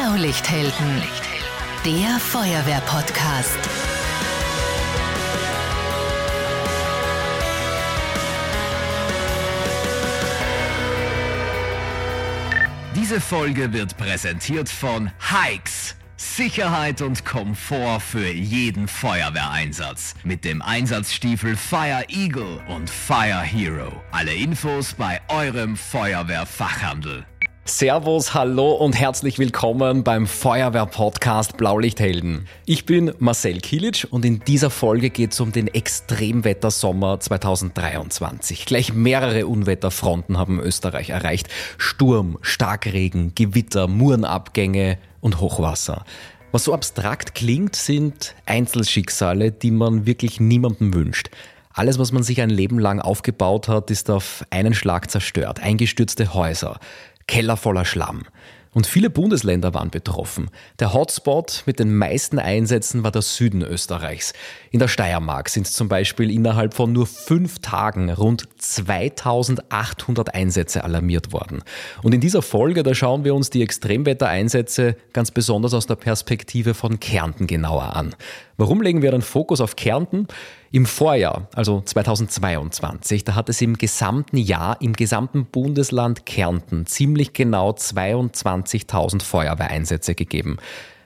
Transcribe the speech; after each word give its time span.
Blaulichthelden, 0.00 1.02
der 1.84 2.18
Feuerwehr-Podcast. 2.18 3.58
Diese 12.96 13.20
Folge 13.20 13.74
wird 13.74 13.98
präsentiert 13.98 14.70
von 14.70 15.10
Hikes. 15.20 15.96
Sicherheit 16.16 17.02
und 17.02 17.26
Komfort 17.26 18.00
für 18.00 18.26
jeden 18.26 18.88
Feuerwehreinsatz. 18.88 20.14
Mit 20.24 20.46
dem 20.46 20.62
Einsatzstiefel 20.62 21.56
Fire 21.56 22.04
Eagle 22.08 22.62
und 22.68 22.88
Fire 22.88 23.42
Hero. 23.42 24.02
Alle 24.12 24.32
Infos 24.32 24.94
bei 24.94 25.20
eurem 25.28 25.76
Feuerwehrfachhandel. 25.76 27.26
Servus, 27.70 28.34
hallo 28.34 28.72
und 28.72 28.98
herzlich 28.98 29.38
willkommen 29.38 30.02
beim 30.02 30.26
Feuerwehr-Podcast 30.26 31.56
Blaulichthelden. 31.56 32.48
Ich 32.66 32.84
bin 32.84 33.12
Marcel 33.20 33.60
Kilic 33.60 34.08
und 34.10 34.24
in 34.24 34.40
dieser 34.40 34.70
Folge 34.70 35.08
geht 35.08 35.32
es 35.32 35.40
um 35.40 35.52
den 35.52 35.68
Extremwettersommer 35.68 37.20
2023. 37.20 38.66
Gleich 38.66 38.92
mehrere 38.92 39.46
Unwetterfronten 39.46 40.36
haben 40.36 40.58
Österreich 40.58 41.10
erreicht. 41.10 41.48
Sturm, 41.78 42.38
Starkregen, 42.42 43.36
Gewitter, 43.36 43.86
Murenabgänge 43.86 44.98
und 45.20 45.40
Hochwasser. 45.40 46.04
Was 46.50 46.64
so 46.64 46.74
abstrakt 46.74 47.36
klingt, 47.36 47.76
sind 47.76 48.34
Einzelschicksale, 48.46 49.52
die 49.52 49.70
man 49.70 50.06
wirklich 50.06 50.40
niemandem 50.40 50.92
wünscht. 50.92 51.30
Alles, 51.72 52.00
was 52.00 52.10
man 52.10 52.24
sich 52.24 52.40
ein 52.40 52.50
Leben 52.50 52.80
lang 52.80 53.00
aufgebaut 53.00 53.68
hat, 53.68 53.92
ist 53.92 54.10
auf 54.10 54.44
einen 54.50 54.74
Schlag 54.74 55.08
zerstört. 55.08 55.60
Eingestürzte 55.60 56.34
Häuser, 56.34 56.80
Keller 57.30 57.56
voller 57.56 57.84
Schlamm. 57.84 58.24
Und 58.72 58.88
viele 58.88 59.08
Bundesländer 59.08 59.72
waren 59.72 59.90
betroffen. 59.90 60.50
Der 60.80 60.92
Hotspot 60.92 61.62
mit 61.64 61.78
den 61.78 61.96
meisten 61.96 62.40
Einsätzen 62.40 63.04
war 63.04 63.12
der 63.12 63.22
Süden 63.22 63.62
Österreichs. 63.62 64.32
In 64.72 64.80
der 64.80 64.88
Steiermark 64.88 65.48
sind 65.48 65.68
zum 65.68 65.88
Beispiel 65.88 66.28
innerhalb 66.28 66.74
von 66.74 66.92
nur 66.92 67.06
fünf 67.06 67.60
Tagen 67.60 68.10
rund 68.10 68.48
2800 68.58 70.34
Einsätze 70.34 70.82
alarmiert 70.82 71.32
worden. 71.32 71.62
Und 72.02 72.14
in 72.14 72.20
dieser 72.20 72.42
Folge, 72.42 72.82
da 72.82 72.94
schauen 72.94 73.22
wir 73.22 73.36
uns 73.36 73.50
die 73.50 73.62
Extremwettereinsätze 73.62 74.96
ganz 75.12 75.30
besonders 75.30 75.72
aus 75.72 75.86
der 75.86 75.96
Perspektive 75.96 76.74
von 76.74 76.98
Kärnten 76.98 77.46
genauer 77.46 77.94
an. 77.94 78.16
Warum 78.56 78.82
legen 78.82 79.02
wir 79.02 79.12
den 79.12 79.22
Fokus 79.22 79.60
auf 79.60 79.76
Kärnten? 79.76 80.26
Im 80.72 80.86
Vorjahr, 80.86 81.48
also 81.56 81.82
2022, 81.84 83.24
da 83.24 83.34
hat 83.34 83.48
es 83.48 83.60
im 83.60 83.76
gesamten 83.76 84.36
Jahr 84.36 84.80
im 84.80 84.92
gesamten 84.92 85.46
Bundesland 85.46 86.26
Kärnten 86.26 86.86
ziemlich 86.86 87.32
genau 87.32 87.70
22.000 87.70 89.20
Feuerwehreinsätze 89.20 90.14
gegeben. 90.14 90.58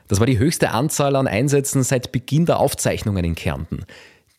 Das 0.07 0.19
war 0.19 0.27
die 0.27 0.37
höchste 0.37 0.69
Anzahl 0.69 1.15
an 1.15 1.27
Einsätzen 1.27 1.81
seit 1.81 2.11
Beginn 2.11 2.45
der 2.45 2.59
Aufzeichnungen 2.59 3.25
in 3.25 3.33
Kärnten. 3.33 3.85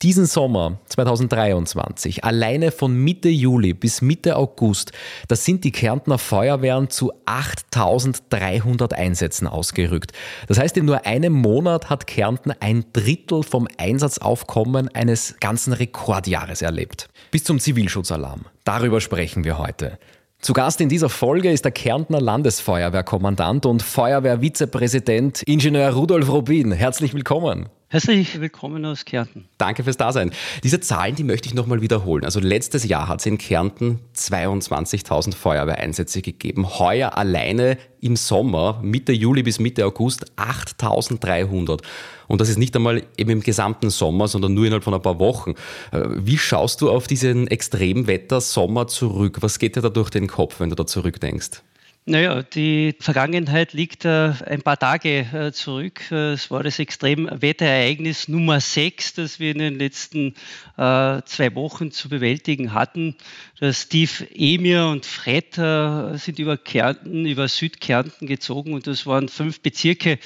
Diesen 0.03 0.27
Sommer 0.27 0.79
2023, 0.89 2.23
alleine 2.23 2.71
von 2.71 2.95
Mitte 2.95 3.31
Juli 3.31 3.73
bis 3.73 4.03
Mitte 4.03 4.37
August, 4.37 4.93
da 5.27 5.37
sind 5.37 5.65
die 5.65 5.73
Kärntner 5.73 6.19
Feuerwehren 6.19 6.91
zu 6.91 7.15
8300 7.25 8.93
Einsätzen 8.93 9.47
ausgerückt. 9.47 10.13
Das 10.49 10.59
heißt, 10.59 10.77
in 10.77 10.85
nur 10.85 11.07
einem 11.07 11.33
Monat 11.33 11.89
hat 11.89 12.07
Kärnten 12.07 12.53
ein 12.61 12.85
Drittel 12.93 13.43
vom 13.43 13.67
Einsatzaufkommen 13.79 14.95
eines 14.95 15.37
ganzen 15.41 15.73
Rekordjahres 15.73 16.61
erlebt. 16.61 17.09
Bis 17.31 17.45
zum 17.45 17.59
Zivilschutzalarm. 17.59 18.43
Darüber 18.65 19.01
sprechen 19.01 19.45
wir 19.45 19.57
heute. 19.57 19.99
Zu 20.41 20.53
Gast 20.53 20.83
in 20.83 20.91
dieser 20.91 21.09
Folge 21.09 21.51
ist 21.51 21.65
der 21.65 21.73
Kärntner 21.73 22.21
Landesfeuerwehrkommandant 22.21 23.65
und 23.65 23.83
Feuerwehrvizepräsident 23.83 25.43
Ingenieur 25.45 25.95
Rudolf 25.95 26.29
Rubin. 26.29 26.73
Herzlich 26.73 27.15
willkommen. 27.15 27.71
Herzlich 27.89 28.41
willkommen 28.41 28.85
aus 28.85 29.05
Kärnten. 29.05 29.45
Danke 29.59 29.85
fürs 29.85 29.97
Dasein. 29.97 30.33
Diese 30.65 30.81
Zahlen, 30.81 31.15
die 31.15 31.23
möchte 31.23 31.49
ich 31.49 31.55
nochmal 31.55 31.83
wiederholen. 31.83 32.25
Also 32.25 32.41
letztes 32.41 32.83
Jahr 32.83 33.07
hat 33.07 33.21
es 33.21 33.27
in 33.27 33.39
Kärnten 33.39 34.01
22.000 34.17 35.37
Feuerwehreinsätze 35.37 36.21
gegeben. 36.21 36.81
Heuer 36.81 37.17
alleine 37.17 37.79
im 38.01 38.17
Sommer, 38.17 38.81
Mitte 38.83 39.13
Juli 39.13 39.45
bis 39.45 39.61
Mitte 39.61 39.87
August, 39.87 40.33
8.300. 40.37 41.81
Und 42.27 42.41
das 42.41 42.49
ist 42.49 42.59
nicht 42.59 42.75
einmal 42.75 43.05
eben 43.17 43.31
im 43.31 43.41
gesamten 43.41 43.91
Sommer, 43.91 44.27
sondern 44.27 44.55
nur 44.55 44.65
innerhalb 44.65 44.83
von 44.83 44.95
ein 44.95 45.03
paar 45.03 45.21
Wochen. 45.21 45.53
Äh, 45.93 46.03
wie 46.09 46.39
schaust 46.39 46.81
du 46.81 46.91
auf 46.91 47.07
diesen 47.07 47.47
Extremwetter-Sommer 47.47 48.89
zurück? 48.89 49.39
Was 49.43 49.61
geht 49.61 49.77
dir 49.77 49.83
da 49.83 49.91
durch 49.91 50.11
den 50.11 50.27
Kopf, 50.27 50.59
wenn 50.59 50.71
du 50.71 50.75
da 50.75 50.87
zurückdenkst? 50.87 51.63
Naja, 52.09 52.45
die 52.45 52.95
Vergangenheit 53.01 53.73
liegt 53.73 54.05
äh, 54.05 54.33
ein 54.47 54.63
paar 54.63 54.79
Tage 54.79 55.27
äh, 55.33 55.51
zurück. 55.51 56.03
Äh, 56.13 56.35
es 56.35 56.53
war 56.53 56.63
das 56.63 56.79
Extremwetterereignis 56.79 58.29
Nummer 58.29 58.61
6, 58.61 59.15
das 59.15 59.41
wir 59.41 59.51
in 59.51 59.59
den 59.59 59.75
letzten 59.77 60.35
zwei 60.77 61.55
Wochen 61.55 61.91
zu 61.91 62.09
bewältigen 62.09 62.75
hatten. 62.75 63.17
Das 63.59 63.83
Steve 63.83 64.29
Emir 64.35 64.87
und 64.87 65.07
Fred 65.07 65.55
sind 65.55 66.39
über 66.39 66.59
Kärnten, 66.59 67.25
über 67.25 67.49
Südkärnten 67.49 68.27
gezogen 68.27 68.75
und 68.75 68.87
das 68.87 69.07
waren 69.07 69.31
fünf 69.31 69.61
Bezirke 69.63 70.19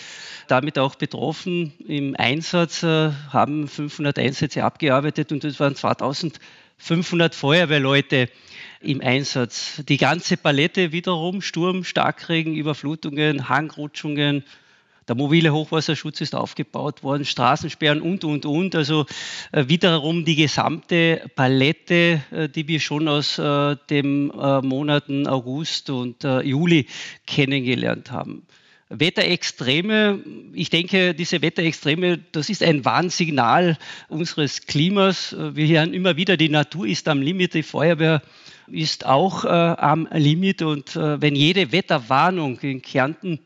damit 0.48 0.76
auch 0.76 0.96
betroffen. 0.96 1.72
Im 1.86 2.16
Einsatz 2.16 2.82
haben 2.82 3.68
500 3.68 4.18
Einsätze 4.18 4.64
abgearbeitet 4.64 5.30
und 5.30 5.44
es 5.44 5.60
waren 5.60 5.76
2500 5.76 7.32
Feuerwehrleute 7.34 8.28
im 8.80 9.00
Einsatz. 9.00 9.82
Die 9.88 9.98
ganze 9.98 10.36
Palette 10.36 10.92
wiederum, 10.92 11.42
Sturm, 11.42 11.84
Starkregen, 11.84 12.54
Überflutungen, 12.54 13.48
Hangrutschungen, 13.48 14.44
der 15.10 15.16
mobile 15.16 15.52
Hochwasserschutz 15.52 16.20
ist 16.20 16.36
aufgebaut 16.36 17.02
worden, 17.02 17.24
Straßensperren 17.24 18.00
und, 18.00 18.22
und, 18.22 18.46
und. 18.46 18.76
Also 18.76 19.06
äh, 19.50 19.66
wiederum 19.66 20.24
die 20.24 20.36
gesamte 20.36 21.28
Palette, 21.34 22.22
äh, 22.30 22.48
die 22.48 22.68
wir 22.68 22.78
schon 22.78 23.08
aus 23.08 23.36
äh, 23.36 23.76
den 23.90 24.28
Monaten 24.28 25.26
August 25.26 25.90
und 25.90 26.22
Juli 26.22 26.86
kennengelernt 27.26 28.12
haben. 28.12 28.46
Wetterextreme, 28.88 30.20
ich 30.52 30.70
denke, 30.70 31.14
diese 31.14 31.42
Wetterextreme, 31.42 32.18
das 32.30 32.48
ist 32.48 32.62
ein 32.62 32.84
Warnsignal 32.84 33.78
unseres 34.08 34.66
Klimas. 34.66 35.34
Wir 35.36 35.66
hören 35.66 35.92
immer 35.92 36.16
wieder, 36.16 36.36
die 36.36 36.48
Natur 36.48 36.86
ist 36.86 37.08
am 37.08 37.20
Limit, 37.20 37.54
die 37.54 37.62
Feuerwehr 37.64 38.22
ist 38.72 39.06
auch 39.06 39.44
äh, 39.44 39.48
am 39.48 40.08
Limit 40.12 40.62
und 40.62 40.96
äh, 40.96 41.20
wenn 41.20 41.34
jede 41.34 41.72
Wetterwarnung 41.72 42.58
in 42.60 42.82
Kärnten 42.82 43.40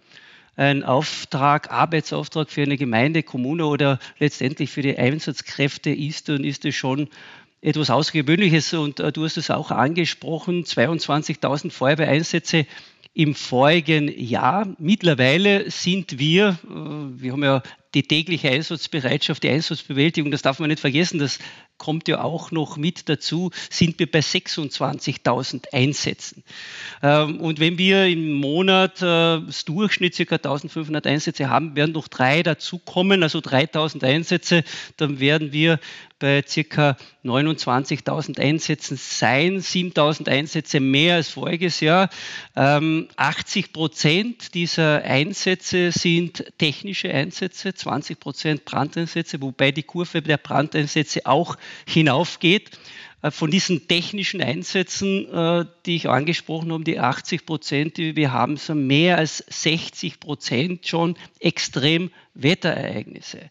ein 0.57 0.85
Auftrag, 0.85 1.71
Arbeitsauftrag 1.71 2.51
für 2.51 2.63
eine 2.63 2.77
Gemeinde, 2.77 3.23
Kommune 3.23 3.67
oder 3.67 3.99
letztendlich 4.19 4.71
für 4.71 4.83
die 4.83 4.97
Einsatzkräfte 4.97 5.91
ist, 5.91 6.29
dann 6.29 6.45
ist 6.45 6.65
es 6.65 6.75
schon 6.75 7.09
etwas 7.61 7.91
Außergewöhnliches 7.91 8.75
und 8.75 9.01
äh, 9.01 9.11
du 9.11 9.25
hast 9.25 9.37
es 9.37 9.51
auch 9.51 9.71
angesprochen, 9.71 10.65
22.000 10.65 11.71
Feuerwehreinsätze 11.71 12.67
im 13.15 13.35
vorigen 13.35 14.09
Jahr. 14.09 14.75
Mittlerweile 14.79 15.71
sind 15.71 16.19
wir, 16.19 16.59
äh, 16.65 17.23
wir 17.23 17.33
haben 17.33 17.43
ja 17.43 17.63
die 17.95 18.03
tägliche 18.03 18.51
Einsatzbereitschaft, 18.51 19.43
die 19.43 19.49
Einsatzbewältigung, 19.49 20.31
das 20.31 20.43
darf 20.43 20.59
man 20.59 20.69
nicht 20.69 20.81
vergessen, 20.81 21.19
das 21.19 21.39
kommt 21.85 22.09
ja 22.09 22.25
auch 22.25 22.51
noch 22.51 22.79
mit 22.79 23.11
dazu, 23.11 23.51
sind 23.69 23.99
wir 23.99 24.11
bei 24.11 24.21
26.000 24.21 25.67
Einsätzen. 25.71 26.43
Ähm, 27.03 27.41
und 27.41 27.61
wenn 27.61 27.77
wir 27.77 28.07
im 28.07 28.33
Monat 28.33 29.03
äh, 29.03 29.43
das 29.45 29.67
Durchschnitt 29.67 30.17
ca. 30.17 30.37
1.500 30.37 31.07
Einsätze 31.07 31.51
haben, 31.51 31.77
werden 31.77 31.93
noch 31.93 32.09
drei 32.09 32.43
dazukommen, 32.43 33.23
also 33.23 33.41
3.000 33.41 34.03
Einsätze, 34.03 34.65
dann 34.97 35.21
werden 35.21 35.53
wir 35.53 35.79
bei 36.19 36.41
ca. 36.43 36.97
29.000 37.23 38.39
Einsätzen 38.41 38.97
sein, 38.97 39.61
7.000 39.61 40.29
Einsätze 40.29 40.81
mehr 40.81 41.17
als 41.17 41.29
voriges 41.29 41.81
Jahr. 41.81 42.09
80 42.55 43.67
ähm, 43.67 43.73
Prozent 43.73 44.55
dieser 44.55 45.03
Einsätze 45.03 45.93
sind 45.93 46.45
technische 46.57 47.13
Einsätze, 47.13 47.75
20 47.75 48.21
Prozent 48.21 48.65
Brandeinsätze, 48.65 49.43
wobei 49.43 49.71
die 49.73 49.83
Kurve 49.83 50.23
der 50.23 50.39
Brandeinsätze 50.39 51.27
auch 51.27 51.57
hinaufgeht. 51.87 52.71
Äh, 53.25 53.31
von 53.31 53.51
diesen 53.51 53.89
technischen 53.89 54.43
Einsätzen, 54.43 55.27
äh, 55.33 55.65
die 55.87 55.97
ich 55.97 56.11
angesprochen 56.11 56.71
habe, 56.73 56.85
die 56.85 57.01
80 57.01 57.47
Prozent, 57.47 57.97
die 57.97 58.17
wir 58.17 58.33
haben, 58.33 58.59
sind 58.59 58.87
mehr 58.87 59.17
als 59.17 59.43
60 59.49 60.21
Prozent 60.21 60.87
schon 60.87 61.17
Extremwetterereignisse. 61.41 63.49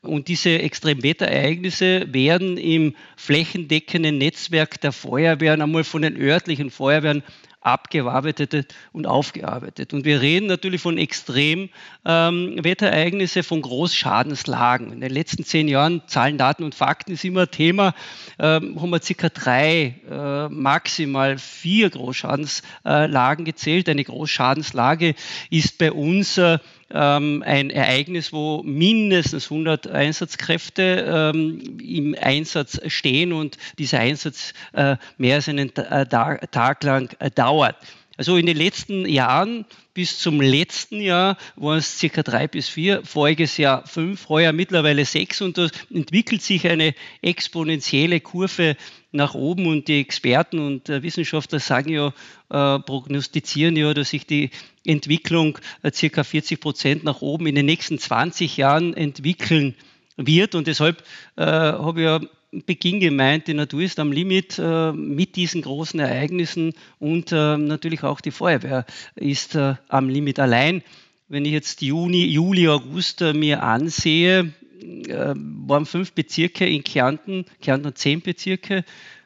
Und 0.00 0.28
diese 0.28 0.60
Extremwetterereignisse 0.60 2.14
werden 2.14 2.56
im 2.56 2.94
flächendeckenden 3.16 4.18
Netzwerk 4.18 4.80
der 4.80 4.92
Feuerwehren 4.92 5.60
einmal 5.60 5.82
von 5.82 6.02
den 6.02 6.16
örtlichen 6.16 6.70
Feuerwehren 6.70 7.24
abgearbeitet 7.66 8.74
und 8.92 9.06
aufgearbeitet. 9.06 9.92
Und 9.92 10.04
wir 10.04 10.20
reden 10.20 10.46
natürlich 10.46 10.80
von 10.80 10.98
Extremwetterereignissen, 10.98 13.40
ähm, 13.40 13.44
von 13.44 13.60
Großschadenslagen. 13.60 14.92
In 14.92 15.00
den 15.00 15.10
letzten 15.10 15.42
zehn 15.44 15.66
Jahren, 15.66 16.02
Zahlen, 16.06 16.38
Daten 16.38 16.62
und 16.62 16.76
Fakten 16.76 17.10
ist 17.12 17.24
immer 17.24 17.50
Thema, 17.50 17.92
ähm, 18.38 18.80
haben 18.80 18.90
wir 18.90 19.02
circa 19.02 19.30
drei, 19.30 19.96
äh, 20.08 20.48
maximal 20.48 21.38
vier 21.38 21.90
Großschadenslagen 21.90 23.44
gezählt. 23.44 23.88
Eine 23.88 24.04
Großschadenslage 24.04 25.16
ist 25.50 25.78
bei 25.78 25.90
uns 25.90 26.38
äh, 26.38 26.58
ähm, 26.90 27.42
ein 27.44 27.70
Ereignis, 27.70 28.32
wo 28.32 28.62
mindestens 28.62 29.50
100 29.50 29.88
Einsatzkräfte 29.88 31.32
ähm, 31.34 31.78
im 31.80 32.16
Einsatz 32.20 32.80
stehen 32.86 33.32
und 33.32 33.58
dieser 33.78 34.00
Einsatz 34.00 34.54
äh, 34.72 34.96
mehr 35.18 35.36
als 35.36 35.48
einen 35.48 35.74
äh, 35.76 36.06
Tag 36.06 36.84
lang 36.84 37.14
äh, 37.18 37.30
dauert. 37.30 37.76
Also 38.16 38.36
in 38.36 38.46
den 38.46 38.56
letzten 38.56 39.06
Jahren 39.06 39.66
bis 39.92 40.18
zum 40.18 40.40
letzten 40.40 41.00
Jahr 41.00 41.36
waren 41.56 41.78
es 41.78 41.98
circa 41.98 42.22
drei 42.22 42.46
bis 42.48 42.68
vier, 42.68 43.02
voriges 43.04 43.56
Jahr 43.56 43.86
fünf, 43.86 44.28
heuer 44.28 44.52
mittlerweile 44.52 45.04
sechs 45.04 45.42
und 45.42 45.58
da 45.58 45.68
entwickelt 45.92 46.42
sich 46.42 46.66
eine 46.66 46.94
exponentielle 47.20 48.20
Kurve 48.20 48.76
nach 49.12 49.34
oben 49.34 49.66
und 49.66 49.88
die 49.88 50.00
Experten 50.00 50.58
und 50.58 50.88
Wissenschaftler 50.88 51.60
sagen 51.60 51.90
ja, 51.90 52.08
äh, 52.50 52.78
prognostizieren 52.80 53.76
ja, 53.76 53.94
dass 53.94 54.10
sich 54.10 54.26
die 54.26 54.50
Entwicklung 54.84 55.58
äh, 55.82 55.92
circa 55.92 56.24
40 56.24 56.60
Prozent 56.60 57.04
nach 57.04 57.22
oben 57.22 57.46
in 57.46 57.54
den 57.54 57.66
nächsten 57.66 57.98
20 57.98 58.56
Jahren 58.56 58.94
entwickeln 58.94 59.74
wird 60.16 60.54
und 60.54 60.66
deshalb 60.66 61.02
äh, 61.36 61.44
habe 61.44 62.00
ich 62.00 62.04
ja 62.04 62.20
Beginn 62.64 63.00
gemeint, 63.00 63.48
die 63.48 63.54
Natur 63.54 63.82
ist 63.82 63.98
am 63.98 64.12
Limit 64.12 64.58
äh, 64.58 64.92
mit 64.92 65.36
diesen 65.36 65.62
großen 65.62 66.00
Ereignissen 66.00 66.72
und 66.98 67.32
äh, 67.32 67.56
natürlich 67.58 68.02
auch 68.02 68.20
die 68.20 68.30
Feuerwehr 68.30 68.86
ist 69.14 69.56
äh, 69.56 69.74
am 69.88 70.08
Limit 70.08 70.38
allein. 70.38 70.82
Wenn 71.28 71.44
ich 71.44 71.52
jetzt 71.52 71.82
Juni, 71.82 72.24
Juli, 72.24 72.68
August 72.68 73.20
äh, 73.20 73.34
mir 73.34 73.62
ansehe, 73.62 74.54
äh, 74.82 75.34
waren 75.36 75.86
fünf 75.86 76.12
Bezirke 76.12 76.66
in 76.66 76.84
Kärnten, 76.84 77.44
Kärnten 77.60 77.94
zehn 77.94 78.20
Bezirke, 78.20 78.84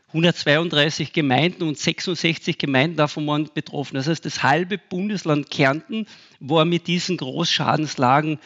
132 0.09 1.13
Gemeinden 1.13 1.63
und 1.63 1.79
66 1.79 2.59
Gemeinden 2.59 2.97
davon 2.97 3.27
waren 3.27 3.49
betroffen. 3.55 3.95
Das 3.95 4.09
heißt, 4.09 4.25
das 4.25 4.43
halbe 4.43 4.77
Bundesland 4.79 5.51
Kärnten 5.51 6.07
war 6.41 6.65
mit 6.65 6.89
diesen 6.89 7.17
Großschadenslagen 7.17 8.41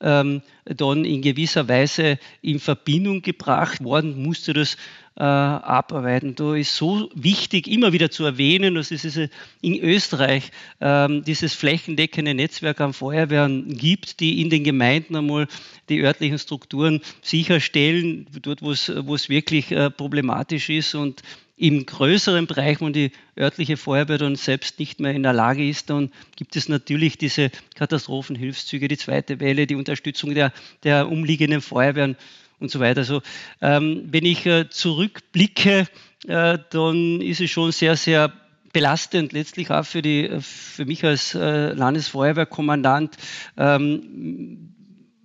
ähm, 0.00 0.42
dann 0.64 1.04
in 1.04 1.22
gewisser 1.22 1.68
Weise 1.68 2.18
in 2.40 2.60
Verbindung 2.60 3.22
gebracht 3.22 3.82
worden, 3.82 4.22
musste 4.22 4.52
das 4.52 4.76
äh, 5.18 5.22
abarbeiten. 5.22 6.36
Da 6.36 6.54
ist 6.54 6.76
so 6.76 7.10
wichtig, 7.12 7.66
immer 7.66 7.92
wieder 7.92 8.10
zu 8.10 8.24
erwähnen, 8.24 8.76
dass 8.76 8.92
es 8.92 9.18
in 9.60 9.80
Österreich 9.80 10.52
ähm, 10.80 11.24
dieses 11.24 11.54
flächendeckende 11.54 12.34
Netzwerk 12.34 12.80
an 12.80 12.92
Feuerwehren 12.92 13.76
gibt, 13.76 14.20
die 14.20 14.40
in 14.40 14.48
den 14.48 14.62
Gemeinden 14.62 15.16
einmal 15.16 15.48
die 15.88 16.00
örtlichen 16.00 16.38
Strukturen 16.38 17.00
sicherstellen, 17.20 18.26
dort 18.42 18.62
wo 18.62 18.70
es, 18.70 18.92
wo 19.06 19.16
es 19.16 19.28
wirklich 19.28 19.72
äh, 19.72 19.90
problematisch 19.90 20.68
ist 20.70 20.94
und 20.94 21.22
im 21.56 21.84
größeren 21.84 22.46
Bereich, 22.46 22.80
wo 22.80 22.88
die 22.88 23.10
örtliche 23.36 23.76
Feuerwehr 23.76 24.18
dann 24.18 24.36
selbst 24.36 24.78
nicht 24.78 25.00
mehr 25.00 25.12
in 25.14 25.24
der 25.24 25.32
Lage 25.32 25.68
ist, 25.68 25.90
dann 25.90 26.12
gibt 26.36 26.54
es 26.54 26.68
natürlich 26.68 27.18
diese 27.18 27.50
Katastrophenhilfszüge, 27.74 28.86
die 28.86 28.96
zweite 28.96 29.40
Welle, 29.40 29.66
die 29.66 29.74
Unterstützung 29.74 30.34
der, 30.34 30.52
der 30.84 31.08
umliegenden 31.08 31.60
Feuerwehren 31.60 32.16
und 32.60 32.70
so 32.70 32.80
weiter. 32.80 33.00
Also 33.00 33.22
ähm, 33.60 34.04
wenn 34.10 34.24
ich 34.24 34.46
äh, 34.46 34.68
zurückblicke, 34.68 35.86
äh, 36.26 36.58
dann 36.70 37.20
ist 37.20 37.40
es 37.40 37.50
schon 37.50 37.72
sehr, 37.72 37.96
sehr 37.96 38.32
belastend 38.72 39.32
letztlich 39.32 39.70
auch 39.70 39.84
für, 39.84 40.02
die, 40.02 40.28
für 40.40 40.84
mich 40.84 41.04
als 41.04 41.34
äh, 41.34 41.72
Landesfeuerwehrkommandant. 41.72 43.16
Ähm, 43.56 44.74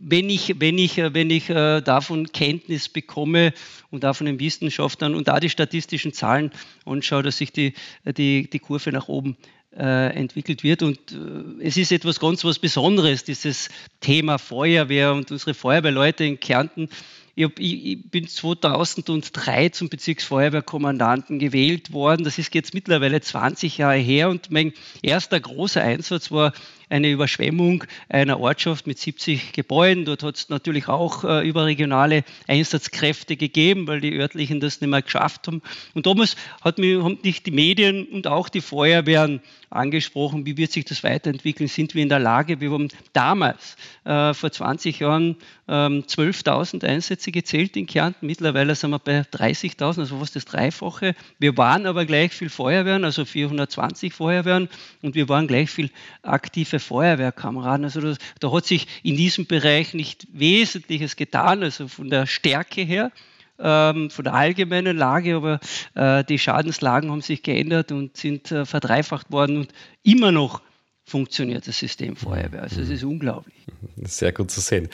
wenn 0.06 0.30
ich, 0.30 0.60
wenn 0.60 0.78
ich, 0.78 0.98
wenn 0.98 1.30
ich 1.30 1.50
äh, 1.50 1.82
davon 1.82 2.32
Kenntnis 2.32 2.90
bekomme 2.90 3.54
und 3.90 4.04
davon 4.04 4.26
den 4.26 4.40
Wissenschaftlern 4.40 5.16
und 5.16 5.28
da 5.28 5.40
die 5.40 5.50
statistischen 5.50 6.14
Zahlen 6.14 6.52
anschaue, 6.86 7.24
dass 7.24 7.38
sich 7.38 7.54
die, 7.54 7.74
die, 8.06 8.50
die 8.50 8.60
Kurve 8.60 8.92
nach 8.92 9.08
oben 9.08 9.38
äh, 9.78 10.14
entwickelt 10.16 10.64
wird. 10.64 10.84
Und 10.84 11.00
äh, 11.12 11.66
es 11.66 11.78
ist 11.78 11.92
etwas 11.92 12.20
ganz 12.20 12.44
was 12.44 12.60
Besonderes, 12.60 13.24
dieses 13.24 13.70
Thema 14.02 14.38
Feuerwehr 14.38 15.14
und 15.14 15.32
unsere 15.32 15.54
Feuerwehrleute 15.54 16.26
in 16.26 16.40
Kärnten 16.40 16.90
ich, 17.36 17.44
hab, 17.46 17.60
ich, 17.60 17.86
ich, 17.86 18.12
bin 18.12 18.28
2003 18.28 19.70
zum 19.70 19.90
Bezirksfeuerwehrkommandanten 19.90 21.40
gewählt 21.40 21.92
worden. 21.92 22.24
Das 22.24 22.38
ist 22.38 22.54
jetzt 22.54 22.74
mittlerweile 22.74 23.22
20 23.22 23.80
Jahre 23.80 23.98
her 23.98 24.30
und 24.30 24.52
mein 24.52 24.74
erster 25.02 25.40
großer 25.40 25.82
Einsatz 25.82 26.32
war 26.32 26.54
eine 26.90 27.10
Überschwemmung 27.10 27.84
einer 28.10 28.40
Ortschaft 28.40 28.88
mit 28.88 29.00
70 29.00 29.54
Gebäuden. 29.54 30.06
Dort 30.06 30.24
hat 30.24 30.36
es 30.36 30.50
natürlich 30.50 30.88
auch 30.88 31.24
äh, 31.24 31.48
überregionale 31.48 32.24
Einsatzkräfte 32.48 33.36
gegeben, 33.36 33.88
weil 33.88 34.02
die 34.02 34.14
örtlichen 34.14 34.60
das 34.60 34.82
nicht 34.82 34.90
mehr 34.90 35.02
geschafft 35.02 35.48
haben. 35.48 35.62
Und 35.94 36.06
damals 36.06 36.36
hat 36.62 36.78
mich, 36.78 37.02
haben 37.02 37.20
mich 37.24 37.44
die 37.44 37.52
Medien 37.52 38.06
und 38.08 38.28
auch 38.28 38.50
die 38.50 38.62
Feuerwehren 38.62 39.42
angesprochen, 39.74 40.46
wie 40.46 40.58
wird 40.58 40.72
sich 40.72 40.86
das 40.86 41.04
weiterentwickeln, 41.04 41.68
sind 41.68 41.96
wir 41.96 42.04
in 42.04 42.10
der 42.10 42.20
Lage, 42.20 42.62
wir 42.62 42.72
haben 42.72 42.90
damals 43.12 43.76
äh, 44.06 44.34
vor 44.34 44.52
20 44.52 45.00
Jahren 45.00 45.36
ähm, 45.68 46.04
12.000 46.04 46.86
Einsätze 46.86 47.32
gezählt 47.32 47.76
in 47.76 47.88
Kärnten, 47.88 48.28
mittlerweile 48.28 48.76
sind 48.76 48.92
wir 48.92 49.00
bei 49.00 49.22
30.000, 49.22 50.00
also 50.00 50.20
fast 50.20 50.36
das 50.36 50.46
Dreifache. 50.46 51.16
Wir 51.40 51.58
waren 51.58 51.86
aber 51.86 52.06
gleich 52.06 52.34
viel 52.34 52.50
Feuerwehren, 52.50 53.04
also 53.04 53.26
420 53.26 54.14
Feuerwehren 54.14 54.70
und 55.02 55.16
wir 55.16 55.28
waren 55.30 55.48
gleich 55.48 55.70
viel 55.70 55.90
aktive 56.22 56.80
Feuerwehrkameraden. 56.84 57.86
Also 57.86 58.02
das, 58.02 58.18
da 58.40 58.52
hat 58.52 58.66
sich 58.66 58.88
in 59.02 59.16
diesem 59.16 59.48
Bereich 59.48 59.94
nicht 59.94 60.28
Wesentliches 60.32 61.16
getan, 61.16 61.64
also 61.64 61.88
von 61.88 62.10
der 62.10 62.28
Stärke 62.28 62.82
her 62.82 63.12
ähm, 63.60 64.10
von 64.10 64.26
der 64.26 64.34
allgemeinen 64.34 64.98
Lage, 64.98 65.36
aber 65.36 65.60
äh, 65.96 66.24
die 66.24 66.40
Schadenslagen 66.40 67.12
haben 67.12 67.22
sich 67.22 67.44
geändert 67.44 67.92
und 67.92 68.18
sind 68.18 68.52
äh, 68.52 68.66
verdreifacht 68.66 69.32
worden 69.32 69.58
und 69.58 69.74
immer 70.04 70.32
noch 70.32 70.62
funktioniert 71.06 71.68
das 71.68 71.78
System 71.78 72.16
Feuerwehr. 72.16 72.64
Also 72.64 72.82
es 72.82 72.90
ist 72.90 73.04
unglaublich. 73.04 73.56
Sehr 74.04 74.32
gut 74.32 74.52
zu 74.52 74.62
sehen. 74.62 74.90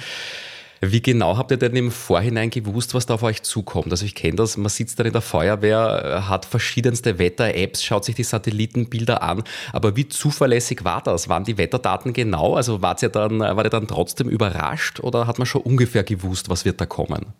Wie 0.81 1.01
genau 1.01 1.37
habt 1.37 1.51
ihr 1.51 1.57
denn 1.57 1.75
im 1.75 1.91
Vorhinein 1.91 2.49
gewusst, 2.49 2.93
was 2.93 3.05
da 3.05 3.15
auf 3.15 3.23
euch 3.23 3.43
zukommt? 3.43 3.91
Also 3.91 4.05
ich 4.05 4.15
kenne 4.15 4.37
das, 4.37 4.55
man 4.55 4.69
sitzt 4.69 4.97
dann 4.97 5.07
in 5.07 5.13
der 5.13 5.21
Feuerwehr, 5.21 6.27
hat 6.29 6.45
verschiedenste 6.45 7.19
Wetter-Apps, 7.19 7.83
schaut 7.83 8.05
sich 8.05 8.15
die 8.15 8.23
Satellitenbilder 8.23 9.21
an, 9.21 9.43
aber 9.73 9.95
wie 9.97 10.07
zuverlässig 10.07 10.85
war 10.85 11.01
das? 11.01 11.27
Waren 11.27 11.43
die 11.43 11.57
Wetterdaten 11.57 12.13
genau? 12.13 12.55
Also 12.55 12.81
wart 12.81 13.01
ihr 13.03 13.09
dann, 13.09 13.39
war 13.39 13.63
ihr 13.63 13.69
dann 13.69 13.87
trotzdem 13.87 14.29
überrascht 14.29 15.01
oder 15.01 15.27
hat 15.27 15.37
man 15.37 15.45
schon 15.45 15.61
ungefähr 15.61 16.03
gewusst, 16.03 16.49
was 16.49 16.63
wird 16.63 16.79
da 16.79 16.85
kommen? 16.85 17.33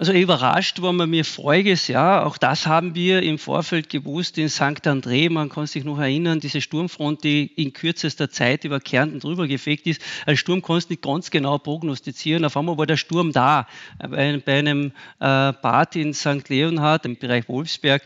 Also 0.00 0.12
überrascht 0.12 0.80
waren 0.80 0.94
wir 0.94 1.08
mir 1.08 1.24
voriges 1.24 1.88
Jahr, 1.88 2.24
auch 2.24 2.38
das 2.38 2.68
haben 2.68 2.94
wir 2.94 3.20
im 3.20 3.36
Vorfeld 3.36 3.90
gewusst 3.90 4.38
in 4.38 4.48
St. 4.48 4.86
André, 4.86 5.28
man 5.28 5.48
kann 5.48 5.66
sich 5.66 5.82
noch 5.82 5.98
erinnern, 5.98 6.38
diese 6.38 6.60
Sturmfront, 6.60 7.24
die 7.24 7.46
in 7.56 7.72
kürzester 7.72 8.30
Zeit 8.30 8.62
über 8.62 8.78
Kärnten 8.78 9.18
drüber 9.18 9.48
gefegt 9.48 9.88
ist. 9.88 10.00
Ein 10.24 10.36
Sturm 10.36 10.62
kannst 10.62 10.88
du 10.88 10.92
nicht 10.92 11.02
ganz 11.02 11.32
genau 11.32 11.58
prognostizieren, 11.58 12.44
auf 12.44 12.56
einmal 12.56 12.78
war 12.78 12.86
der 12.86 12.96
Sturm 12.96 13.32
da. 13.32 13.66
Bei, 13.98 14.40
einem 14.46 14.92
äh, 15.18 15.52
Bad 15.52 15.96
in 15.96 16.14
St. 16.14 16.48
Leonhard, 16.48 17.04
im 17.04 17.16
Bereich 17.16 17.48
Wolfsberg, 17.48 18.04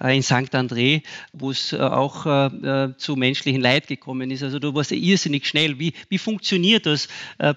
äh, 0.00 0.16
in 0.16 0.22
St. 0.22 0.54
André, 0.54 1.02
wo 1.34 1.50
es 1.50 1.74
äh, 1.74 1.76
auch 1.76 2.24
zu 2.96 3.16
menschlichen 3.16 3.60
Leid 3.60 3.86
gekommen 3.86 4.30
ist. 4.30 4.42
Also 4.42 4.58
da 4.58 4.72
war 4.72 4.80
es 4.80 4.92
irrsinnig 4.92 5.46
schnell. 5.46 5.78
Wie, 5.78 5.92
wie 6.08 6.16
funktioniert 6.16 6.86
das 6.86 7.08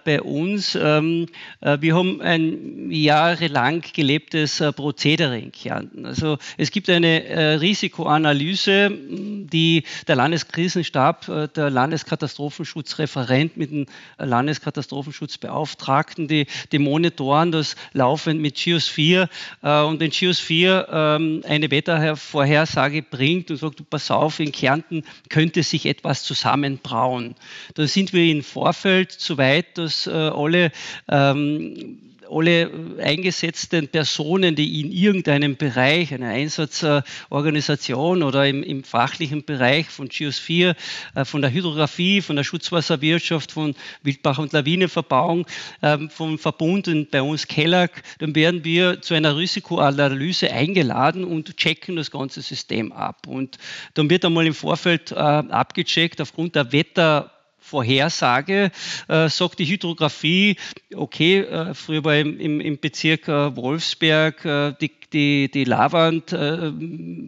bei 0.04 0.22
uns? 0.22 0.78
Ähm, 0.80 1.28
wir 1.62 1.96
haben 1.96 2.22
ein 2.22 2.92
jahrelang 2.92 3.77
lang 3.78 3.94
gelebtes 3.94 4.60
äh, 4.62 4.72
Prozedere 4.72 5.38
in 5.38 5.52
Kärnten. 5.52 6.06
Also 6.06 6.38
es 6.58 6.72
gibt 6.72 6.90
eine 6.90 7.26
äh, 7.26 7.56
Risikoanalyse, 7.56 8.90
die 8.92 9.84
der 10.08 10.16
Landeskrisenstab, 10.16 11.28
äh, 11.28 11.50
der 11.50 11.70
Landeskatastrofenschutzreferent 11.70 13.58
mit 13.58 13.72
dem 13.72 13.86
Landeskatastrofenschutzbeauftragten, 14.18 16.28
die, 16.28 16.48
die 16.72 16.80
monitoren 16.80 17.52
das 17.52 17.76
laufend 17.94 18.42
mit 18.42 18.56
Geosphere 18.56 19.30
und 19.62 20.00
wenn 20.00 20.10
Geosphere 20.12 20.88
ähm, 20.92 21.44
eine 21.48 21.72
Wettervorhersage 21.72 23.04
bringt 23.04 23.52
und 23.52 23.58
sagt, 23.58 23.90
pass 23.90 24.12
auf, 24.12 24.40
in 24.40 24.52
Kärnten 24.52 25.04
könnte 25.30 25.64
sich 25.64 25.86
etwas 25.86 26.24
zusammenbrauen. 26.24 27.36
Da 27.76 27.88
sind 27.88 28.12
wir 28.14 28.32
im 28.32 28.44
Vorfeld 28.44 29.12
so 29.12 29.38
weit, 29.38 29.78
dass 29.78 30.08
alle 30.08 30.72
ähm, 31.10 32.08
alle 32.30 32.70
eingesetzten 33.00 33.88
Personen, 33.88 34.56
die 34.56 34.82
in 34.82 34.92
irgendeinem 34.92 35.58
Bereich, 35.58 36.14
einer 36.14 36.30
Einsatzorganisation 36.30 38.24
oder 38.24 38.48
im, 38.48 38.64
im 38.64 38.84
fachlichen 38.84 39.46
Bereich 39.46 39.88
von 39.88 40.10
Geosphere, 40.10 40.76
äh, 41.16 41.26
von 41.26 41.42
der 41.42 41.52
Hydrographie, 41.52 42.22
von 42.22 42.36
der 42.36 42.44
Schutzwasserwirtschaft, 42.44 43.52
von 43.52 43.76
Wildbach- 44.04 44.40
und 44.40 44.54
Lawinenverbauung, 44.54 45.46
ähm, 45.82 46.10
vom 46.10 46.38
Verbund 46.40 46.88
und 46.88 47.12
bei 47.12 47.22
uns 47.22 47.48
Kellag, 47.48 48.04
dann 48.20 48.36
werden 48.36 48.64
wir 48.64 49.02
zu 49.02 49.14
einer 49.14 49.38
Risikoanalyse 49.38 50.52
eingeladen 50.52 51.24
und 51.24 51.58
checken 51.58 51.96
das 51.96 52.12
ganze 52.12 52.42
System 52.42 52.92
ab. 52.92 53.28
Und 53.28 53.58
dann 53.94 54.10
wird 54.10 54.26
einmal 54.26 54.48
im 54.48 54.54
Vorfeld 54.54 55.12
äh, 55.12 55.16
abgecheckt 55.16 56.22
aufgrund 56.22 56.56
der 56.56 56.72
Wetter 56.72 57.32
Vorhersage, 57.68 58.72
äh, 59.10 59.28
sagt 59.28 59.60
die 59.60 59.66
Hydrographie, 59.66 60.56
okay, 60.96 61.40
äh, 61.40 61.74
früher 61.74 62.04
war 62.06 62.16
im, 62.16 62.40
im, 62.40 62.62
im 62.62 62.80
Bezirk 62.80 63.28
äh, 63.28 63.56
Wolfsberg 63.58 64.46
äh, 64.46 64.74
die, 64.80 64.92
die, 65.12 65.52
die 65.52 65.66
Lavand, 65.66 66.32
äh, 66.32 66.72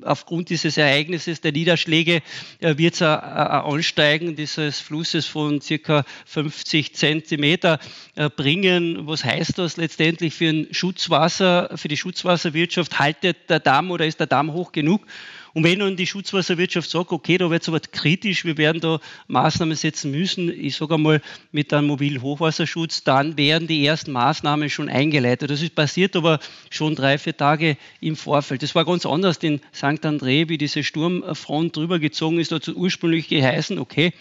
aufgrund 0.04 0.50
dieses 0.50 0.78
Ereignisses 0.78 1.42
der 1.42 1.52
Niederschläge 1.52 2.22
äh, 2.60 2.78
wird 2.78 2.94
es 2.94 3.02
Ansteigen 3.02 4.38
dieses 4.38 4.80
Flusses 4.80 5.26
von 5.26 5.60
circa 5.60 6.06
50 6.26 6.96
Zentimeter 6.96 7.80
bringen. 8.36 9.08
Was 9.08 9.24
heißt 9.24 9.58
das 9.58 9.78
letztendlich 9.78 10.34
für 10.34 10.50
ein 10.50 10.68
Schutzwasser, 10.72 11.72
für 11.76 11.88
die 11.88 11.98
Schutzwasserwirtschaft? 11.98 13.00
Haltet 13.00 13.50
der 13.50 13.60
Damm 13.60 13.92
oder 13.92 14.06
ist 14.06 14.20
der 14.20 14.28
Damm 14.28 14.54
hoch 14.54 14.72
genug? 14.72 15.06
Und 15.54 15.64
wenn 15.64 15.80
nun 15.80 15.96
die 15.96 16.08
Schutzwasserwirtschaft 16.08 16.90
sagt, 16.90 17.12
okay, 17.12 17.38
da 17.38 17.50
wird 17.50 17.64
es 17.64 17.70
aber 17.70 17.80
kritisch, 17.80 18.46
wir 18.46 18.58
werden 18.58 18.82
da 18.82 19.00
Maßnahmen 19.28 19.76
setzen 19.76 20.12
müssen, 20.12 20.50
ich 20.50 20.76
sage 20.76 20.96
einmal 20.96 21.22
mit 21.52 21.74
einem 21.74 21.88
mobilen 21.88 22.22
Hochwasserschutz, 22.22 23.04
dann 23.04 23.38
werden 23.38 23.68
die 23.68 23.86
ersten 23.86 24.12
Maßnahmen 24.12 24.70
schon 24.70 24.90
eingeleitet. 24.90 25.50
Das 25.50 25.62
ist 25.62 25.76
passiert 25.76 26.16
aber 26.16 26.40
schon 26.70 26.96
drei, 26.96 27.18
vier 27.18 27.36
Tage 27.36 27.78
im 28.02 28.16
Vorfeld. 28.16 28.64
Das 28.64 28.76
war 28.76 28.86
ganz 28.86 29.06
anders 29.06 29.38
in 29.38 29.60
St. 29.74 30.06
André, 30.06 30.50
wie 30.50 30.58
diese 30.58 30.84
Sturmfront 30.84 31.76
drüber 31.76 32.00
gezogen 32.00 32.40
ist, 32.40 32.52
dazu 32.52 32.76
ursprünglich 32.76 33.28
geheißen, 33.28 33.80
okay, 33.80 34.14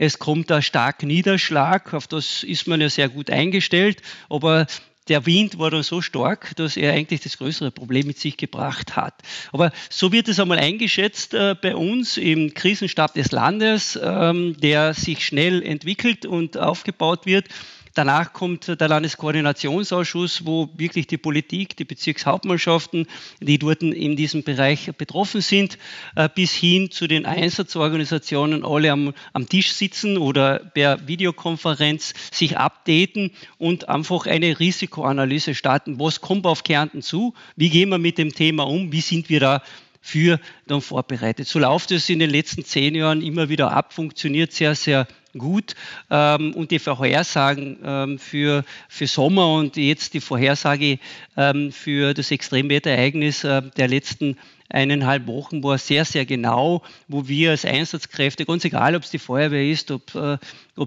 es 0.00 0.20
kommt 0.20 0.52
ein 0.52 0.62
starker 0.62 1.06
Niederschlag, 1.06 1.92
auf 1.92 2.06
das 2.06 2.44
ist 2.44 2.68
man 2.68 2.80
ja 2.80 2.88
sehr 2.88 3.08
gut 3.08 3.30
eingestellt, 3.30 4.00
aber 4.28 4.68
der 5.08 5.26
Wind 5.26 5.58
war 5.58 5.70
dann 5.70 5.82
so 5.82 6.00
stark, 6.00 6.54
dass 6.56 6.76
er 6.76 6.92
eigentlich 6.92 7.20
das 7.20 7.38
größere 7.38 7.70
Problem 7.70 8.06
mit 8.06 8.18
sich 8.18 8.36
gebracht 8.36 8.96
hat. 8.96 9.14
Aber 9.52 9.72
so 9.90 10.12
wird 10.12 10.28
es 10.28 10.40
einmal 10.40 10.58
eingeschätzt 10.58 11.34
äh, 11.34 11.54
bei 11.60 11.74
uns 11.74 12.16
im 12.16 12.54
Krisenstab 12.54 13.14
des 13.14 13.32
Landes, 13.32 13.98
ähm, 14.02 14.56
der 14.58 14.94
sich 14.94 15.24
schnell 15.24 15.62
entwickelt 15.62 16.26
und 16.26 16.56
aufgebaut 16.56 17.26
wird. 17.26 17.48
Danach 17.94 18.32
kommt 18.32 18.80
der 18.80 18.88
Landeskoordinationsausschuss, 18.88 20.46
wo 20.46 20.68
wirklich 20.76 21.06
die 21.06 21.18
Politik, 21.18 21.76
die 21.76 21.84
Bezirkshauptmannschaften, 21.84 23.06
die 23.40 23.58
dort 23.58 23.82
in 23.82 24.16
diesem 24.16 24.42
Bereich 24.42 24.90
betroffen 24.96 25.40
sind, 25.40 25.78
äh, 26.16 26.28
bis 26.32 26.52
hin 26.52 26.90
zu 26.90 27.06
den 27.06 27.26
Einsatzorganisationen 27.26 28.64
alle 28.64 28.92
am, 28.92 29.14
am 29.32 29.48
Tisch 29.48 29.72
sitzen 29.72 30.16
oder 30.18 30.58
per 30.58 31.06
Videokonferenz 31.08 32.14
sich 32.32 32.56
updaten 32.56 33.32
und 33.58 33.88
einfach 33.88 34.26
eine 34.26 34.58
Risikoanalyse 34.58 35.54
starten. 35.54 35.98
Was 35.98 36.20
kommt 36.20 36.46
auf 36.46 36.64
Kärnten 36.64 37.02
zu? 37.02 37.34
Wie 37.56 37.70
gehen 37.70 37.88
wir 37.88 37.98
mit 37.98 38.18
dem 38.18 38.34
Thema 38.34 38.66
um? 38.66 38.92
Wie 38.92 39.00
sind 39.00 39.28
wir 39.28 39.40
da 39.40 39.62
für 40.08 40.40
dann 40.66 40.80
vorbereitet. 40.80 41.46
So 41.46 41.58
läuft 41.58 41.90
es 41.90 42.08
in 42.08 42.18
den 42.18 42.30
letzten 42.30 42.64
zehn 42.64 42.94
Jahren 42.94 43.20
immer 43.20 43.48
wieder 43.48 43.72
ab, 43.72 43.92
funktioniert 43.92 44.52
sehr, 44.52 44.74
sehr 44.74 45.06
gut. 45.36 45.74
Ähm, 46.10 46.54
und 46.54 46.70
die 46.70 46.78
Vorhersagen 46.78 47.78
ähm, 47.84 48.18
für, 48.18 48.64
für 48.88 49.06
Sommer 49.06 49.52
und 49.52 49.76
jetzt 49.76 50.14
die 50.14 50.20
Vorhersage 50.20 50.98
ähm, 51.36 51.72
für 51.72 52.14
das 52.14 52.30
Extremwetterereignis 52.30 53.44
äh, 53.44 53.62
der 53.76 53.88
letzten 53.88 54.38
eineinhalb 54.70 55.26
Wochen 55.26 55.62
war 55.62 55.78
sehr, 55.78 56.04
sehr 56.04 56.26
genau, 56.26 56.82
wo 57.06 57.28
wir 57.28 57.50
als 57.50 57.64
Einsatzkräfte, 57.64 58.44
ganz 58.44 58.64
egal, 58.64 58.96
ob 58.96 59.02
es 59.02 59.10
die 59.10 59.18
Feuerwehr 59.18 59.70
ist, 59.70 59.90
ob 59.90 60.14
äh, 60.14 60.38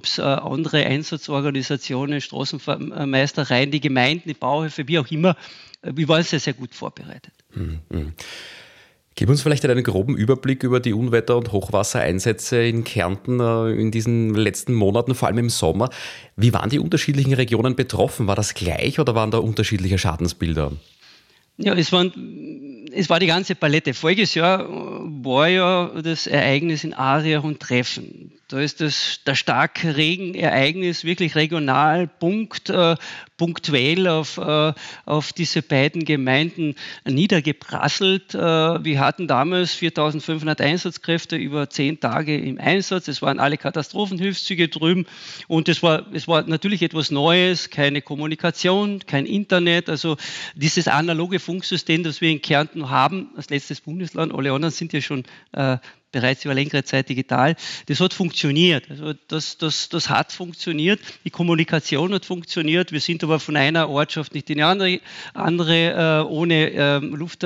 es 0.03 0.17
äh, 0.17 0.21
andere 0.21 0.85
Einsatzorganisationen, 0.85 2.21
Straßenmeistereien, 2.21 3.71
die 3.71 3.81
Gemeinden, 3.81 4.29
die 4.29 4.33
Bauhöfe, 4.33 4.87
wie 4.87 4.99
auch 4.99 5.09
immer, 5.09 5.35
äh, 5.81 5.91
wir 5.93 6.07
waren 6.07 6.23
sehr, 6.23 6.39
sehr 6.39 6.53
gut 6.53 6.73
vorbereitet. 6.73 7.33
Mhm. 7.53 8.13
Gib 9.15 9.29
uns 9.29 9.41
vielleicht 9.41 9.65
einen 9.65 9.83
groben 9.83 10.15
Überblick 10.15 10.63
über 10.63 10.79
die 10.79 10.93
Unwetter- 10.93 11.37
und 11.37 11.51
Hochwassereinsätze 11.51 12.63
in 12.63 12.83
Kärnten 12.83 13.39
äh, 13.39 13.71
in 13.71 13.91
diesen 13.91 14.33
letzten 14.33 14.73
Monaten, 14.73 15.15
vor 15.15 15.27
allem 15.27 15.37
im 15.39 15.49
Sommer. 15.49 15.89
Wie 16.37 16.53
waren 16.53 16.69
die 16.69 16.79
unterschiedlichen 16.79 17.33
Regionen 17.33 17.75
betroffen? 17.75 18.27
War 18.27 18.35
das 18.35 18.53
gleich 18.53 18.99
oder 18.99 19.13
waren 19.13 19.31
da 19.31 19.39
unterschiedliche 19.39 19.97
Schadensbilder? 19.97 20.71
Ja, 21.57 21.73
es, 21.75 21.91
waren, 21.91 22.87
es 22.93 23.09
war 23.09 23.19
die 23.19 23.27
ganze 23.27 23.53
Palette. 23.55 23.93
Voriges 23.93 24.33
Jahr 24.33 24.67
war 24.69 25.47
ja 25.49 25.91
das 26.01 26.25
Ereignis 26.25 26.83
in 26.83 26.93
Aria 26.93 27.39
und 27.39 27.59
Treffen. 27.59 28.31
Da 28.51 28.59
ist 28.59 28.81
das, 28.81 29.21
der 29.25 29.35
starke 29.35 29.95
Regenereignis 29.95 31.05
wirklich 31.05 31.35
regional, 31.35 32.07
Punkt, 32.07 32.69
äh, 32.69 32.97
punktuell 33.37 34.09
auf, 34.09 34.37
äh, 34.37 34.73
auf 35.05 35.31
diese 35.31 35.61
beiden 35.61 36.03
Gemeinden 36.03 36.75
niedergeprasselt. 37.05 38.35
Äh, 38.35 38.37
wir 38.83 38.99
hatten 38.99 39.29
damals 39.29 39.73
4500 39.75 40.59
Einsatzkräfte 40.59 41.37
über 41.37 41.69
zehn 41.69 42.01
Tage 42.01 42.37
im 42.37 42.59
Einsatz. 42.59 43.07
Es 43.07 43.21
waren 43.21 43.39
alle 43.39 43.55
Katastrophenhilfszüge 43.55 44.67
drüben 44.67 45.05
und 45.47 45.69
es 45.69 45.81
war, 45.81 46.05
es 46.11 46.27
war 46.27 46.43
natürlich 46.43 46.81
etwas 46.81 47.09
Neues, 47.09 47.69
keine 47.69 48.01
Kommunikation, 48.01 48.99
kein 49.07 49.25
Internet. 49.25 49.87
Also 49.87 50.17
dieses 50.55 50.89
analoge 50.89 51.39
Funksystem, 51.39 52.03
das 52.03 52.19
wir 52.19 52.29
in 52.29 52.41
Kärnten 52.41 52.89
haben, 52.89 53.29
als 53.37 53.49
letztes 53.49 53.79
Bundesland, 53.79 54.33
alle 54.33 54.51
anderen 54.51 54.73
sind 54.73 54.91
ja 54.91 54.99
schon 54.99 55.23
äh, 55.53 55.77
bereits 56.11 56.45
über 56.45 56.53
längere 56.53 56.83
Zeit 56.83 57.09
digital. 57.09 57.55
Das 57.87 57.99
hat 57.99 58.13
funktioniert. 58.13 58.89
Also 58.89 59.13
das, 59.27 59.57
das, 59.57 59.89
das 59.89 60.09
hat 60.09 60.31
funktioniert. 60.31 60.99
Die 61.23 61.29
Kommunikation 61.29 62.13
hat 62.13 62.25
funktioniert. 62.25 62.91
Wir 62.91 63.01
sind 63.01 63.23
aber 63.23 63.39
von 63.39 63.55
einer 63.55 63.89
Ortschaft 63.89 64.33
nicht 64.33 64.49
in 64.49 64.57
die 64.57 64.63
andere, 64.63 64.99
andere 65.33 66.23
äh, 66.23 66.29
ohne 66.29 66.71
äh, 66.71 66.97
Luft. 66.99 67.45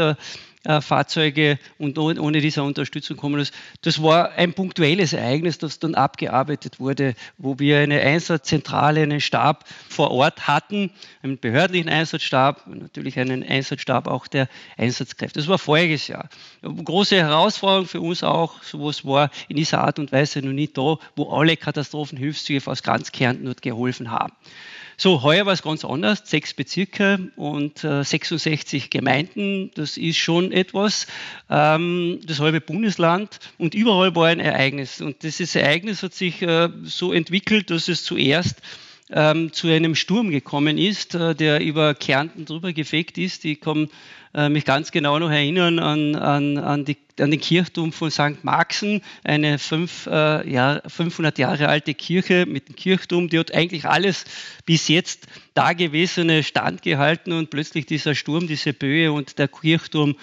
Äh, 0.65 0.81
Fahrzeuge 0.81 1.59
und 1.77 1.99
ohne 1.99 2.41
diese 2.41 2.63
Unterstützung 2.63 3.17
kommen. 3.17 3.37
Das, 3.37 3.51
das 3.81 4.01
war 4.01 4.31
ein 4.31 4.53
punktuelles 4.53 5.13
Ereignis, 5.13 5.59
das 5.59 5.77
dann 5.77 5.93
abgearbeitet 5.93 6.79
wurde, 6.79 7.13
wo 7.37 7.59
wir 7.59 7.77
eine 7.77 8.01
Einsatzzentrale, 8.01 9.03
einen 9.03 9.21
Stab 9.21 9.65
vor 9.87 10.09
Ort 10.09 10.47
hatten, 10.47 10.89
einen 11.21 11.37
behördlichen 11.37 11.87
Einsatzstab, 11.87 12.65
natürlich 12.65 13.19
einen 13.19 13.43
Einsatzstab 13.43 14.07
auch 14.07 14.25
der 14.25 14.49
Einsatzkräfte. 14.75 15.39
Das 15.39 15.47
war 15.47 15.59
voriges 15.59 16.07
Jahr. 16.07 16.29
Große 16.63 17.15
Herausforderung 17.15 17.85
für 17.85 18.01
uns 18.01 18.23
auch, 18.23 18.63
sowas 18.63 19.05
war 19.05 19.29
in 19.47 19.57
dieser 19.57 19.81
Art 19.81 19.99
und 19.99 20.11
Weise 20.11 20.39
noch 20.39 20.51
nicht 20.51 20.75
da, 20.79 20.97
wo 21.15 21.29
alle 21.29 21.57
Katastrophenhilfszüge 21.57 22.71
aus 22.71 22.81
ganz 22.81 23.11
Kärnten 23.11 23.45
dort 23.45 23.61
geholfen 23.61 24.09
haben. 24.09 24.33
So, 24.97 25.23
heuer 25.23 25.45
war 25.45 25.53
es 25.53 25.61
ganz 25.61 25.83
anders. 25.83 26.21
Sechs 26.23 26.53
Bezirke 26.53 27.31
und 27.35 27.83
äh, 27.83 28.03
66 28.03 28.89
Gemeinden. 28.89 29.71
Das 29.75 29.97
ist 29.97 30.17
schon 30.17 30.51
etwas. 30.51 31.07
Ähm, 31.49 32.19
das 32.25 32.39
halbe 32.39 32.61
Bundesland 32.61 33.39
und 33.57 33.73
überall 33.73 34.15
war 34.15 34.27
ein 34.27 34.39
Ereignis. 34.39 35.01
Und 35.01 35.23
dieses 35.23 35.55
Ereignis 35.55 36.01
hat 36.01 36.13
sich 36.13 36.41
äh, 36.41 36.69
so 36.83 37.11
entwickelt, 37.11 37.69
dass 37.71 37.89
es 37.89 38.03
zuerst 38.03 38.61
ähm, 39.11 39.51
zu 39.53 39.67
einem 39.67 39.95
Sturm 39.95 40.29
gekommen 40.29 40.77
ist, 40.77 41.13
äh, 41.15 41.35
der 41.35 41.59
über 41.59 41.93
Kärnten 41.93 42.45
drüber 42.45 42.73
gefegt 42.73 43.17
ist. 43.17 43.45
Ich 43.45 43.59
kann 43.59 43.89
äh, 44.33 44.49
mich 44.49 44.65
ganz 44.65 44.91
genau 44.91 45.19
noch 45.19 45.29
erinnern 45.29 45.79
an, 45.79 46.15
an, 46.15 46.57
an, 46.57 46.85
die, 46.85 46.97
an 47.19 47.31
den 47.31 47.39
Kirchturm 47.39 47.91
von 47.91 48.11
St. 48.11 48.43
Maxen, 48.43 49.01
eine 49.23 49.57
fünf, 49.57 50.07
äh, 50.07 50.49
Jahr, 50.49 50.81
500 50.87 51.37
Jahre 51.37 51.67
alte 51.67 51.93
Kirche 51.93 52.45
mit 52.45 52.67
dem 52.69 52.75
Kirchturm, 52.75 53.29
die 53.29 53.39
hat 53.39 53.53
eigentlich 53.53 53.85
alles 53.85 54.25
bis 54.65 54.87
jetzt 54.87 55.27
Dagewesene 55.53 56.43
standgehalten 56.43 57.33
und 57.33 57.49
plötzlich 57.49 57.85
dieser 57.85 58.15
Sturm, 58.15 58.47
diese 58.47 58.73
Böe 58.73 59.11
und 59.11 59.39
der 59.39 59.47
Kirchturm 59.47 60.15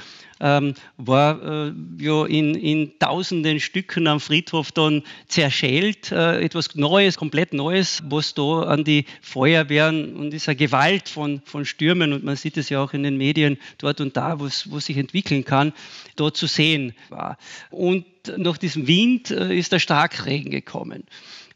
ähm, 0.42 0.74
war 0.98 1.68
äh, 1.68 1.72
ja 1.98 2.26
in, 2.26 2.54
in 2.54 2.98
tausenden 2.98 3.60
Stücken 3.60 4.06
am 4.08 4.20
Friedhof 4.20 4.72
dann 4.72 5.02
zerschellt. 5.28 6.12
Äh, 6.12 6.42
etwas 6.42 6.74
Neues, 6.74 7.16
komplett 7.16 7.54
Neues, 7.54 8.02
was 8.08 8.34
da 8.34 8.64
an 8.64 8.84
die 8.84 9.06
Feuerwehren 9.22 10.16
und 10.16 10.30
dieser 10.30 10.54
Gewalt 10.54 11.08
von, 11.08 11.40
von 11.44 11.64
Stürmen, 11.64 12.12
und 12.12 12.24
man 12.24 12.36
sieht 12.36 12.56
es 12.56 12.68
ja 12.68 12.82
auch 12.82 12.92
in 12.92 13.04
den 13.04 13.16
Medien 13.16 13.56
dort 13.78 14.00
und 14.00 14.16
da, 14.16 14.40
wo 14.40 14.46
es 14.46 14.66
sich 14.84 14.96
entwickeln 14.96 15.44
kann, 15.44 15.72
dort 16.16 16.36
zu 16.36 16.46
sehen 16.46 16.94
war. 17.08 17.38
Und 17.70 18.04
nach 18.36 18.58
diesem 18.58 18.86
Wind 18.86 19.30
äh, 19.30 19.56
ist 19.56 19.72
der 19.72 19.78
Starkregen 19.78 20.50
gekommen 20.50 21.04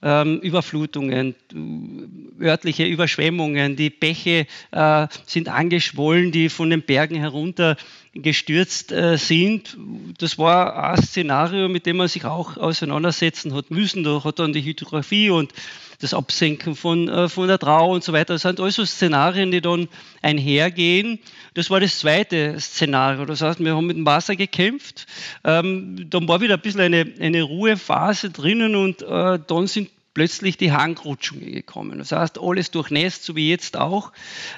ähm, 0.03 0.41
Überflutungen, 0.41 1.35
örtliche 2.41 2.85
Überschwemmungen, 2.85 3.77
die 3.77 3.91
Bäche 3.91 4.47
äh, 4.73 5.07
sind 5.27 5.49
angeschwollen, 5.49 6.33
die 6.33 6.49
von 6.49 6.71
den 6.71 6.83
Bergen 6.83 7.17
herunter 7.17 7.77
gestürzt 8.13 8.93
äh, 8.93 9.17
sind. 9.19 9.77
Das 10.19 10.39
war 10.39 10.91
ein 10.93 11.03
Szenario, 11.03 11.69
mit 11.69 11.87
dem 11.87 11.99
man 11.99 12.09
sich 12.09 12.25
auch 12.25 12.57
auseinandersetzen 12.57 13.55
hat 13.55 13.71
müssen. 13.71 14.05
Da 14.05 14.25
hat 14.25 14.39
dann 14.39 14.53
die 14.53 14.65
Hydrographie 14.65 15.31
und 15.31 15.53
das 16.01 16.15
Absenken 16.15 16.77
von, 16.77 17.09
äh, 17.09 17.29
von 17.29 17.49
der 17.49 17.59
Trau 17.59 17.93
und 17.93 18.05
so 18.05 18.13
weiter. 18.13 18.35
Das 18.35 18.43
sind 18.43 18.61
also 18.61 18.85
Szenarien, 18.85 19.51
die 19.51 19.61
dann 19.61 19.89
einhergehen. 20.23 21.19
Das 21.55 21.71
war 21.71 21.81
das 21.81 21.99
zweite 21.99 22.59
Szenario. 22.61 23.25
Das 23.25 23.41
heißt, 23.41 23.61
wir 23.61 23.75
haben 23.75 23.87
mit 23.87 23.97
dem 23.97 24.07
Wasser 24.07 24.37
gekämpft. 24.37 25.07
Ähm, 25.45 26.09
dann 26.11 26.29
war 26.29 26.41
wieder 26.41 26.55
ein 26.55 26.61
bisschen 26.61 26.81
eine, 26.81 27.07
eine 27.21 27.43
Ruhephase 27.43 28.31
drinnen 28.31 28.75
und 28.75 29.03
äh, 29.03 29.39
dann 29.47 29.67
sind 29.67 29.91
plötzlich 30.17 30.57
die 30.57 30.73
Hangrutschungen 30.73 31.53
gekommen. 31.53 31.99
Das 31.99 32.11
heißt, 32.11 32.41
alles 32.41 32.71
durchnässt, 32.71 33.25
so 33.25 33.37
wie 33.37 33.51
jetzt 33.51 33.77
auch. 33.77 34.13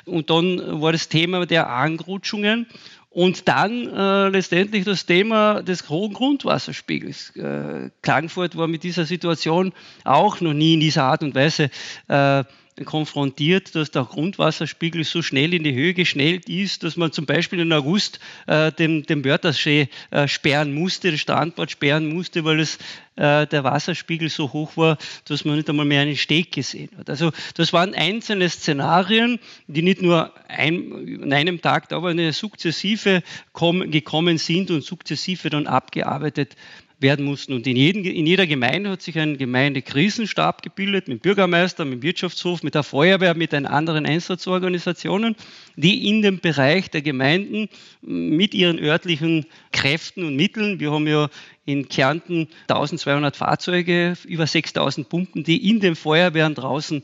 Und 0.05 0.31
dann 0.31 0.81
war 0.81 0.93
das 0.93 1.09
Thema 1.09 1.47
der 1.47 1.69
Hangrutschungen. 1.69 2.67
Und 3.11 3.49
dann 3.49 3.89
äh, 3.89 4.29
letztendlich 4.29 4.85
das 4.85 5.07
Thema 5.07 5.63
des 5.63 5.89
hohen 5.89 6.13
Grundwasserspiegels. 6.13 7.35
Äh, 7.37 7.91
Klagenfurt 8.03 8.57
war 8.57 8.69
mit 8.69 8.83
dieser 8.83 9.07
Situation 9.07 9.73
auch 10.05 10.41
noch 10.41 10.53
nie 10.53 10.75
in 10.75 10.81
dieser 10.81 11.05
Art 11.05 11.23
und 11.23 11.35
Weise 11.35 11.71
äh, 12.09 12.45
konfrontiert, 12.85 13.75
dass 13.75 13.91
der 13.91 14.05
Grundwasserspiegel 14.05 15.05
so 15.05 15.23
schnell 15.23 15.55
in 15.55 15.65
die 15.65 15.75
Höhe 15.75 15.95
geschnellt 15.95 16.49
ist, 16.49 16.83
dass 16.83 16.97
man 16.97 17.13
zum 17.13 17.27
Beispiel 17.27 17.61
im 17.61 17.73
August 17.73 18.21
äh, 18.47 18.73
den, 18.73 19.03
den 19.05 19.25
Wörthersee 19.25 19.89
äh, 20.11 20.29
sperren 20.29 20.75
musste, 20.75 21.11
den 21.11 21.19
Strandbad 21.19 21.71
sperren 21.71 22.13
musste, 22.13 22.45
weil 22.45 22.61
es 22.61 22.79
äh, 23.17 23.47
der 23.47 23.65
Wasserspiegel 23.65 24.29
so 24.29 24.53
hoch 24.53 24.77
war, 24.77 24.99
dass 25.25 25.45
man 25.45 25.57
nicht 25.57 25.69
einmal 25.69 25.87
mehr 25.87 26.03
einen 26.03 26.17
Steg 26.17 26.53
gesehen 26.53 26.91
hat. 26.97 27.11
Also 27.11 27.33
das 27.55 27.73
waren 27.73 27.95
einzelne 27.95 28.49
Szenarien, 28.49 29.39
die 29.67 29.83
nicht 29.83 30.03
nur 30.03 30.33
ein, 30.49 31.21
an 31.23 31.33
einem 31.33 31.61
Tag, 31.61 31.93
aber 31.93 32.09
eine 32.09 32.33
sukzessive 32.33 33.23
kom, 33.53 33.91
gekommen 33.91 34.39
sind 34.39 34.71
und 34.71 34.85
sukzessive 34.85 35.51
dann 35.51 35.67
abgearbeitet 35.67 36.57
werden 37.01 37.25
mussten. 37.25 37.53
Und 37.53 37.67
in, 37.67 37.77
jeden, 37.77 38.05
in 38.05 38.27
jeder 38.27 38.47
Gemeinde 38.47 38.91
hat 38.91 39.03
sich 39.03 39.19
ein 39.19 39.39
Gemeindekrisenstab 39.39 40.63
gebildet, 40.63 41.09
mit 41.09 41.23
Bürgermeister, 41.23 41.85
mit 41.85 42.03
Wirtschaftshof, 42.03 42.63
mit 42.63 42.75
der 42.75 42.83
Feuerwehr, 42.83 43.35
mit 43.35 43.53
den 43.53 43.67
anderen 43.67 44.05
Einsatzorganisationen, 44.05 45.37
die 45.77 46.09
in 46.09 46.23
dem 46.23 46.41
Bereich 46.41 46.91
der 46.91 47.03
Gemeinden 47.03 47.69
mit 48.03 48.55
ihren 48.55 48.79
örtlichen 48.79 49.47
Kräften 49.73 50.25
und 50.25 50.37
Mitteln, 50.37 50.81
wir 50.81 50.91
haben 50.91 51.07
ja 51.07 51.29
in 51.65 51.89
Kärnten 51.89 52.49
1200 52.69 53.37
Fahrzeuge, 53.37 54.15
über 54.27 54.47
6000 54.47 55.09
Pumpen, 55.09 55.45
die 55.45 55.69
in 55.69 55.81
den 55.81 55.95
Feuerwehren 55.95 56.55
draußen 56.55 57.03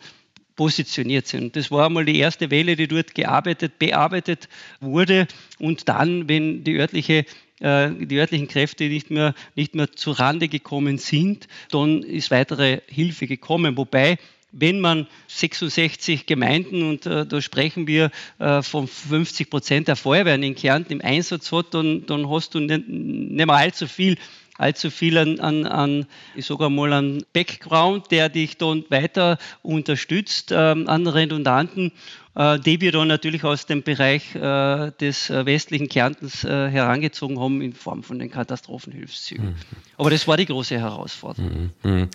positioniert 0.56 1.26
sind. 1.26 1.56
Das 1.56 1.70
war 1.70 1.86
einmal 1.86 2.04
die 2.04 2.18
erste 2.18 2.50
Welle, 2.50 2.76
die 2.76 2.88
dort 2.88 3.14
gearbeitet, 3.14 3.78
bearbeitet 3.78 4.48
wurde. 4.80 5.26
Und 5.58 5.88
dann, 5.88 6.28
wenn 6.28 6.64
die 6.64 6.76
örtliche 6.78 7.24
die 7.60 8.16
örtlichen 8.16 8.48
Kräfte 8.48 8.84
nicht 8.84 9.10
mehr, 9.10 9.34
nicht 9.54 9.74
mehr 9.74 9.92
zu 9.92 10.10
Rande 10.10 10.48
gekommen 10.48 10.98
sind, 10.98 11.46
dann 11.70 12.02
ist 12.02 12.30
weitere 12.30 12.80
Hilfe 12.88 13.26
gekommen. 13.26 13.76
Wobei 13.76 14.18
wenn 14.56 14.80
man 14.80 15.06
66 15.28 16.26
Gemeinden, 16.26 16.88
und 16.88 17.06
äh, 17.06 17.26
da 17.26 17.40
sprechen 17.40 17.86
wir 17.86 18.10
äh, 18.38 18.62
von 18.62 18.86
50 18.86 19.50
Prozent 19.50 19.88
der 19.88 19.96
Feuerwehren 19.96 20.42
in 20.42 20.54
Kärnten 20.54 20.92
im 20.92 21.00
Einsatz 21.00 21.50
hat, 21.50 21.74
dann, 21.74 22.06
dann 22.06 22.30
hast 22.30 22.54
du 22.54 22.60
nicht, 22.60 22.88
nicht 22.88 23.46
mehr 23.46 23.48
allzu 23.50 23.86
viel 23.86 24.16
allzu 24.56 24.90
viel 24.90 25.18
an, 25.18 25.40
an, 25.40 25.66
an 25.66 26.06
ich 26.36 26.46
sage 26.46 26.70
mal, 26.70 26.92
an 26.92 27.24
Background, 27.32 28.12
der 28.12 28.28
dich 28.28 28.56
dann 28.56 28.84
weiter 28.88 29.38
unterstützt, 29.62 30.52
ähm, 30.52 30.88
an 30.88 31.08
Redundanten, 31.08 31.90
äh, 32.36 32.58
die 32.58 32.80
wir 32.80 32.92
dann 32.92 33.08
natürlich 33.08 33.44
aus 33.44 33.66
dem 33.66 33.82
Bereich 33.82 34.34
äh, 34.34 34.90
des 35.00 35.30
äh, 35.30 35.46
westlichen 35.46 35.88
Kärntens 35.88 36.44
äh, 36.44 36.68
herangezogen 36.68 37.38
haben 37.38 37.60
in 37.62 37.72
Form 37.72 38.02
von 38.02 38.18
den 38.18 38.30
Katastrophenhilfszügen. 38.30 39.50
Mhm. 39.50 39.54
Aber 39.96 40.10
das 40.10 40.26
war 40.26 40.36
die 40.36 40.46
große 40.46 40.78
Herausforderung. 40.78 41.72
Mhm. 41.82 41.90
mhm. 41.90 42.08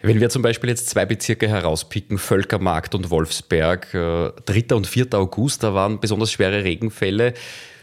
Wenn 0.00 0.20
wir 0.20 0.30
zum 0.30 0.42
Beispiel 0.42 0.70
jetzt 0.70 0.88
zwei 0.88 1.06
Bezirke 1.06 1.48
herauspicken, 1.48 2.18
Völkermarkt 2.18 2.94
und 2.94 3.10
Wolfsberg, 3.10 3.90
3. 3.90 4.32
Äh, 4.46 4.72
und 4.72 4.86
4. 4.86 5.08
August, 5.14 5.64
da 5.64 5.74
waren 5.74 5.98
besonders 5.98 6.30
schwere 6.30 6.62
Regenfälle. 6.62 7.34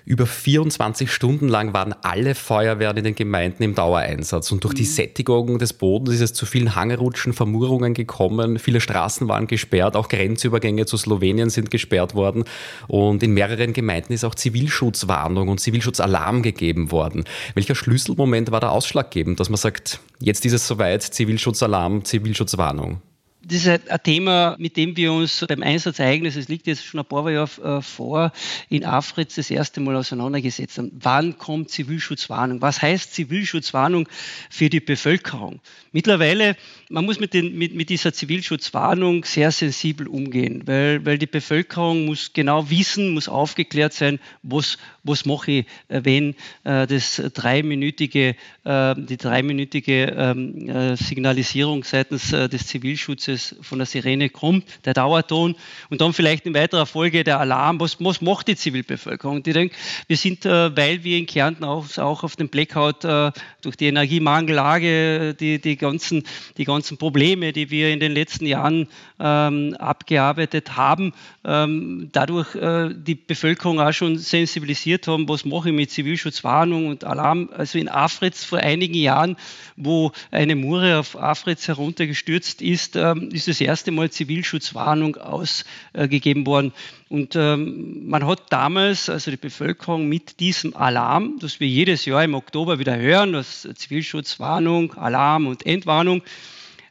Über 0.07 0.27
24 0.27 1.11
Stunden 1.11 1.47
lang 1.47 1.73
waren 1.73 1.95
alle 2.03 2.35
Feuerwehren 2.35 2.95
in 2.97 3.03
den 3.03 3.15
Gemeinden 3.15 3.63
im 3.63 3.73
Dauereinsatz. 3.73 4.51
Und 4.51 4.63
durch 4.63 4.75
die 4.75 4.83
mhm. 4.83 4.87
Sättigung 4.87 5.57
des 5.57 5.73
Bodens 5.73 6.13
ist 6.13 6.21
es 6.21 6.33
zu 6.33 6.45
vielen 6.45 6.75
Hangrutschen, 6.75 7.33
Vermurungen 7.33 7.95
gekommen. 7.95 8.59
Viele 8.59 8.81
Straßen 8.81 9.27
waren 9.27 9.47
gesperrt. 9.47 9.95
Auch 9.95 10.07
Grenzübergänge 10.07 10.85
zu 10.85 10.97
Slowenien 10.97 11.49
sind 11.49 11.71
gesperrt 11.71 12.13
worden. 12.13 12.43
Und 12.87 13.23
in 13.23 13.33
mehreren 13.33 13.73
Gemeinden 13.73 14.13
ist 14.13 14.23
auch 14.23 14.35
Zivilschutzwarnung 14.35 15.47
und 15.47 15.59
Zivilschutzalarm 15.59 16.43
gegeben 16.43 16.91
worden. 16.91 17.23
Welcher 17.55 17.73
Schlüsselmoment 17.73 18.51
war 18.51 18.59
da 18.59 18.69
ausschlaggebend, 18.69 19.39
dass 19.39 19.49
man 19.49 19.57
sagt, 19.57 20.01
jetzt 20.19 20.45
ist 20.45 20.53
es 20.53 20.67
soweit, 20.67 21.01
Zivilschutzalarm, 21.01 22.05
Zivilschutzwarnung? 22.05 23.01
Das 23.47 23.63
ist 23.63 23.67
ein 23.67 24.03
Thema, 24.03 24.55
mit 24.57 24.75
dem 24.75 24.97
wir 24.97 25.13
uns 25.13 25.45
beim 25.47 25.61
Einsatzereignis, 25.61 26.35
es 26.35 26.47
liegt 26.47 26.65
jetzt 26.65 26.83
schon 26.83 26.99
ein 26.99 27.05
paar 27.05 27.29
Jahre 27.29 27.77
äh, 27.77 27.81
vor, 27.83 28.31
in 28.69 28.83
Afritz 28.83 29.35
das 29.35 29.51
erste 29.51 29.81
Mal 29.81 29.95
auseinandergesetzt 29.95 30.79
haben. 30.79 30.91
Wann 30.95 31.37
kommt 31.37 31.69
Zivilschutzwarnung? 31.69 32.63
Was 32.63 32.81
heißt 32.81 33.13
Zivilschutzwarnung 33.13 34.09
für 34.49 34.69
die 34.69 34.79
Bevölkerung? 34.79 35.59
Mittlerweile, 35.91 36.57
man 36.89 37.05
muss 37.05 37.19
mit, 37.19 37.35
den, 37.35 37.55
mit, 37.55 37.75
mit 37.75 37.89
dieser 37.89 38.13
Zivilschutzwarnung 38.13 39.23
sehr 39.25 39.51
sensibel 39.51 40.07
umgehen, 40.07 40.63
weil, 40.65 41.05
weil 41.05 41.19
die 41.19 41.27
Bevölkerung 41.27 42.05
muss 42.05 42.33
genau 42.33 42.71
wissen, 42.71 43.13
muss 43.13 43.29
aufgeklärt 43.29 43.93
sein, 43.93 44.19
was, 44.41 44.79
was 45.05 45.25
mache 45.25 45.51
ich, 45.51 45.65
äh, 45.87 46.01
wenn 46.03 46.35
äh, 46.63 46.87
das 46.87 47.21
dreiminütige, 47.33 48.35
die 48.65 49.17
dreiminütige 49.17 50.15
ähm, 50.17 50.95
Signalisierung 50.95 51.83
seitens 51.83 52.31
des 52.31 52.65
Zivilschutzes 52.65 53.35
es 53.35 53.55
von 53.61 53.77
der 53.77 53.85
Sirene 53.85 54.29
kommt, 54.29 54.65
der 54.85 54.93
Dauerton 54.93 55.55
und 55.89 56.01
dann 56.01 56.13
vielleicht 56.13 56.45
in 56.45 56.53
weiterer 56.53 56.85
Folge 56.85 57.23
der 57.23 57.39
Alarm. 57.39 57.79
Was, 57.79 57.97
was 57.99 58.21
macht 58.21 58.47
die 58.47 58.55
Zivilbevölkerung? 58.55 59.37
Und 59.37 59.47
ich 59.47 59.53
denke, 59.53 59.75
wir 60.07 60.17
sind, 60.17 60.45
äh, 60.45 60.75
weil 60.75 61.03
wir 61.03 61.17
in 61.17 61.27
Kärnten 61.27 61.63
auch, 61.63 61.97
auch 61.97 62.23
auf 62.23 62.35
dem 62.35 62.49
Blackout 62.49 63.03
äh, 63.03 63.31
durch 63.61 63.75
die 63.75 63.87
Energiemangellage, 63.87 65.35
die, 65.35 65.59
die, 65.59 65.75
ganzen, 65.75 66.23
die 66.57 66.65
ganzen 66.65 66.97
Probleme, 66.97 67.53
die 67.53 67.69
wir 67.69 67.91
in 67.91 67.99
den 67.99 68.13
letzten 68.13 68.45
Jahren 68.45 68.87
ähm, 69.19 69.75
abgearbeitet 69.77 70.75
haben, 70.75 71.13
ähm, 71.43 72.09
dadurch 72.11 72.55
äh, 72.55 72.89
die 72.95 73.15
Bevölkerung 73.15 73.79
auch 73.79 73.91
schon 73.91 74.17
sensibilisiert 74.17 74.94
haben, 75.07 75.29
was 75.29 75.45
mache 75.45 75.69
ich 75.69 75.75
mit 75.75 75.91
Zivilschutzwarnung 75.91 76.87
und 76.87 77.03
Alarm. 77.03 77.49
Also 77.55 77.77
in 77.77 77.89
Afritz 77.89 78.43
vor 78.43 78.59
einigen 78.59 78.95
Jahren, 78.95 79.37
wo 79.75 80.11
eine 80.31 80.55
Mure 80.55 80.99
auf 80.99 81.21
Afritz 81.21 81.67
heruntergestürzt 81.67 82.61
ist, 82.61 82.95
ähm, 82.95 83.29
ist 83.31 83.47
das 83.47 83.61
erste 83.61 83.91
Mal 83.91 84.09
Zivilschutzwarnung 84.09 85.17
ausgegeben 85.17 86.45
worden. 86.45 86.73
Und 87.09 87.35
ähm, 87.35 88.07
man 88.07 88.25
hat 88.25 88.51
damals, 88.51 89.09
also 89.09 89.31
die 89.31 89.37
Bevölkerung, 89.37 90.07
mit 90.07 90.39
diesem 90.39 90.75
Alarm, 90.75 91.37
das 91.39 91.59
wir 91.59 91.67
jedes 91.67 92.05
Jahr 92.05 92.23
im 92.23 92.33
Oktober 92.33 92.79
wieder 92.79 92.97
hören, 92.97 93.33
das 93.33 93.67
Zivilschutzwarnung, 93.75 94.93
Alarm 94.95 95.47
und 95.47 95.65
Entwarnung, 95.65 96.23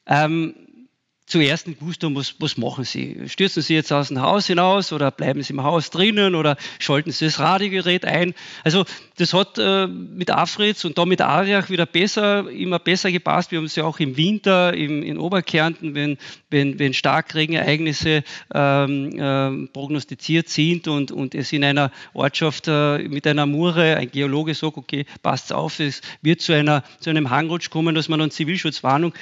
ähm, 0.06 0.54
zuerst 1.26 1.66
gewusst 1.66 2.04
haben, 2.04 2.14
was, 2.14 2.34
was 2.38 2.58
machen 2.58 2.84
sie. 2.84 3.28
Stürzen 3.28 3.62
sie 3.62 3.74
jetzt 3.74 3.92
aus 3.92 4.08
dem 4.08 4.20
Haus 4.20 4.46
hinaus 4.46 4.92
oder 4.92 5.10
bleiben 5.10 5.42
sie 5.42 5.54
im 5.54 5.62
Haus 5.62 5.88
drinnen 5.88 6.34
oder 6.34 6.56
schalten 6.78 7.12
sie 7.12 7.24
das 7.24 7.38
Radiogerät 7.38 8.04
ein. 8.04 8.34
Also 8.62 8.84
das 9.16 9.32
hat 9.32 9.58
äh, 9.58 9.86
mit 9.86 10.30
Afritz 10.30 10.84
und 10.84 10.98
da 10.98 11.06
mit 11.06 11.22
Ariach 11.22 11.70
wieder 11.70 11.86
besser, 11.86 12.50
immer 12.50 12.78
besser 12.78 13.10
gepasst. 13.10 13.52
Wir 13.52 13.58
haben 13.58 13.64
es 13.64 13.74
ja 13.74 13.84
auch 13.84 14.00
im 14.00 14.18
Winter 14.18 14.74
im, 14.74 15.02
in 15.02 15.18
Oberkärnten, 15.18 15.94
wenn, 15.94 16.18
wenn, 16.50 16.78
wenn 16.78 16.92
Starkregenereignisse 16.92 18.22
ähm, 18.52 19.18
äh, 19.18 19.66
prognostiziert 19.68 20.50
sind 20.50 20.88
und, 20.88 21.10
und 21.10 21.34
es 21.34 21.52
in 21.54 21.64
einer 21.64 21.90
Ortschaft 22.12 22.68
äh, 22.68 22.98
mit 22.98 23.26
einer 23.26 23.46
Mure, 23.46 23.96
ein 23.96 24.10
Geologe 24.10 24.54
sagt, 24.54 24.76
okay, 24.76 25.06
passt 25.22 25.54
auf, 25.54 25.80
es 25.80 26.02
wird 26.20 26.42
zu, 26.42 26.52
einer, 26.52 26.84
zu 27.00 27.08
einem 27.08 27.30
Hangrutsch 27.30 27.70
kommen, 27.70 27.94
dass 27.94 28.10
man 28.10 28.18
dann 28.18 28.30
Zivilschutzwarnung 28.30 29.14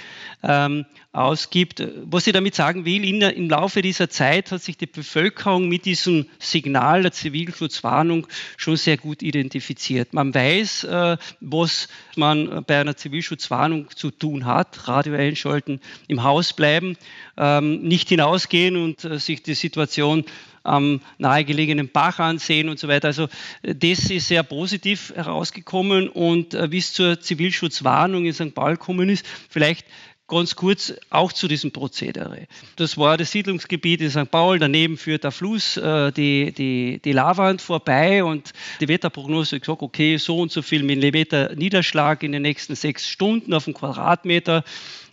ähm, 0.43 0.85
ausgibt. 1.13 1.83
Was 2.05 2.27
ich 2.27 2.33
damit 2.33 2.55
sagen 2.55 2.87
will, 2.87 3.05
in, 3.05 3.21
im 3.21 3.51
Laufe 3.51 3.83
dieser 3.83 4.09
Zeit 4.09 4.51
hat 4.51 4.63
sich 4.63 4.79
die 4.79 4.87
Bevölkerung 4.87 5.69
mit 5.69 5.85
diesem 5.85 6.27
Signal 6.39 7.03
der 7.03 7.13
Zivilschutzwarnung 7.13 8.27
schon 8.57 8.77
sehr 8.77 8.97
gut 8.97 9.23
identifiziert. 9.23 10.15
Man 10.15 10.35
weiß, 10.35 10.85
äh, 10.85 11.17
was 11.41 11.89
man 12.17 12.65
bei 12.67 12.81
einer 12.81 12.97
Zivilschutzwarnung 12.97 13.91
zu 13.95 14.11
tun 14.11 14.47
hat. 14.47 14.89
Radio 14.89 15.15
einschalten, 15.15 15.81
im 16.09 16.23
Haus 16.23 16.55
bleiben, 16.55 16.97
ähm, 17.37 17.83
nicht 17.83 18.09
hinausgehen 18.09 18.77
und 18.77 19.05
äh, 19.05 19.19
sich 19.19 19.43
die 19.43 19.55
Situation 19.55 20.25
am 20.65 21.01
nahegelegenen 21.19 21.89
Bach 21.89 22.19
ansehen 22.21 22.69
und 22.69 22.79
so 22.79 22.89
weiter. 22.89 23.09
Also 23.09 23.29
das 23.63 24.11
ist 24.11 24.29
sehr 24.29 24.43
positiv 24.43 25.13
herausgekommen 25.15 26.09
und 26.09 26.55
äh, 26.55 26.71
wie 26.71 26.79
es 26.79 26.93
zur 26.93 27.21
Zivilschutzwarnung 27.21 28.25
in 28.25 28.33
St. 28.33 28.55
Paul 28.55 28.73
gekommen 28.73 29.09
ist, 29.09 29.27
vielleicht 29.49 29.87
ganz 30.33 30.57
kurz 30.57 30.95
auch 31.11 31.33
zu 31.33 31.47
diesem 31.47 31.73
Prozedere. 31.73 32.47
Das 32.77 32.97
war 32.97 33.17
das 33.17 33.31
Siedlungsgebiet 33.31 34.01
in 34.01 34.11
St. 34.11 34.31
Paul, 34.31 34.59
daneben 34.59 34.97
führt 34.97 35.25
der 35.25 35.31
Fluss 35.31 35.77
äh, 35.77 36.11
die, 36.13 36.53
die, 36.53 37.01
die 37.05 37.13
Lavand 37.13 37.61
vorbei 37.61 38.25
und 38.25 38.53
die 38.81 38.89
Wetterprognose 38.89 39.57
hat 39.57 39.63
gesagt, 39.63 39.83
okay, 39.83 40.17
so 40.17 40.39
und 40.39 40.51
so 40.51 40.63
viel 40.63 40.83
Millimeter 40.83 41.55
Niederschlag 41.55 42.23
in 42.23 42.33
den 42.33 42.43
nächsten 42.43 42.75
sechs 42.75 43.07
Stunden 43.07 43.53
auf 43.53 43.67
den 43.67 43.75
Quadratmeter. 43.75 44.65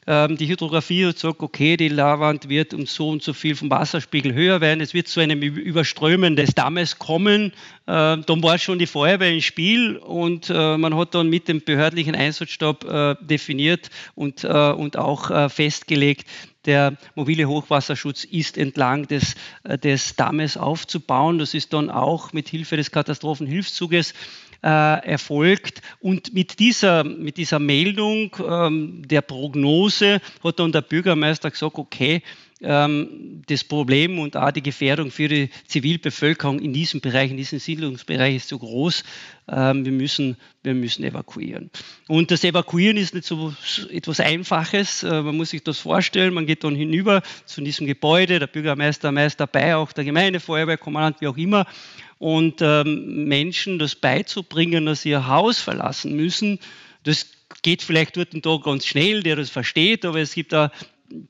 Ähm, 0.10 0.38
die 0.38 0.48
Hydrographie 0.48 1.06
hat 1.06 1.13
gesagt, 1.13 1.39
okay, 1.41 1.78
die 1.78 1.88
Lavand 1.88 2.50
wird 2.50 2.74
um 2.74 2.88
so 2.88 3.10
und 3.10 3.22
so 3.22 3.32
viel 3.32 3.56
vom 3.56 3.69
Wasserspiegel 3.69 4.34
höher 4.34 4.60
werden. 4.60 4.82
Es 4.82 4.95
wird 4.95 5.08
zu 5.08 5.19
einem 5.19 5.43
Überströmen 5.43 6.36
des 6.36 6.56
Dammes 6.56 6.98
kommen. 6.98 7.54
Ähm, 7.86 8.24
dann 8.26 8.41
war 8.41 8.58
schon 8.58 8.80
die 8.80 8.88
Feuerwehr 8.88 9.32
im 9.32 9.41
Spiel 9.41 9.98
und 9.98 10.50
äh, 10.50 10.78
man 10.78 10.98
hat 10.98 11.13
dann 11.13 11.30
mit 11.30 11.48
dem 11.48 11.63
behördlichen 11.63 12.15
Einsatzstab 12.15 12.86
äh, 12.86 13.15
definiert 13.22 13.91
und, 14.15 14.43
äh, 14.43 14.48
und 14.48 14.98
auch 14.98 15.52
festgelegt, 15.52 16.28
der 16.65 16.98
mobile 17.13 17.45
Hochwasserschutz 17.45 18.24
ist 18.24 18.58
entlang 18.58 19.08
des, 19.08 19.36
des 19.63 20.15
Dammes 20.15 20.58
aufzubauen. 20.58 21.38
Das 21.38 21.54
ist 21.54 21.72
dann 21.72 21.89
auch 21.89 22.34
mit 22.34 22.50
Hilfe 22.50 22.78
des 22.78 22.91
Katastrophenhilfszuges 22.91 24.12
äh, 24.12 24.15
erfolgt. 24.62 25.82
Und 26.00 26.34
mit 26.34 26.60
dieser, 26.60 27.04
mit 27.04 27.38
dieser 27.38 27.60
Meldung 27.60 28.36
ähm, 28.45 29.08
der 29.08 29.22
Prognose 29.22 30.19
hat 30.43 30.60
dann 30.60 30.72
der 30.72 30.82
Bürgermeister 30.82 31.50
gesagt, 31.50 31.78
okay, 31.78 32.22
ähm, 32.62 33.41
das 33.48 33.63
Problem 33.63 34.19
und 34.19 34.36
auch 34.36 34.52
die 34.52 34.62
Gefährdung 34.62 35.12
für 35.12 35.28
die 35.28 35.50
Zivilbevölkerung 35.67 36.60
in 36.60 36.74
diesem 36.74 37.00
Bereich, 37.00 37.32
in 37.32 37.38
diesem 37.38 37.60
Siedlungsbereich 37.60 38.36
ist 38.36 38.50
zu 38.50 38.60
groß. 38.60 39.04
Ähm, 39.48 39.86
wir, 39.86 39.91
müssen, 39.91 40.36
wir 40.63 40.74
müssen 40.74 41.04
evakuieren. 41.04 41.72
Und 42.08 42.32
das 42.32 42.43
Evakuieren 42.43 42.98
ist 42.98 43.13
nicht 43.13 43.26
so 43.26 43.54
etwas 43.89 44.19
Einfaches. 44.19 45.04
Äh, 45.04 45.22
man 45.22 45.38
muss 45.38 45.52
sich 45.52 45.63
das 45.63 45.80
vorstellen. 45.80 46.34
Man 46.34 46.45
geht 46.45 46.63
dann 46.63 46.76
hinüber 46.76 47.22
zu 47.45 47.62
diesem 47.62 47.88
Gebäude. 47.88 48.39
Der 48.39 48.48
Bürgermeister 48.48 49.12
meist 49.12 49.39
dabei, 49.39 49.76
auch 49.76 49.93
der 49.93 50.04
Gemeindefeuerwehrkommandant, 50.04 51.22
wie 51.22 51.28
auch 51.28 51.38
immer 51.38 51.65
und 52.19 52.62
ähm, 52.62 53.25
Menschen 53.25 53.79
das 53.79 53.95
beizubringen, 53.95 54.86
dass 54.86 55.01
sie 55.01 55.10
ihr 55.10 55.27
Haus 55.27 55.60
verlassen 55.60 56.15
müssen, 56.15 56.60
das 57.03 57.25
geht 57.63 57.82
vielleicht 57.82 58.17
dort 58.17 58.34
und 58.36 58.45
da 58.45 58.58
ganz 58.58 58.86
schnell, 58.86 59.23
der 59.23 59.38
das 59.38 59.49
versteht, 59.49 60.05
aber 60.05 60.19
es 60.19 60.36
gibt 60.36 60.53
da 60.53 60.71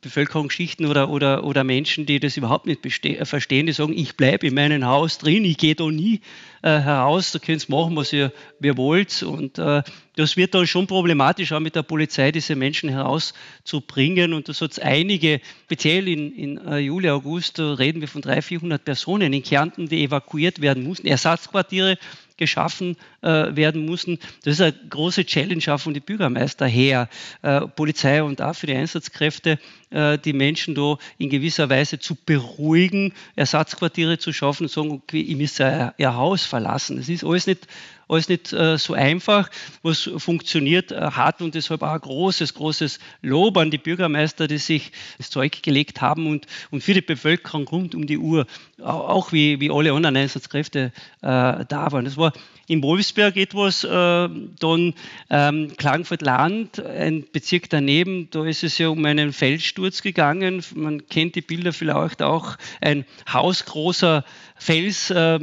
Bevölkerungsschichten 0.01 0.85
oder, 0.85 1.09
oder, 1.09 1.43
oder 1.43 1.63
Menschen, 1.63 2.05
die 2.05 2.19
das 2.19 2.37
überhaupt 2.37 2.65
nicht 2.65 2.85
äh, 3.05 3.25
verstehen, 3.25 3.65
die 3.65 3.73
sagen, 3.73 3.93
ich 3.97 4.17
bleibe 4.17 4.47
in 4.47 4.53
meinem 4.53 4.85
Haus 4.85 5.17
drin, 5.17 5.45
ich 5.45 5.57
gehe 5.57 5.75
da 5.75 5.89
nie 5.89 6.21
äh, 6.61 6.79
heraus, 6.79 7.31
da 7.31 7.39
könnt 7.39 7.67
ihr 7.67 7.75
machen, 7.75 7.95
was 7.95 8.11
ihr, 8.11 8.31
ihr 8.61 8.77
wollt. 8.77 9.23
Und 9.23 9.57
äh, 9.57 9.83
das 10.15 10.37
wird 10.37 10.53
dann 10.53 10.67
schon 10.67 10.87
problematisch, 10.87 11.51
auch 11.53 11.59
mit 11.59 11.75
der 11.75 11.83
Polizei 11.83 12.31
diese 12.31 12.55
Menschen 12.55 12.89
herauszubringen. 12.89 14.33
Und 14.33 14.49
das 14.49 14.61
hat 14.61 14.81
einige, 14.81 15.39
speziell 15.65 16.07
in, 16.07 16.33
in 16.33 16.57
äh, 16.67 16.79
Juli, 16.79 17.09
August, 17.09 17.59
da 17.59 17.73
reden 17.73 18.01
wir 18.01 18.07
von 18.07 18.21
300, 18.21 18.43
400 18.43 18.83
Personen 18.83 19.31
in 19.33 19.43
Kärnten, 19.43 19.87
die 19.87 20.03
evakuiert 20.03 20.61
werden 20.61 20.83
mussten, 20.83 21.07
Ersatzquartiere 21.07 21.97
geschaffen 22.39 22.97
äh, 23.21 23.55
werden 23.55 23.85
mussten. 23.85 24.17
Das 24.43 24.55
ist 24.55 24.61
eine 24.61 24.73
große 24.89 25.25
Challenge 25.25 25.63
auch 25.67 25.79
von 25.79 25.93
den 25.93 26.01
Bürgermeister 26.01 26.65
her, 26.65 27.07
äh, 27.43 27.61
Polizei 27.61 28.23
und 28.23 28.41
auch 28.41 28.55
für 28.55 28.65
die 28.65 28.73
Einsatzkräfte, 28.73 29.59
äh, 29.91 30.17
die 30.17 30.33
Menschen 30.33 30.73
da 30.73 30.97
in 31.19 31.29
gewisser 31.29 31.69
Weise 31.69 31.99
zu 31.99 32.15
beruhigen, 32.15 33.13
Ersatzquartiere 33.35 34.17
zu 34.17 34.33
schaffen 34.33 34.63
und 34.63 34.71
sagen, 34.71 34.91
okay, 34.91 35.21
ihr 35.21 35.37
müsst 35.37 35.59
ihr, 35.59 35.93
ihr 35.97 36.15
Haus 36.15 36.45
verlassen. 36.45 36.97
Das 36.97 37.09
ist 37.09 37.23
alles 37.23 37.45
nicht 37.45 37.67
alles 38.09 38.27
nicht 38.27 38.51
äh, 38.51 38.77
so 38.77 38.93
einfach, 38.93 39.49
was 39.83 40.09
funktioniert 40.17 40.91
äh, 40.91 41.11
hat 41.11 41.41
und 41.41 41.55
deshalb 41.55 41.83
auch 41.83 41.93
ein 41.93 42.01
großes, 42.01 42.55
großes 42.55 42.99
Lob 43.21 43.57
an 43.57 43.71
die 43.71 43.77
Bürgermeister, 43.77 44.47
die 44.47 44.57
sich 44.57 44.91
das 45.17 45.29
Zeug 45.29 45.61
gelegt 45.61 46.01
haben 46.01 46.27
und, 46.27 46.47
und 46.71 46.83
für 46.83 46.93
die 46.93 47.01
Bevölkerung 47.01 47.67
rund 47.67 47.95
um 47.95 48.07
die 48.07 48.17
Uhr, 48.17 48.47
auch 48.81 49.31
wie, 49.31 49.59
wie 49.59 49.69
alle 49.69 49.93
anderen 49.93 50.17
Einsatzkräfte 50.17 50.91
äh, 51.21 51.21
da 51.21 51.91
waren. 51.91 52.05
Das 52.05 52.17
war 52.17 52.33
in 52.69 52.83
Wolfsberg 52.83 53.35
etwas, 53.35 53.83
äh, 53.83 53.87
dann 53.87 54.93
ähm, 55.29 55.71
Klagenfurt-Land, 55.75 56.79
ein 56.85 57.25
Bezirk 57.31 57.69
daneben, 57.69 58.29
da 58.29 58.45
ist 58.45 58.63
es 58.63 58.77
ja 58.77 58.89
um 58.89 59.03
einen 59.05 59.33
Felssturz 59.33 60.03
gegangen. 60.03 60.63
Man 60.75 61.07
kennt 61.07 61.35
die 61.35 61.41
Bilder 61.41 61.73
vielleicht 61.73 62.21
auch, 62.21 62.57
ein 62.79 63.05
hausgroßer 63.31 64.23
Fels. 64.59 65.09
Äh, 65.09 65.39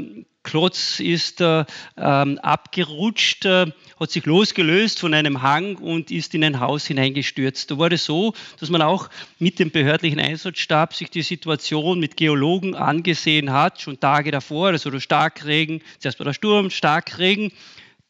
Klotz 0.46 1.00
ist 1.00 1.40
äh, 1.40 1.64
ähm, 1.96 2.38
abgerutscht, 2.38 3.44
äh, 3.46 3.66
hat 3.98 4.10
sich 4.12 4.24
losgelöst 4.26 5.00
von 5.00 5.12
einem 5.12 5.42
Hang 5.42 5.74
und 5.74 6.12
ist 6.12 6.36
in 6.36 6.44
ein 6.44 6.60
Haus 6.60 6.86
hineingestürzt. 6.86 7.68
Da 7.68 7.78
war 7.78 7.90
es 7.90 8.04
so, 8.04 8.32
dass 8.60 8.70
man 8.70 8.80
auch 8.80 9.10
mit 9.40 9.58
dem 9.58 9.72
behördlichen 9.72 10.20
Einsatzstab 10.20 10.94
sich 10.94 11.10
die 11.10 11.22
Situation 11.22 11.98
mit 11.98 12.16
Geologen 12.16 12.76
angesehen 12.76 13.52
hat, 13.52 13.80
schon 13.80 13.98
Tage 13.98 14.30
davor, 14.30 14.68
also 14.68 14.88
der 14.88 15.00
Starkregen, 15.00 15.82
zuerst 15.98 16.20
war 16.20 16.26
der 16.26 16.32
Sturm, 16.32 16.70
Starkregen, 16.70 17.50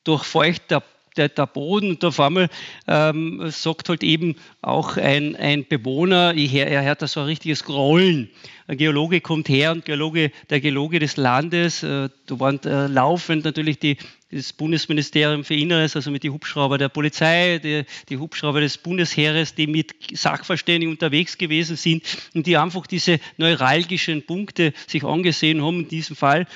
durch 0.04 0.22
feuchter 0.22 0.82
der, 1.16 1.28
der 1.28 1.46
Boden 1.46 1.90
und 1.90 2.04
auf 2.04 2.20
einmal 2.20 2.48
ähm, 2.86 3.50
sagt 3.50 3.88
halt 3.88 4.02
eben 4.02 4.36
auch 4.62 4.96
ein, 4.96 5.36
ein 5.36 5.66
Bewohner, 5.66 6.34
ich, 6.34 6.54
er 6.54 6.82
hört 6.82 7.02
da 7.02 7.06
so 7.06 7.20
ein 7.20 7.26
richtiges 7.26 7.64
Grollen. 7.64 8.30
Ein 8.68 8.78
Geologe 8.78 9.20
kommt 9.20 9.48
her 9.48 9.70
und 9.72 9.84
Geologe, 9.84 10.32
der 10.50 10.60
Geologe 10.60 10.98
des 10.98 11.16
Landes, 11.16 11.82
äh, 11.82 12.08
da 12.26 12.40
waren 12.40 12.60
äh, 12.64 12.88
laufend 12.88 13.44
natürlich 13.44 13.78
die, 13.78 13.96
das 14.32 14.52
Bundesministerium 14.52 15.44
für 15.44 15.54
Inneres, 15.54 15.94
also 15.94 16.10
mit 16.10 16.24
den 16.24 16.32
Hubschrauber 16.32 16.76
der 16.76 16.88
Polizei, 16.88 17.60
die, 17.62 17.84
die 18.08 18.18
Hubschrauber 18.18 18.60
des 18.60 18.76
Bundesheeres, 18.76 19.54
die 19.54 19.68
mit 19.68 19.94
Sachverständigen 20.12 20.92
unterwegs 20.92 21.38
gewesen 21.38 21.76
sind 21.76 22.02
und 22.34 22.46
die 22.46 22.56
einfach 22.56 22.88
diese 22.88 23.20
neuralgischen 23.36 24.26
Punkte 24.26 24.72
sich 24.88 25.04
angesehen 25.04 25.62
haben. 25.62 25.80
In 25.80 25.88
diesem 25.88 26.16
Fall 26.16 26.46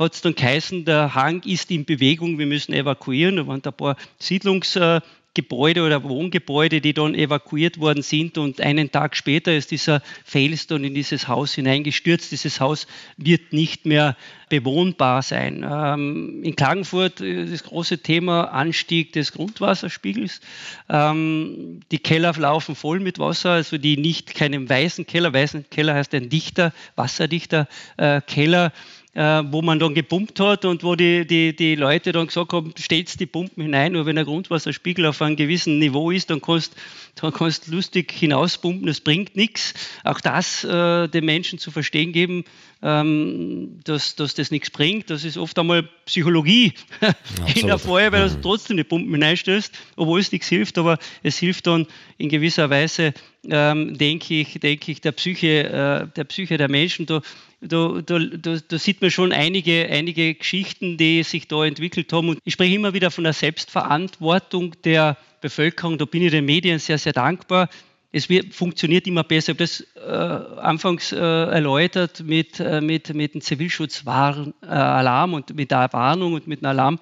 hat 0.00 0.14
es 0.14 0.22
dann 0.22 0.34
geheißen, 0.34 0.86
der 0.86 1.14
Hang 1.14 1.42
ist 1.42 1.70
in 1.70 1.84
Bewegung, 1.84 2.38
wir 2.38 2.46
müssen 2.46 2.72
evakuieren. 2.72 3.36
Da 3.36 3.46
waren 3.46 3.62
ein 3.62 3.72
paar 3.74 3.96
Siedlungsgebäude 4.18 5.82
oder 5.82 6.02
Wohngebäude, 6.02 6.80
die 6.80 6.94
dann 6.94 7.14
evakuiert 7.14 7.78
worden 7.78 8.02
sind 8.02 8.38
und 8.38 8.62
einen 8.62 8.90
Tag 8.90 9.14
später 9.14 9.54
ist 9.54 9.70
dieser 9.70 10.00
Fels 10.24 10.66
dann 10.66 10.84
in 10.84 10.94
dieses 10.94 11.28
Haus 11.28 11.52
hineingestürzt. 11.52 12.32
Dieses 12.32 12.60
Haus 12.60 12.86
wird 13.18 13.52
nicht 13.52 13.84
mehr 13.84 14.16
bewohnbar 14.48 15.20
sein. 15.20 15.68
Ähm, 15.70 16.42
in 16.44 16.56
Klagenfurt 16.56 17.20
das 17.20 17.62
große 17.62 17.98
Thema 17.98 18.44
Anstieg 18.44 19.12
des 19.12 19.32
Grundwasserspiegels. 19.32 20.40
Ähm, 20.88 21.80
die 21.92 21.98
Keller 21.98 22.32
laufen 22.38 22.74
voll 22.74 23.00
mit 23.00 23.18
Wasser, 23.18 23.50
also 23.50 23.76
die 23.76 23.98
nicht 23.98 24.34
keinen 24.34 24.66
weißen 24.66 25.06
Keller, 25.06 25.34
weißen 25.34 25.68
Keller 25.68 25.94
heißt 25.94 26.14
ein 26.14 26.30
dichter, 26.30 26.72
wasserdichter 26.96 27.68
äh, 27.98 28.22
Keller 28.22 28.72
äh, 29.14 29.42
wo 29.50 29.60
man 29.62 29.78
dann 29.78 29.94
gepumpt 29.94 30.38
hat 30.40 30.64
und 30.64 30.84
wo 30.84 30.94
die, 30.94 31.26
die, 31.26 31.54
die 31.54 31.74
Leute 31.74 32.12
dann 32.12 32.28
gesagt 32.28 32.52
haben, 32.52 32.72
stellst 32.78 33.18
die 33.18 33.26
Pumpen 33.26 33.64
hinein, 33.64 33.92
nur 33.92 34.06
wenn 34.06 34.16
der 34.16 34.24
Grundwasserspiegel 34.24 35.06
auf 35.06 35.20
einem 35.20 35.36
gewissen 35.36 35.78
Niveau 35.78 36.10
ist, 36.10 36.30
dann 36.30 36.40
kannst 36.40 36.76
dann 37.16 37.32
kannst 37.32 37.68
lustig 37.68 38.12
hinauspumpen, 38.12 38.86
das 38.86 39.00
bringt 39.00 39.36
nichts. 39.36 39.74
Auch 40.04 40.20
das 40.20 40.64
äh, 40.64 41.08
den 41.08 41.24
Menschen 41.24 41.58
zu 41.58 41.70
verstehen 41.70 42.12
geben, 42.12 42.44
ähm, 42.82 43.80
dass, 43.84 44.16
dass 44.16 44.34
das 44.34 44.50
nichts 44.50 44.70
bringt. 44.70 45.10
Das 45.10 45.24
ist 45.24 45.36
oft 45.36 45.58
einmal 45.58 45.88
Psychologie 46.06 46.72
in 47.54 47.66
der 47.66 47.78
Feuerwehr, 47.78 48.20
dass 48.20 48.36
du 48.36 48.42
trotzdem 48.42 48.76
die 48.76 48.84
Pumpen 48.84 49.12
hineinstößt, 49.12 49.76
obwohl 49.96 50.20
es 50.20 50.32
nichts 50.32 50.48
hilft, 50.48 50.78
aber 50.78 50.98
es 51.22 51.38
hilft 51.38 51.66
dann 51.66 51.86
in 52.16 52.28
gewisser 52.28 52.70
Weise, 52.70 53.12
ähm, 53.48 53.98
denke 53.98 54.40
ich, 54.40 54.60
denke 54.60 54.92
ich, 54.92 55.00
der 55.00 55.12
Psyche, 55.12 55.64
äh, 55.64 56.14
der 56.16 56.24
Psyche 56.24 56.56
der 56.56 56.70
Menschen. 56.70 57.06
Da, 57.06 57.22
da, 57.60 58.00
da, 58.04 58.18
da, 58.18 58.56
da, 58.66 58.78
sieht 58.78 59.02
man 59.02 59.10
schon 59.10 59.32
einige, 59.32 59.86
einige 59.90 60.34
Geschichten, 60.34 60.96
die 60.96 61.22
sich 61.22 61.46
da 61.46 61.64
entwickelt 61.64 62.12
haben. 62.12 62.30
Und 62.30 62.38
ich 62.44 62.54
spreche 62.54 62.74
immer 62.74 62.94
wieder 62.94 63.10
von 63.10 63.24
der 63.24 63.34
Selbstverantwortung 63.34 64.74
der 64.82 65.16
Bevölkerung. 65.40 65.98
Da 65.98 66.06
bin 66.06 66.22
ich 66.22 66.30
den 66.30 66.46
Medien 66.46 66.78
sehr, 66.78 66.98
sehr 66.98 67.12
dankbar. 67.12 67.68
Es 68.12 68.28
wird, 68.28 68.54
funktioniert 68.54 69.06
immer 69.06 69.24
besser. 69.24 69.52
Ich 69.52 69.58
habe 69.60 69.64
das 69.64 69.86
äh, 69.94 70.60
anfangs 70.60 71.12
äh, 71.12 71.16
erläutert 71.16 72.24
mit, 72.24 72.58
äh, 72.58 72.80
mit, 72.80 73.14
mit 73.14 73.34
dem 73.34 73.40
Zivilschutzalarm 73.40 75.34
und 75.34 75.54
mit 75.54 75.70
der 75.70 75.92
Warnung 75.92 76.32
und 76.34 76.46
mit 76.46 76.64
einem 76.64 76.70
Alarm. 76.70 76.98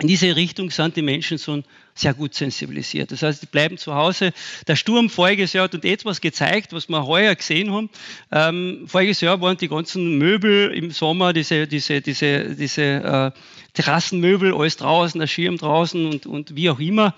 In 0.00 0.08
diese 0.08 0.34
Richtung 0.34 0.70
sind 0.70 0.96
die 0.96 1.02
Menschen 1.02 1.36
so 1.36 1.62
sehr 1.94 2.14
gut 2.14 2.34
sensibilisiert. 2.34 3.12
Das 3.12 3.22
heißt, 3.22 3.42
die 3.42 3.46
bleiben 3.46 3.76
zu 3.76 3.94
Hause. 3.94 4.32
Der 4.66 4.74
Sturm 4.76 5.10
voriges 5.10 5.52
Jahr 5.52 5.64
hat 5.64 5.74
uns 5.74 5.84
etwas 5.84 6.22
gezeigt, 6.22 6.72
was 6.72 6.88
wir 6.88 7.04
heuer 7.06 7.34
gesehen 7.34 7.70
haben. 7.70 7.90
Ähm, 8.32 8.84
voriges 8.86 9.20
Jahr 9.20 9.38
waren 9.42 9.58
die 9.58 9.68
ganzen 9.68 10.16
Möbel 10.16 10.72
im 10.72 10.90
Sommer, 10.90 11.34
diese, 11.34 11.66
diese, 11.66 12.00
diese, 12.00 12.56
diese 12.56 12.82
äh, 12.82 13.30
Terrassenmöbel, 13.74 14.54
alles 14.54 14.78
draußen, 14.78 15.20
der 15.20 15.26
Schirm 15.26 15.58
draußen 15.58 16.06
und, 16.06 16.24
und 16.24 16.56
wie 16.56 16.70
auch 16.70 16.80
immer. 16.80 17.14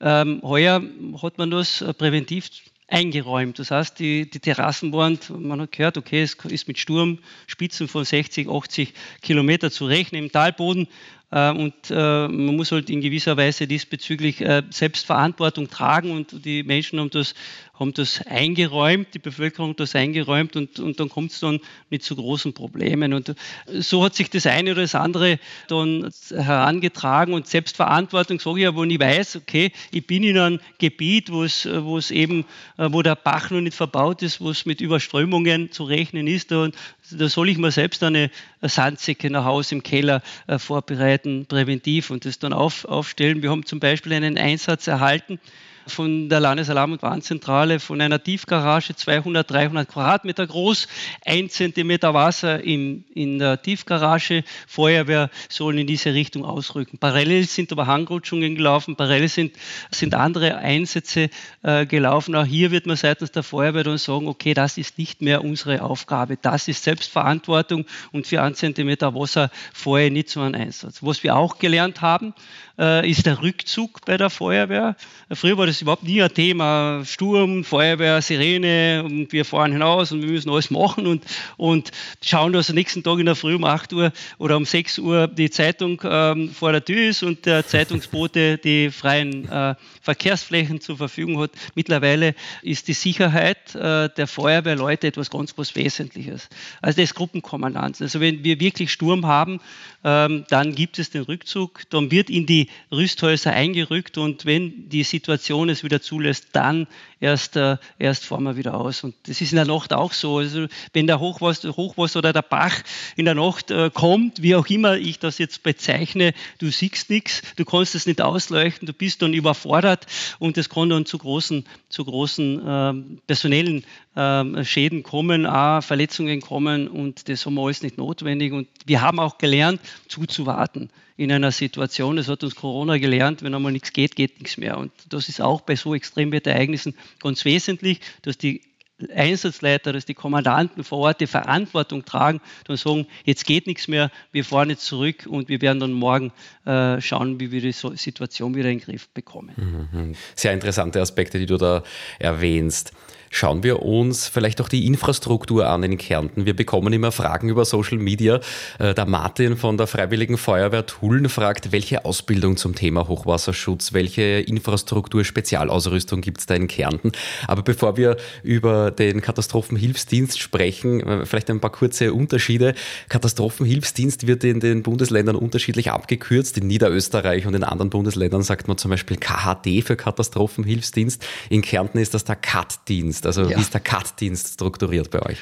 Ähm, 0.00 0.40
heuer 0.42 0.82
hat 1.22 1.36
man 1.36 1.50
das 1.50 1.82
äh, 1.82 1.92
präventiv 1.92 2.48
eingeräumt. 2.88 3.58
Das 3.58 3.70
heißt, 3.70 3.98
die, 3.98 4.30
die 4.30 4.40
Terrassenwand, 4.40 5.30
man 5.38 5.60
hat 5.60 5.72
gehört, 5.72 5.98
okay, 5.98 6.22
es 6.22 6.34
ist 6.48 6.66
mit 6.66 6.78
Sturmspitzen 6.78 7.88
von 7.88 8.04
60, 8.04 8.48
80 8.48 8.94
Kilometer 9.20 9.70
zu 9.70 9.86
rechnen 9.86 10.24
im 10.24 10.32
Talboden 10.32 10.88
und 11.32 11.74
äh, 11.90 12.28
man 12.28 12.56
muss 12.56 12.72
halt 12.72 12.90
in 12.90 13.00
gewisser 13.00 13.36
Weise 13.36 13.66
diesbezüglich 13.66 14.42
äh, 14.42 14.62
Selbstverantwortung 14.68 15.70
tragen 15.70 16.10
und 16.10 16.44
die 16.44 16.62
Menschen 16.62 17.00
haben 17.00 17.10
das, 17.10 17.34
haben 17.82 17.92
das 17.92 18.26
eingeräumt, 18.26 19.08
die 19.12 19.18
Bevölkerung 19.18 19.70
hat 19.70 19.80
das 19.80 19.94
eingeräumt 19.94 20.56
und, 20.56 20.78
und 20.80 20.98
dann 20.98 21.08
kommt 21.08 21.32
es 21.32 21.40
dann 21.40 21.60
mit 21.90 22.02
zu 22.02 22.16
großen 22.16 22.54
Problemen. 22.54 23.12
Und 23.12 23.34
so 23.66 24.02
hat 24.04 24.14
sich 24.14 24.30
das 24.30 24.46
eine 24.46 24.72
oder 24.72 24.82
das 24.82 24.94
andere 24.94 25.38
dann 25.68 26.10
herangetragen 26.30 27.34
und 27.34 27.46
Selbstverantwortung 27.46 28.40
sage 28.40 28.60
ich 28.60 28.64
ja, 28.64 28.74
wo 28.74 28.84
ich 28.84 28.98
weiß, 28.98 29.36
okay, 29.36 29.72
ich 29.90 30.06
bin 30.06 30.22
in 30.22 30.38
einem 30.38 30.60
Gebiet, 30.78 31.30
wo 31.30 31.44
es, 31.44 31.68
wo 31.70 31.98
es 31.98 32.10
eben, 32.10 32.46
wo 32.78 33.02
der 33.02 33.16
Bach 33.16 33.50
noch 33.50 33.60
nicht 33.60 33.76
verbaut 33.76 34.22
ist, 34.22 34.40
wo 34.40 34.50
es 34.50 34.64
mit 34.64 34.80
Überströmungen 34.80 35.70
zu 35.72 35.84
rechnen 35.84 36.26
ist, 36.26 36.50
da, 36.50 36.68
da 37.10 37.28
soll 37.28 37.48
ich 37.48 37.58
mir 37.58 37.70
selbst 37.70 38.02
eine 38.02 38.30
Sandsäcke 38.62 39.28
nach 39.28 39.44
Hause 39.44 39.74
im 39.74 39.82
Keller 39.82 40.22
äh, 40.46 40.58
vorbereiten, 40.58 41.46
präventiv 41.46 42.10
und 42.10 42.24
das 42.24 42.38
dann 42.38 42.52
auf, 42.52 42.84
aufstellen. 42.84 43.42
Wir 43.42 43.50
haben 43.50 43.66
zum 43.66 43.80
Beispiel 43.80 44.12
einen 44.12 44.38
Einsatz 44.38 44.86
erhalten 44.86 45.40
von 45.86 46.28
der 46.28 46.40
Landesalarm- 46.40 46.92
und 46.92 47.02
Warnzentrale 47.02 47.80
von 47.80 48.00
einer 48.00 48.22
Tiefgarage 48.22 48.94
200, 48.94 49.50
300 49.50 49.88
Quadratmeter 49.88 50.46
groß, 50.46 50.88
ein 51.24 51.48
Zentimeter 51.50 52.14
Wasser 52.14 52.62
in, 52.62 53.04
in 53.14 53.38
der 53.38 53.60
Tiefgarage. 53.62 54.44
Feuerwehr 54.66 55.30
sollen 55.48 55.78
in 55.78 55.86
diese 55.86 56.14
Richtung 56.14 56.44
ausrücken. 56.44 56.98
Parallel 56.98 57.44
sind 57.44 57.72
aber 57.72 57.86
Hangrutschungen 57.86 58.54
gelaufen, 58.54 58.96
parallel 58.96 59.28
sind, 59.28 59.56
sind 59.90 60.14
andere 60.14 60.56
Einsätze 60.56 61.30
äh, 61.62 61.86
gelaufen. 61.86 62.34
Auch 62.34 62.46
hier 62.46 62.70
wird 62.70 62.86
man 62.86 62.96
seitens 62.96 63.32
der 63.32 63.42
Feuerwehr 63.42 63.84
dann 63.84 63.98
sagen, 63.98 64.28
okay, 64.28 64.54
das 64.54 64.78
ist 64.78 64.98
nicht 64.98 65.22
mehr 65.22 65.44
unsere 65.44 65.82
Aufgabe, 65.82 66.38
das 66.40 66.68
ist 66.68 66.84
Selbstverantwortung 66.84 67.86
und 68.12 68.26
für 68.26 68.42
einen 68.42 68.54
Zentimeter 68.54 69.14
Wasser 69.14 69.50
vorher 69.72 70.10
nicht 70.10 70.28
so 70.28 70.40
ein 70.40 70.54
Einsatz. 70.54 71.02
Was 71.02 71.22
wir 71.22 71.36
auch 71.36 71.58
gelernt 71.58 72.00
haben, 72.00 72.34
äh, 72.78 73.08
ist 73.08 73.26
der 73.26 73.42
Rückzug 73.42 74.04
bei 74.04 74.16
der 74.16 74.30
Feuerwehr. 74.30 74.96
Früher 75.30 75.58
war 75.58 75.66
das 75.66 75.80
überhaupt 75.82 76.04
nie 76.04 76.22
ein 76.22 76.32
Thema. 76.32 77.02
Sturm, 77.04 77.64
Feuerwehr, 77.64 78.20
Sirene 78.22 79.02
und 79.04 79.32
wir 79.32 79.44
fahren 79.44 79.72
hinaus 79.72 80.12
und 80.12 80.22
wir 80.22 80.30
müssen 80.30 80.50
alles 80.50 80.70
machen 80.70 81.06
und, 81.06 81.24
und 81.56 81.90
schauen, 82.22 82.52
dass 82.52 82.70
am 82.70 82.76
nächsten 82.76 83.02
Tag 83.02 83.18
in 83.18 83.26
der 83.26 83.36
Früh 83.36 83.54
um 83.54 83.64
8 83.64 83.92
Uhr 83.92 84.12
oder 84.38 84.56
um 84.56 84.64
6 84.64 84.98
Uhr 84.98 85.28
die 85.28 85.50
Zeitung 85.50 86.00
ähm, 86.04 86.50
vor 86.50 86.72
der 86.72 86.84
Tür 86.84 87.08
ist 87.08 87.22
und 87.22 87.46
der 87.46 87.66
Zeitungsbote 87.66 88.58
die 88.58 88.90
freien 88.90 89.48
äh, 89.48 89.74
Verkehrsflächen 90.02 90.80
zur 90.80 90.96
Verfügung 90.96 91.40
hat. 91.40 91.52
Mittlerweile 91.74 92.34
ist 92.60 92.88
die 92.88 92.92
Sicherheit 92.92 93.74
äh, 93.74 94.08
der 94.08 94.26
Feuerwehrleute 94.26 95.06
etwas 95.06 95.30
ganz 95.30 95.56
was 95.56 95.76
Wesentliches. 95.76 96.48
Also 96.82 97.00
das 97.00 97.14
Gruppenkommandant. 97.14 98.02
Also 98.02 98.20
wenn 98.20 98.42
wir 98.42 98.58
wirklich 98.58 98.92
Sturm 98.92 99.26
haben, 99.26 99.60
ähm, 100.04 100.44
dann 100.48 100.74
gibt 100.74 100.98
es 100.98 101.10
den 101.10 101.22
Rückzug, 101.22 101.88
dann 101.90 102.10
wird 102.10 102.30
in 102.30 102.46
die 102.46 102.68
Rüsthäuser 102.90 103.52
eingerückt 103.52 104.18
und 104.18 104.44
wenn 104.44 104.88
die 104.88 105.04
Situation 105.04 105.68
es 105.68 105.84
wieder 105.84 106.02
zulässt, 106.02 106.48
dann 106.52 106.88
erst, 107.20 107.56
äh, 107.56 107.76
erst 108.00 108.24
fahren 108.24 108.42
wir 108.42 108.56
wieder 108.56 108.74
aus. 108.74 109.04
Und 109.04 109.14
das 109.24 109.40
ist 109.40 109.52
in 109.52 109.56
der 109.56 109.66
Nacht 109.66 109.92
auch 109.92 110.12
so. 110.12 110.38
Also 110.38 110.66
wenn 110.92 111.06
der 111.06 111.20
Hochwasser, 111.20 111.76
Hochwasser 111.76 112.18
oder 112.18 112.32
der 112.32 112.42
Bach 112.42 112.82
in 113.14 113.24
der 113.24 113.36
Nacht 113.36 113.70
äh, 113.70 113.90
kommt, 113.94 114.42
wie 114.42 114.56
auch 114.56 114.66
immer 114.66 114.96
ich 114.96 115.20
das 115.20 115.38
jetzt 115.38 115.62
bezeichne, 115.62 116.34
du 116.58 116.70
siehst 116.70 117.08
nichts, 117.08 117.42
du 117.56 117.64
kannst 117.64 117.94
es 117.94 118.06
nicht 118.06 118.20
ausleuchten, 118.20 118.86
du 118.86 118.92
bist 118.92 119.22
dann 119.22 119.32
überfordert 119.32 119.91
und 120.38 120.58
es 120.58 120.68
kann 120.68 120.90
dann 120.90 121.06
zu 121.06 121.18
großen, 121.18 121.64
zu 121.88 122.04
großen 122.04 122.62
ähm, 122.66 123.18
personellen 123.26 123.84
ähm, 124.16 124.64
Schäden 124.64 125.02
kommen, 125.02 125.46
auch 125.46 125.82
Verletzungen 125.82 126.40
kommen 126.40 126.88
und 126.88 127.28
das 127.28 127.46
haben 127.46 127.54
wir 127.54 127.62
alles 127.62 127.82
nicht 127.82 127.98
notwendig. 127.98 128.52
Und 128.52 128.68
wir 128.86 129.00
haben 129.00 129.18
auch 129.18 129.38
gelernt, 129.38 129.80
zuzuwarten 130.08 130.90
in 131.16 131.30
einer 131.30 131.52
Situation. 131.52 132.16
Das 132.16 132.28
hat 132.28 132.42
uns 132.42 132.54
Corona 132.54 132.98
gelernt, 132.98 133.42
wenn 133.42 133.54
einmal 133.54 133.72
nichts 133.72 133.92
geht, 133.92 134.16
geht 134.16 134.40
nichts 134.40 134.56
mehr. 134.56 134.78
Und 134.78 134.92
das 135.08 135.28
ist 135.28 135.40
auch 135.40 135.60
bei 135.60 135.76
so 135.76 135.94
Extremwetterereignissen 135.94 136.94
ganz 137.20 137.44
wesentlich, 137.44 138.00
dass 138.22 138.38
die 138.38 138.62
Einsatzleiter, 139.10 139.92
dass 139.92 140.04
die 140.04 140.14
Kommandanten 140.14 140.84
vor 140.84 140.98
Ort 140.98 141.20
die 141.20 141.26
Verantwortung 141.26 142.04
tragen 142.04 142.40
und 142.68 142.76
sagen, 142.76 143.06
jetzt 143.24 143.46
geht 143.46 143.66
nichts 143.66 143.88
mehr, 143.88 144.10
wir 144.32 144.44
fahren 144.44 144.70
jetzt 144.70 144.84
zurück 144.84 145.26
und 145.28 145.48
wir 145.48 145.60
werden 145.60 145.80
dann 145.80 145.92
morgen 145.92 146.32
äh, 146.64 147.00
schauen, 147.00 147.40
wie 147.40 147.50
wir 147.50 147.60
die 147.60 147.72
Situation 147.72 148.54
wieder 148.54 148.68
in 148.68 148.78
den 148.78 148.84
Griff 148.84 149.08
bekommen. 149.08 149.88
Mhm. 149.92 150.14
Sehr 150.34 150.52
interessante 150.52 151.00
Aspekte, 151.00 151.38
die 151.38 151.46
du 151.46 151.56
da 151.56 151.82
erwähnst. 152.18 152.92
Schauen 153.34 153.62
wir 153.62 153.80
uns 153.80 154.28
vielleicht 154.28 154.60
auch 154.60 154.68
die 154.68 154.86
Infrastruktur 154.86 155.66
an 155.66 155.82
in 155.82 155.96
Kärnten. 155.96 156.44
Wir 156.44 156.54
bekommen 156.54 156.92
immer 156.92 157.12
Fragen 157.12 157.48
über 157.48 157.64
Social 157.64 157.96
Media. 157.96 158.40
Äh, 158.78 158.92
der 158.92 159.06
Martin 159.06 159.56
von 159.56 159.78
der 159.78 159.86
Freiwilligen 159.86 160.36
Feuerwehr 160.36 160.84
Tulln 160.84 161.30
fragt, 161.30 161.72
welche 161.72 162.04
Ausbildung 162.04 162.58
zum 162.58 162.74
Thema 162.74 163.08
Hochwasserschutz, 163.08 163.94
welche 163.94 164.22
Infrastruktur, 164.22 165.24
Spezialausrüstung 165.24 166.20
gibt 166.20 166.40
es 166.40 166.46
da 166.46 166.54
in 166.54 166.68
Kärnten? 166.68 167.12
Aber 167.48 167.62
bevor 167.62 167.96
wir 167.96 168.18
über 168.42 168.90
den 168.90 169.22
Katastrophenhilfsdienst 169.22 170.38
sprechen, 170.38 171.00
äh, 171.00 171.24
vielleicht 171.24 171.48
ein 171.48 171.58
paar 171.58 171.72
kurze 171.72 172.12
Unterschiede. 172.12 172.74
Katastrophenhilfsdienst 173.08 174.26
wird 174.26 174.44
in 174.44 174.60
den 174.60 174.82
Bundesländern 174.82 175.36
unterschiedlich 175.36 175.90
abgekürzt. 175.90 176.58
In 176.58 176.66
Niederösterreich 176.66 177.46
und 177.46 177.54
in 177.54 177.64
anderen 177.64 177.88
Bundesländern 177.88 178.42
sagt 178.42 178.68
man 178.68 178.76
zum 178.76 178.90
Beispiel 178.90 179.16
KHD 179.16 179.82
für 179.82 179.96
Katastrophenhilfsdienst. 179.96 181.24
In 181.48 181.62
Kärnten 181.62 181.96
ist 181.96 182.12
das 182.12 182.24
der 182.24 182.36
CAT-Dienst. 182.36 183.21
Dienst? 183.22 183.26
Also 183.26 183.50
ja. 183.50 183.56
wie 183.56 183.60
ist 183.60 183.74
der 183.74 183.80
CAT-Dienst 183.80 184.54
strukturiert 184.54 185.10
bei 185.10 185.22
euch? 185.22 185.38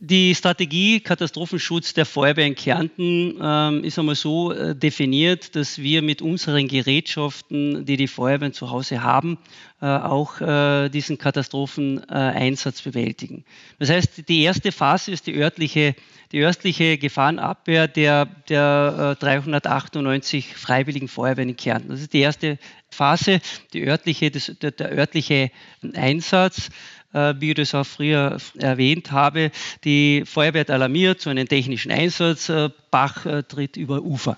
Die 0.00 0.34
Strategie 0.34 1.00
Katastrophenschutz 1.00 1.94
der 1.94 2.04
Feuerwehr 2.04 2.46
in 2.46 2.56
Kärnten 2.56 3.38
ähm, 3.40 3.84
ist 3.84 3.98
einmal 3.98 4.16
so 4.16 4.52
äh, 4.52 4.74
definiert, 4.74 5.56
dass 5.56 5.78
wir 5.78 6.02
mit 6.02 6.20
unseren 6.20 6.68
Gerätschaften, 6.68 7.86
die 7.86 7.96
die 7.96 8.08
Feuerwehren 8.08 8.52
zu 8.52 8.70
Hause 8.70 9.02
haben, 9.02 9.38
äh, 9.80 9.86
auch 9.86 10.40
äh, 10.40 10.90
diesen 10.90 11.16
Katastropheneinsatz 11.16 12.82
bewältigen. 12.82 13.44
Das 13.78 13.88
heißt, 13.88 14.28
die 14.28 14.42
erste 14.42 14.72
Phase 14.72 15.12
ist 15.12 15.26
die 15.26 15.36
örtliche, 15.40 15.94
die 16.32 16.40
örtliche 16.40 16.98
Gefahrenabwehr 16.98 17.88
der, 17.88 18.26
der 18.48 19.16
398 19.20 20.50
äh, 20.50 20.54
freiwilligen 20.54 21.08
Feuerwehren 21.08 21.50
in 21.50 21.56
Kärnten. 21.56 21.88
Das 21.88 22.00
ist 22.00 22.12
die 22.12 22.20
erste 22.20 22.58
Phase, 22.90 23.40
die 23.72 23.86
örtliche, 23.86 24.30
das, 24.30 24.52
der, 24.60 24.72
der 24.72 24.92
örtliche 24.92 25.50
Einsatz. 25.94 26.70
Äh, 27.14 27.34
wie 27.38 27.50
ich 27.50 27.54
das 27.54 27.74
auch 27.74 27.86
früher 27.86 28.38
erwähnt 28.58 29.12
habe. 29.12 29.52
Die 29.84 30.24
Feuerwehr 30.26 30.68
alarmiert 30.68 31.20
zu 31.20 31.30
einem 31.30 31.48
technischen 31.48 31.92
Einsatz. 31.92 32.48
Äh, 32.48 32.70
Bach 32.90 33.24
äh, 33.24 33.44
tritt 33.44 33.76
über 33.76 34.02
Ufer. 34.02 34.36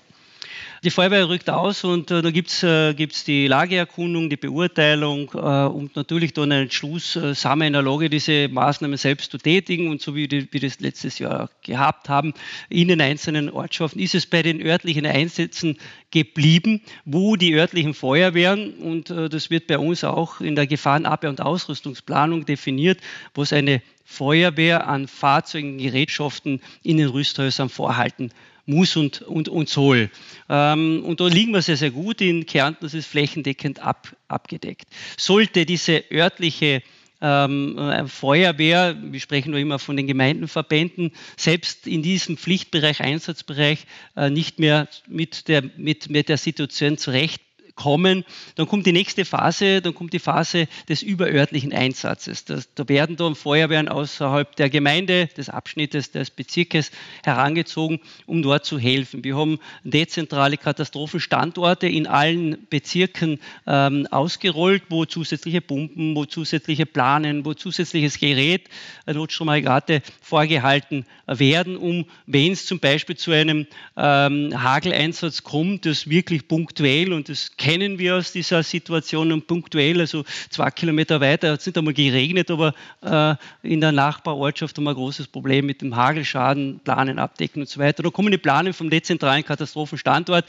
Die 0.83 0.91
Feuerwehr 0.91 1.27
rückt 1.27 1.49
aus 1.49 1.83
und 1.83 2.11
äh, 2.11 2.21
da 2.21 2.29
gibt 2.29 2.49
es 2.49 2.61
äh, 2.61 2.93
die 2.93 3.47
Lageerkundung, 3.47 4.29
die 4.29 4.37
Beurteilung 4.37 5.31
äh, 5.33 5.65
und 5.65 5.95
natürlich 5.95 6.33
dann 6.33 6.51
einen 6.51 6.63
Entschluss, 6.63 7.15
äh, 7.15 7.33
in 7.65 7.73
der 7.73 7.81
Lage, 7.81 8.11
diese 8.11 8.47
Maßnahmen 8.47 8.97
selbst 8.97 9.31
zu 9.31 9.39
tätigen 9.39 9.89
und 9.89 10.01
so 10.01 10.15
wie 10.15 10.29
wir 10.29 10.61
das 10.61 10.79
letztes 10.79 11.17
Jahr 11.17 11.49
gehabt 11.63 12.09
haben, 12.09 12.35
in 12.69 12.89
den 12.89 13.01
einzelnen 13.01 13.49
Ortschaften 13.49 13.99
ist 13.99 14.13
es 14.13 14.27
bei 14.27 14.43
den 14.43 14.61
örtlichen 14.61 15.07
Einsätzen 15.07 15.79
geblieben, 16.11 16.81
wo 17.05 17.35
die 17.35 17.55
örtlichen 17.55 17.95
Feuerwehren, 17.95 18.75
und 18.75 19.09
äh, 19.09 19.29
das 19.29 19.49
wird 19.49 19.65
bei 19.65 19.79
uns 19.79 20.03
auch 20.03 20.41
in 20.41 20.55
der 20.55 20.67
Gefahrenabwehr- 20.67 21.29
und 21.29 21.41
Ausrüstungsplanung 21.41 22.45
definiert, 22.45 22.99
wo 23.33 23.41
es 23.41 23.51
eine 23.51 23.81
Feuerwehr 24.05 24.87
an 24.87 25.07
Fahrzeugen, 25.07 25.79
Gerätschaften 25.79 26.61
in 26.83 26.97
den 26.97 27.09
Rüsthäusern 27.09 27.69
vorhalten 27.69 28.31
muss 28.67 28.95
und, 28.95 29.21
und, 29.23 29.49
und 29.49 29.69
soll. 29.69 30.11
Ähm, 30.49 31.03
und 31.03 31.19
da 31.19 31.27
liegen 31.27 31.53
wir 31.53 31.61
sehr, 31.61 31.77
sehr 31.77 31.91
gut 31.91 32.21
in 32.21 32.45
Kärnten, 32.45 32.85
das 32.85 32.93
ist 32.93 33.07
flächendeckend 33.07 33.79
ab, 33.79 34.15
abgedeckt. 34.27 34.87
Sollte 35.17 35.65
diese 35.65 36.03
örtliche 36.11 36.83
ähm, 37.21 37.77
äh, 37.77 38.07
Feuerwehr, 38.07 38.95
wir 39.01 39.19
sprechen 39.19 39.51
nur 39.51 39.59
immer 39.59 39.79
von 39.79 39.97
den 39.97 40.05
Gemeindenverbänden, 40.05 41.11
selbst 41.35 41.87
in 41.87 42.03
diesem 42.03 42.37
Pflichtbereich, 42.37 43.01
Einsatzbereich 43.01 43.85
äh, 44.15 44.29
nicht 44.29 44.59
mehr 44.59 44.87
mit 45.07 45.47
der, 45.47 45.63
mit, 45.77 46.09
mit 46.09 46.29
der 46.29 46.37
Situation 46.37 46.97
zurecht 46.97 47.41
kommen. 47.77 48.25
Dann 48.55 48.67
kommt 48.67 48.85
die 48.85 48.91
nächste 48.91 49.23
Phase, 49.23 49.81
dann 49.81 49.95
kommt 49.95 50.11
die 50.11 50.19
Phase 50.19 50.67
des 50.89 51.01
überörtlichen 51.01 51.71
Einsatzes. 51.71 52.43
Das, 52.43 52.73
da 52.75 52.89
werden 52.89 53.15
dann 53.15 53.35
Feuerwehren 53.35 53.87
außerhalb 53.87 54.53
der 54.57 54.69
Gemeinde, 54.69 55.29
des 55.37 55.47
Abschnittes, 55.47 56.11
des 56.11 56.29
Bezirkes 56.29 56.91
herangezogen, 57.23 58.01
um 58.25 58.41
dort 58.41 58.65
zu 58.65 58.77
helfen. 58.77 59.23
Wir 59.23 59.37
haben 59.37 59.59
dezentrale 59.85 60.57
Katastrophenstandorte 60.57 61.87
in 61.87 62.07
allen 62.07 62.67
Bezirken 62.69 63.39
ähm, 63.65 64.07
ausgerollt, 64.11 64.83
wo 64.89 65.05
zusätzliche 65.05 65.61
Pumpen, 65.61 66.15
wo 66.15 66.25
zusätzliche 66.25 66.85
Planen, 66.85 67.45
wo 67.45 67.53
zusätzliches 67.53 68.19
Gerät, 68.19 68.69
äh, 69.05 69.13
Notstromaggregate 69.13 70.01
vorgehalten 70.21 71.05
werden, 71.27 71.77
um, 71.77 72.05
wenn 72.25 72.53
es 72.53 72.65
zum 72.65 72.79
Beispiel 72.79 73.15
zu 73.15 73.31
einem 73.31 73.67
ähm, 73.95 74.51
Hageleinsatz 74.63 75.43
kommt, 75.43 75.85
das 75.85 76.09
wirklich 76.09 76.47
punktuell 76.47 77.13
und 77.13 77.29
das 77.29 77.55
kennen 77.67 77.99
wir 77.99 78.15
aus 78.15 78.31
dieser 78.31 78.63
Situation 78.63 79.33
und 79.33 79.45
punktuell, 79.45 79.99
also 79.99 80.23
zwei 80.49 80.71
Kilometer 80.71 81.19
weiter 81.19 81.51
hat 81.51 81.59
es 81.59 81.65
nicht 81.65 81.77
einmal 81.77 81.93
geregnet, 81.93 82.49
aber 82.49 82.73
äh, 83.01 83.35
in 83.61 83.81
der 83.81 83.91
Nachbarortschaft 83.91 84.77
haben 84.77 84.85
wir 84.85 84.91
ein 84.91 84.95
großes 84.95 85.27
Problem 85.27 85.65
mit 85.65 85.81
dem 85.81 85.93
Hagelschaden, 85.93 86.79
Planen 86.85 87.19
abdecken 87.19 87.63
und 87.63 87.67
so 87.67 87.81
weiter. 87.81 88.03
Da 88.03 88.09
kommen 88.09 88.31
die 88.31 88.37
Planen 88.37 88.71
vom 88.71 88.89
dezentralen 88.89 89.43
Katastrophenstandort 89.43 90.45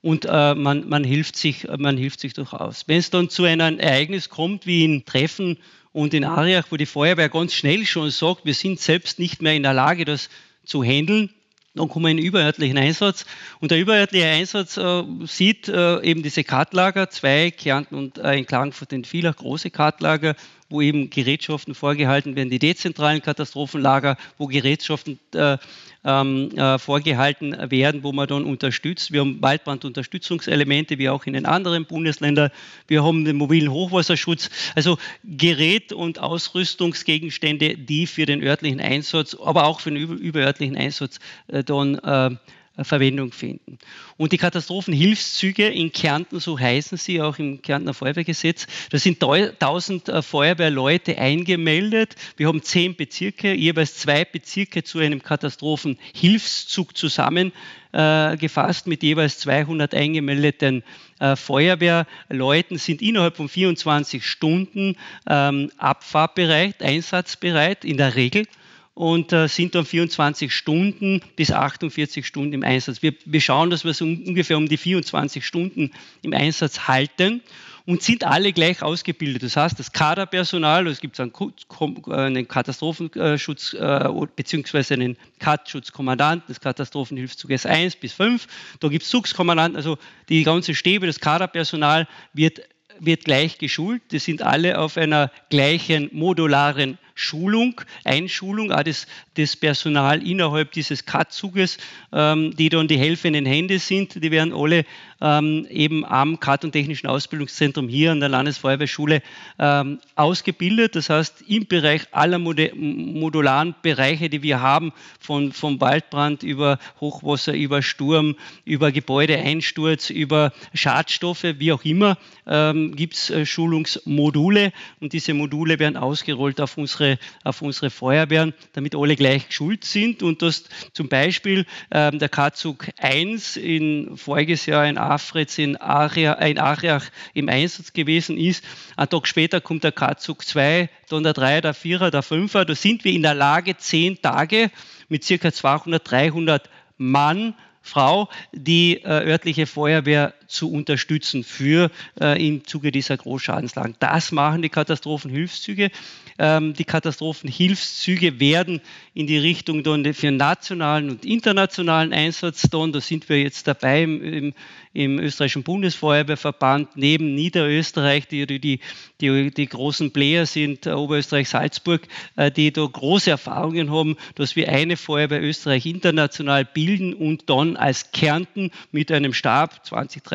und 0.00 0.26
äh, 0.26 0.54
man, 0.54 0.88
man, 0.88 1.02
hilft 1.02 1.34
sich, 1.34 1.66
man 1.76 1.96
hilft 1.96 2.20
sich 2.20 2.34
durchaus. 2.34 2.86
Wenn 2.86 2.98
es 2.98 3.10
dann 3.10 3.30
zu 3.30 3.42
einem 3.42 3.80
Ereignis 3.80 4.28
kommt, 4.28 4.64
wie 4.64 4.84
in 4.84 5.04
Treffen 5.04 5.58
und 5.90 6.14
in 6.14 6.22
Ariach, 6.22 6.66
wo 6.70 6.76
die 6.76 6.86
Feuerwehr 6.86 7.30
ganz 7.30 7.52
schnell 7.52 7.84
schon 7.84 8.10
sagt, 8.10 8.44
wir 8.44 8.54
sind 8.54 8.78
selbst 8.78 9.18
nicht 9.18 9.42
mehr 9.42 9.54
in 9.54 9.64
der 9.64 9.74
Lage, 9.74 10.04
das 10.04 10.30
zu 10.64 10.84
handeln, 10.84 11.30
dann 11.74 11.88
kommen 11.88 12.04
wir 12.04 12.10
in 12.10 12.18
den 12.18 12.26
überörtlichen 12.26 12.78
Einsatz. 12.78 13.26
Und 13.60 13.70
der 13.70 13.80
überörtliche 13.80 14.26
Einsatz 14.26 14.76
äh, 14.76 15.02
sieht 15.26 15.68
äh, 15.68 16.00
eben 16.02 16.22
diese 16.22 16.44
Kartlager, 16.44 17.10
zwei 17.10 17.50
Kärnten 17.50 17.96
und 17.96 18.18
äh, 18.18 18.38
in 18.38 18.46
Klagenfurt 18.46 18.92
in 18.92 19.04
Villach 19.04 19.36
große 19.36 19.70
Kartlager, 19.70 20.36
wo 20.68 20.80
eben 20.80 21.10
Gerätschaften 21.10 21.74
vorgehalten 21.74 22.36
werden, 22.36 22.50
die 22.50 22.60
dezentralen 22.60 23.22
Katastrophenlager, 23.22 24.16
wo 24.38 24.46
Gerätschaften 24.46 25.18
äh, 25.34 25.58
ähm, 26.04 26.50
äh, 26.56 26.78
vorgehalten 26.78 27.56
werden, 27.70 28.02
wo 28.02 28.12
man 28.12 28.28
dann 28.28 28.44
unterstützt. 28.44 29.12
Wir 29.12 29.20
haben 29.20 29.40
Waldbrandunterstützungselemente, 29.40 30.98
wie 30.98 31.08
auch 31.08 31.26
in 31.26 31.32
den 31.32 31.46
anderen 31.46 31.86
Bundesländern. 31.86 32.50
Wir 32.86 33.04
haben 33.04 33.24
den 33.24 33.36
mobilen 33.36 33.70
Hochwasserschutz, 33.70 34.50
also 34.74 34.98
Gerät- 35.24 35.92
und 35.92 36.18
Ausrüstungsgegenstände, 36.18 37.76
die 37.76 38.06
für 38.06 38.26
den 38.26 38.42
örtlichen 38.42 38.80
Einsatz, 38.80 39.34
aber 39.34 39.64
auch 39.64 39.80
für 39.80 39.90
den 39.90 40.02
überörtlichen 40.02 40.76
Einsatz 40.76 41.18
äh, 41.48 41.64
dann 41.64 41.96
äh, 41.96 42.36
Verwendung 42.82 43.30
finden. 43.30 43.78
Und 44.16 44.32
die 44.32 44.38
Katastrophenhilfszüge 44.38 45.68
in 45.68 45.92
Kärnten, 45.92 46.40
so 46.40 46.58
heißen 46.58 46.98
sie 46.98 47.22
auch 47.22 47.38
im 47.38 47.62
Kärntner 47.62 47.94
Feuerwehrgesetz, 47.94 48.66
da 48.90 48.98
sind 48.98 49.22
1000 49.22 50.08
äh, 50.08 50.22
Feuerwehrleute 50.22 51.16
eingemeldet. 51.16 52.16
Wir 52.36 52.48
haben 52.48 52.64
zehn 52.64 52.96
Bezirke, 52.96 53.54
jeweils 53.54 53.98
zwei 53.98 54.24
Bezirke 54.24 54.82
zu 54.82 54.98
einem 54.98 55.22
Katastrophenhilfszug 55.22 56.96
zusammengefasst 56.96 58.88
mit 58.88 59.04
jeweils 59.04 59.38
200 59.38 59.94
eingemeldeten 59.94 60.82
äh, 61.20 61.36
Feuerwehrleuten, 61.36 62.78
sind 62.78 63.02
innerhalb 63.02 63.36
von 63.36 63.48
24 63.48 64.26
Stunden 64.26 64.96
ähm, 65.28 65.70
abfahrbereit, 65.78 66.82
einsatzbereit 66.82 67.84
in 67.84 67.98
der 67.98 68.16
Regel 68.16 68.46
und 68.94 69.32
äh, 69.32 69.48
sind 69.48 69.74
dann 69.74 69.84
24 69.84 70.52
Stunden 70.52 71.20
bis 71.36 71.50
48 71.50 72.24
Stunden 72.24 72.52
im 72.52 72.62
Einsatz. 72.62 73.02
Wir, 73.02 73.14
wir 73.24 73.40
schauen, 73.40 73.70
dass 73.70 73.84
wir 73.84 73.92
so 73.92 74.04
ungefähr 74.04 74.56
um 74.56 74.68
die 74.68 74.76
24 74.76 75.44
Stunden 75.44 75.90
im 76.22 76.32
Einsatz 76.32 76.86
halten 76.86 77.42
und 77.86 78.02
sind 78.02 78.24
alle 78.24 78.52
gleich 78.52 78.82
ausgebildet. 78.82 79.42
Das 79.42 79.56
heißt, 79.56 79.78
das 79.78 79.92
Kaderpersonal, 79.92 80.86
es 80.86 81.00
gibt 81.00 81.18
einen, 81.20 82.48
Katastrophenschutz 82.48 83.74
äh, 83.74 84.10
beziehungsweise 84.36 84.94
einen 84.94 85.16
KAT-Schutzkommandanten 85.40 86.46
des 86.48 86.60
Katastrophenhilfszuges 86.60 87.66
1 87.66 87.96
bis 87.96 88.12
5. 88.12 88.46
Da 88.80 88.88
gibt 88.88 89.04
es 89.04 89.10
Zugskommandanten, 89.10 89.76
also 89.76 89.98
die 90.28 90.44
ganze 90.44 90.74
Stäbe, 90.74 91.06
das 91.06 91.20
Kaderpersonal 91.20 92.08
wird 92.32 92.62
wird 93.00 93.24
gleich 93.24 93.58
geschult. 93.58 94.02
Die 94.12 94.20
sind 94.20 94.42
alle 94.42 94.78
auf 94.78 94.96
einer 94.96 95.30
gleichen 95.50 96.10
modularen 96.12 96.98
Schulung, 97.14 97.80
Einschulung 98.04 98.72
auch 98.72 98.82
des, 98.82 99.06
des 99.36 99.56
Personal 99.56 100.26
innerhalb 100.26 100.72
dieses 100.72 101.06
CAT-Zuges, 101.06 101.78
ähm, 102.12 102.54
die 102.56 102.68
dann 102.68 102.88
die 102.88 102.98
helfenden 102.98 103.46
Hände 103.46 103.78
sind. 103.78 104.22
Die 104.22 104.30
werden 104.32 104.52
alle 104.52 104.84
ähm, 105.20 105.66
eben 105.70 106.04
am 106.04 106.40
CAT- 106.40 106.64
und 106.64 106.72
Technischen 106.72 107.06
Ausbildungszentrum 107.06 107.88
hier 107.88 108.10
an 108.10 108.20
der 108.20 108.28
Landesfeuerwehrschule 108.28 109.22
ähm, 109.60 110.00
ausgebildet. 110.16 110.96
Das 110.96 111.08
heißt, 111.08 111.44
im 111.46 111.66
Bereich 111.66 112.02
aller 112.10 112.38
modularen 112.38 113.76
Bereiche, 113.80 114.28
die 114.28 114.42
wir 114.42 114.60
haben, 114.60 114.92
von, 115.20 115.52
vom 115.52 115.80
Waldbrand 115.80 116.42
über 116.42 116.78
Hochwasser, 117.00 117.54
über 117.54 117.80
Sturm, 117.80 118.34
über 118.64 118.90
Gebäudeeinsturz, 118.90 120.10
über 120.10 120.52
Schadstoffe, 120.74 121.44
wie 121.58 121.72
auch 121.72 121.84
immer, 121.84 122.18
ähm, 122.46 122.96
gibt 122.96 123.14
es 123.14 123.30
äh, 123.30 123.46
Schulungsmodule 123.46 124.72
und 125.00 125.12
diese 125.12 125.32
Module 125.32 125.78
werden 125.78 125.96
ausgerollt 125.96 126.60
auf 126.60 126.76
unsere 126.76 127.03
unsere, 127.04 127.18
auf 127.42 127.62
unsere 127.62 127.90
Feuerwehren, 127.90 128.54
damit 128.72 128.94
alle 128.94 129.16
gleich 129.16 129.48
geschult 129.48 129.84
sind 129.84 130.22
und 130.22 130.42
dass 130.42 130.64
zum 130.92 131.08
Beispiel 131.08 131.66
ähm, 131.90 132.18
der 132.18 132.28
K-Zug 132.28 132.86
1 132.98 133.56
in 133.56 134.16
voriges 134.16 134.66
Jahr 134.66 134.86
in 134.86 134.98
Afritz 134.98 135.58
in, 135.58 135.76
Aria, 135.76 136.34
in 136.34 136.58
Ariach 136.58 137.04
im 137.34 137.48
Einsatz 137.48 137.92
gewesen 137.92 138.38
ist. 138.38 138.64
Ein 138.96 139.08
Tag 139.08 139.26
später 139.26 139.60
kommt 139.60 139.84
der 139.84 139.92
K-Zug 139.92 140.44
2, 140.44 140.88
dann 141.08 141.22
der 141.22 141.32
3, 141.32 141.60
der 141.60 141.74
4, 141.74 142.10
der 142.10 142.22
5. 142.22 142.52
Da 142.52 142.74
sind 142.74 143.04
wir 143.04 143.12
in 143.12 143.22
der 143.22 143.34
Lage, 143.34 143.76
zehn 143.76 144.20
Tage 144.20 144.70
mit 145.08 145.24
circa 145.24 145.52
200, 145.52 146.10
300 146.10 146.70
Mann 146.96 147.54
Frau 147.86 148.30
die 148.52 149.02
äh, 149.04 149.30
örtliche 149.30 149.66
Feuerwehr 149.66 150.32
zu 150.46 150.70
unterstützen 150.70 151.44
für 151.44 151.90
äh, 152.20 152.46
im 152.46 152.66
Zuge 152.66 152.92
dieser 152.92 153.16
Großschadenslagen. 153.16 153.96
Das 153.98 154.32
machen 154.32 154.62
die 154.62 154.68
Katastrophenhilfszüge. 154.68 155.90
Ähm, 156.38 156.74
die 156.74 156.84
Katastrophenhilfszüge 156.84 158.40
werden 158.40 158.80
in 159.14 159.26
die 159.26 159.38
Richtung 159.38 159.84
dann 159.84 160.12
für 160.14 160.32
nationalen 160.32 161.10
und 161.10 161.24
internationalen 161.24 162.12
Einsatz 162.12 162.62
dann, 162.70 162.92
da 162.92 163.00
sind 163.00 163.28
wir 163.28 163.40
jetzt 163.40 163.68
dabei 163.68 164.02
im, 164.02 164.22
im, 164.22 164.54
im 164.92 165.18
österreichischen 165.20 165.62
Bundesfeuerwehrverband, 165.62 166.96
neben 166.96 167.34
Niederösterreich, 167.34 168.26
die 168.26 168.46
die, 168.46 168.80
die, 169.20 169.50
die 169.50 169.66
großen 169.66 170.12
Player 170.12 170.46
sind, 170.46 170.86
äh, 170.86 170.90
Oberösterreich, 170.90 171.48
Salzburg, 171.48 172.02
äh, 172.36 172.50
die 172.50 172.72
da 172.72 172.84
große 172.84 173.30
Erfahrungen 173.30 173.92
haben, 173.92 174.16
dass 174.34 174.56
wir 174.56 174.68
eine 174.68 174.96
Feuerwehr 174.96 175.42
Österreich 175.42 175.86
international 175.86 176.64
bilden 176.64 177.14
und 177.14 177.48
dann 177.48 177.76
als 177.76 178.10
Kärnten 178.10 178.72
mit 178.90 179.12
einem 179.12 179.32
Stab, 179.32 179.86
20, 179.86 180.24
30 180.24 180.33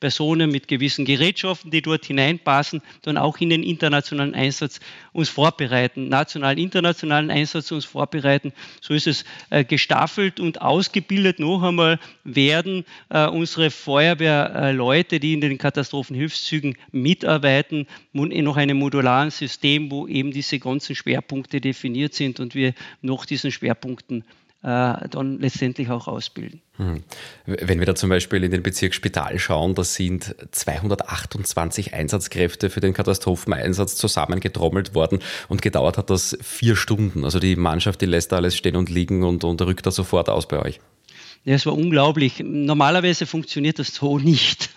Personen 0.00 0.50
mit 0.50 0.68
gewissen 0.68 1.04
Gerätschaften, 1.04 1.70
die 1.70 1.82
dort 1.82 2.04
hineinpassen, 2.04 2.82
dann 3.02 3.16
auch 3.16 3.38
in 3.38 3.50
den 3.50 3.62
internationalen 3.62 4.34
Einsatz 4.34 4.80
uns 5.12 5.28
vorbereiten, 5.28 6.08
nationalen, 6.08 6.58
internationalen 6.58 7.30
Einsatz 7.30 7.70
uns 7.72 7.84
vorbereiten. 7.84 8.52
So 8.80 8.94
ist 8.94 9.06
es 9.06 9.24
äh, 9.50 9.64
gestaffelt 9.64 10.40
und 10.40 10.60
ausgebildet. 10.60 11.38
Noch 11.38 11.62
einmal 11.62 11.98
werden 12.24 12.84
äh, 13.10 13.26
unsere 13.26 13.70
Feuerwehrleute, 13.70 15.20
die 15.20 15.34
in 15.34 15.40
den 15.40 15.58
Katastrophenhilfszügen 15.58 16.76
mitarbeiten, 16.92 17.86
noch 18.12 18.56
einem 18.56 18.78
modularen 18.78 19.30
System, 19.30 19.90
wo 19.90 20.06
eben 20.06 20.32
diese 20.32 20.58
ganzen 20.58 20.94
Schwerpunkte 20.94 21.60
definiert 21.60 22.14
sind 22.14 22.40
und 22.40 22.54
wir 22.54 22.74
nach 23.02 23.26
diesen 23.26 23.50
Schwerpunkten 23.50 24.24
dann 24.64 25.38
letztendlich 25.40 25.90
auch 25.90 26.08
ausbilden. 26.08 26.62
Hm. 26.76 27.02
Wenn 27.44 27.78
wir 27.78 27.86
da 27.86 27.94
zum 27.94 28.08
Beispiel 28.08 28.42
in 28.44 28.50
den 28.50 28.62
Bezirk 28.62 28.94
Spital 28.94 29.38
schauen, 29.38 29.74
da 29.74 29.84
sind 29.84 30.34
228 30.52 31.92
Einsatzkräfte 31.92 32.70
für 32.70 32.80
den 32.80 32.94
Katastropheneinsatz 32.94 33.96
zusammengetrommelt 33.96 34.94
worden 34.94 35.18
und 35.48 35.60
gedauert 35.60 35.98
hat 35.98 36.08
das 36.08 36.38
vier 36.40 36.76
Stunden. 36.76 37.24
Also 37.24 37.40
die 37.40 37.56
Mannschaft, 37.56 38.00
die 38.00 38.06
lässt 38.06 38.32
da 38.32 38.36
alles 38.36 38.56
stehen 38.56 38.76
und 38.76 38.88
liegen 38.88 39.22
und, 39.22 39.44
und 39.44 39.60
rückt 39.60 39.86
da 39.86 39.90
sofort 39.90 40.30
aus 40.30 40.48
bei 40.48 40.58
euch. 40.58 40.80
Ja, 41.46 41.56
es 41.56 41.66
war 41.66 41.74
unglaublich. 41.74 42.42
Normalerweise 42.42 43.26
funktioniert 43.26 43.78
das 43.78 43.94
so 43.94 44.18
nicht, 44.18 44.70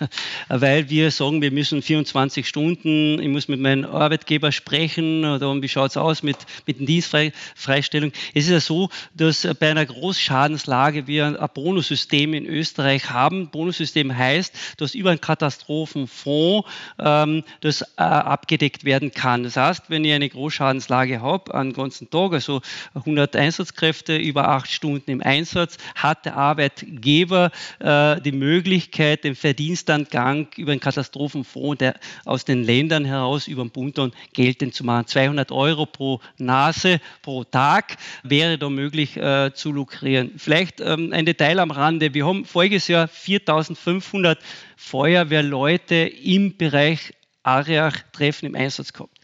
weil 0.49 0.89
wir 0.89 1.12
sagen, 1.12 1.41
wir 1.41 1.51
müssen 1.51 1.82
24 1.82 2.45
Stunden, 2.45 3.21
ich 3.21 3.30
muss 3.30 3.47
mit 3.47 3.62
meinem 3.62 3.86
Arbeitgeber 3.86 4.51
sprechen 4.51 5.23
oder 5.23 5.62
wie 5.62 5.69
schaut 5.69 5.91
es 5.91 5.97
aus 5.97 6.23
mit, 6.23 6.36
mit 6.65 6.86
Dienstfreistellung. 6.86 8.12
Es 8.34 8.45
ist 8.45 8.51
ja 8.51 8.60
so, 8.60 8.89
dass 9.13 9.47
bei 9.62 9.71
einer 9.71 9.86
Großschadenslage 9.86 11.08
wir 11.08 11.39
ein 11.39 11.49
Bonussystem 11.53 12.34
in 12.34 12.45
Österreich 12.45 13.12
haben. 13.12 13.49
Bonussystem 13.49 14.17
heißt, 14.17 14.53
dass 14.75 14.93
über 14.93 15.12
einen 15.12 15.21
Katastrophenfonds 15.21 16.67
ähm, 16.99 17.45
das 17.62 17.82
äh, 17.82 17.86
abgedeckt 18.01 18.84
werden 18.84 19.12
kann. 19.12 19.43
Das 19.43 19.56
heißt, 19.56 19.84
wenn 19.88 20.03
ich 20.03 20.12
eine 20.12 20.27
Großschadenslage 20.27 21.21
habe, 21.21 21.56
einen 21.56 21.71
ganzen 21.71 22.10
Tag, 22.10 22.34
also 22.34 22.62
100 22.93 23.38
Einsatzkräfte 23.38 24.17
über 24.17 24.49
acht 24.49 24.69
Stunden 24.69 25.10
im 25.10 25.23
Einsatz, 25.23 25.77
hat 25.95 26.25
der 26.25 26.36
Arbeitgeber 26.36 26.56
Arbeitgeber 26.57 27.51
äh, 27.79 28.19
die 28.21 28.31
Möglichkeit, 28.31 29.23
den 29.23 29.35
Verdienstangang 29.35 30.47
über 30.57 30.71
einen 30.71 30.81
Katastrophenfonds 30.81 31.77
der, 31.77 31.99
aus 32.25 32.45
den 32.45 32.63
Ländern 32.63 33.05
heraus 33.05 33.47
über 33.47 33.63
den 33.63 33.69
Bund 33.69 33.99
dann 33.99 34.11
geltend 34.33 34.73
zu 34.73 34.83
machen. 34.83 35.05
200 35.05 35.51
Euro 35.51 35.85
pro 35.85 36.19
Nase 36.37 36.99
pro 37.21 37.43
Tag 37.43 37.97
wäre 38.23 38.57
da 38.57 38.69
möglich 38.69 39.17
äh, 39.17 39.51
zu 39.53 39.71
lukrieren. 39.71 40.31
Vielleicht 40.37 40.81
ähm, 40.81 41.13
ein 41.13 41.27
Detail 41.27 41.59
am 41.59 41.69
Rande. 41.69 42.15
Wir 42.15 42.25
haben 42.25 42.43
voriges 42.43 42.87
Jahr 42.87 43.07
4500 43.07 44.39
Feuerwehrleute 44.77 45.95
im 45.95 46.57
Bereich 46.57 47.13
Ariach-Treffen 47.43 48.47
im 48.47 48.55
Einsatz 48.55 48.93
gehabt. 48.93 49.17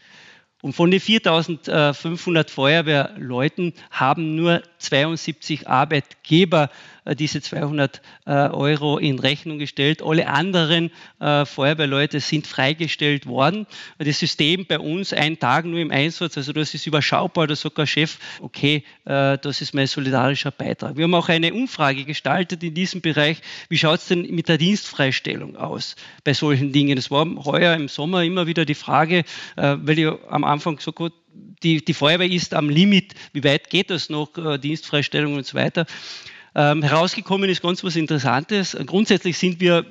Und 0.64 0.72
von 0.72 0.90
den 0.90 0.98
4500 0.98 2.50
Feuerwehrleuten 2.50 3.74
haben 3.90 4.34
nur 4.34 4.62
72 4.78 5.68
Arbeitgeber 5.68 6.70
diese 7.12 7.42
200 7.42 8.00
äh, 8.26 8.30
Euro 8.30 8.98
in 8.98 9.18
Rechnung 9.18 9.58
gestellt. 9.58 10.02
Alle 10.02 10.28
anderen 10.28 10.90
äh, 11.20 11.44
Feuerwehrleute 11.44 12.20
sind 12.20 12.46
freigestellt 12.46 13.26
worden. 13.26 13.66
Das 13.98 14.18
System 14.18 14.64
bei 14.66 14.78
uns 14.78 15.12
ein 15.12 15.38
Tag 15.38 15.66
nur 15.66 15.80
im 15.80 15.90
Einsatz, 15.90 16.38
also 16.38 16.52
das 16.52 16.72
ist 16.72 16.86
überschaubar. 16.86 17.46
Da 17.46 17.56
sagt 17.56 17.76
der 17.78 17.86
Chef, 17.86 18.18
okay, 18.40 18.84
das 19.04 19.60
ist 19.60 19.74
mein 19.74 19.86
solidarischer 19.86 20.50
Beitrag. 20.50 20.96
Wir 20.96 21.04
haben 21.04 21.14
auch 21.14 21.28
eine 21.28 21.52
Umfrage 21.52 22.04
gestaltet 22.04 22.62
in 22.62 22.74
diesem 22.74 23.00
Bereich. 23.00 23.40
Wie 23.68 23.78
schaut 23.78 24.00
es 24.00 24.08
denn 24.08 24.22
mit 24.34 24.48
der 24.48 24.58
Dienstfreistellung 24.58 25.56
aus 25.56 25.96
bei 26.22 26.32
solchen 26.32 26.72
Dingen? 26.72 26.96
Es 26.98 27.10
war 27.10 27.26
heuer 27.44 27.74
im 27.74 27.88
Sommer 27.88 28.24
immer 28.24 28.46
wieder 28.46 28.64
die 28.64 28.74
Frage, 28.74 29.24
weil 29.56 29.98
ich 29.98 30.06
am 30.28 30.44
Anfang 30.44 30.76
gesagt 30.76 31.00
habe, 31.00 31.12
die, 31.62 31.84
die 31.84 31.94
Feuerwehr 31.94 32.30
ist 32.30 32.54
am 32.54 32.68
Limit, 32.68 33.14
wie 33.32 33.44
weit 33.44 33.70
geht 33.70 33.90
das 33.90 34.08
noch, 34.08 34.30
Dienstfreistellung 34.58 35.34
und 35.34 35.46
so 35.46 35.56
weiter. 35.56 35.86
Ähm, 36.54 36.82
herausgekommen 36.82 37.50
ist 37.50 37.62
ganz 37.62 37.82
was 37.82 37.96
Interessantes. 37.96 38.76
Grundsätzlich 38.86 39.36
sind 39.38 39.60
wir 39.60 39.84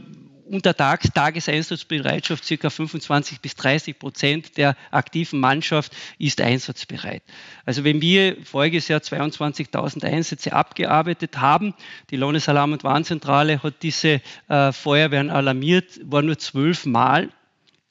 untertags 0.46 1.10
Tageseinsatzbereitschaft, 1.14 2.48
ca. 2.48 2.70
25 2.70 3.42
bis 3.42 3.56
30 3.56 3.98
Prozent 3.98 4.58
der 4.58 4.76
aktiven 4.92 5.40
Mannschaft 5.40 5.94
ist 6.20 6.42
einsatzbereit. 6.42 7.24
Also 7.66 7.84
wenn 7.84 8.02
wir 8.02 8.38
voriges 8.44 8.88
Jahr 8.88 9.02
22.000 9.02 10.06
Einsätze 10.06 10.54
abgearbeitet 10.54 11.40
haben, 11.40 11.74
die 12.10 12.18
Landesalarm- 12.18 12.74
und 12.74 12.84
Warnzentrale 12.84 13.64
hat 13.64 13.82
diese 13.82 14.22
äh, 14.48 14.72
Feuerwehren 14.72 15.30
alarmiert, 15.30 16.00
war 16.04 16.22
nur 16.22 16.38
zwölfmal 16.38 17.30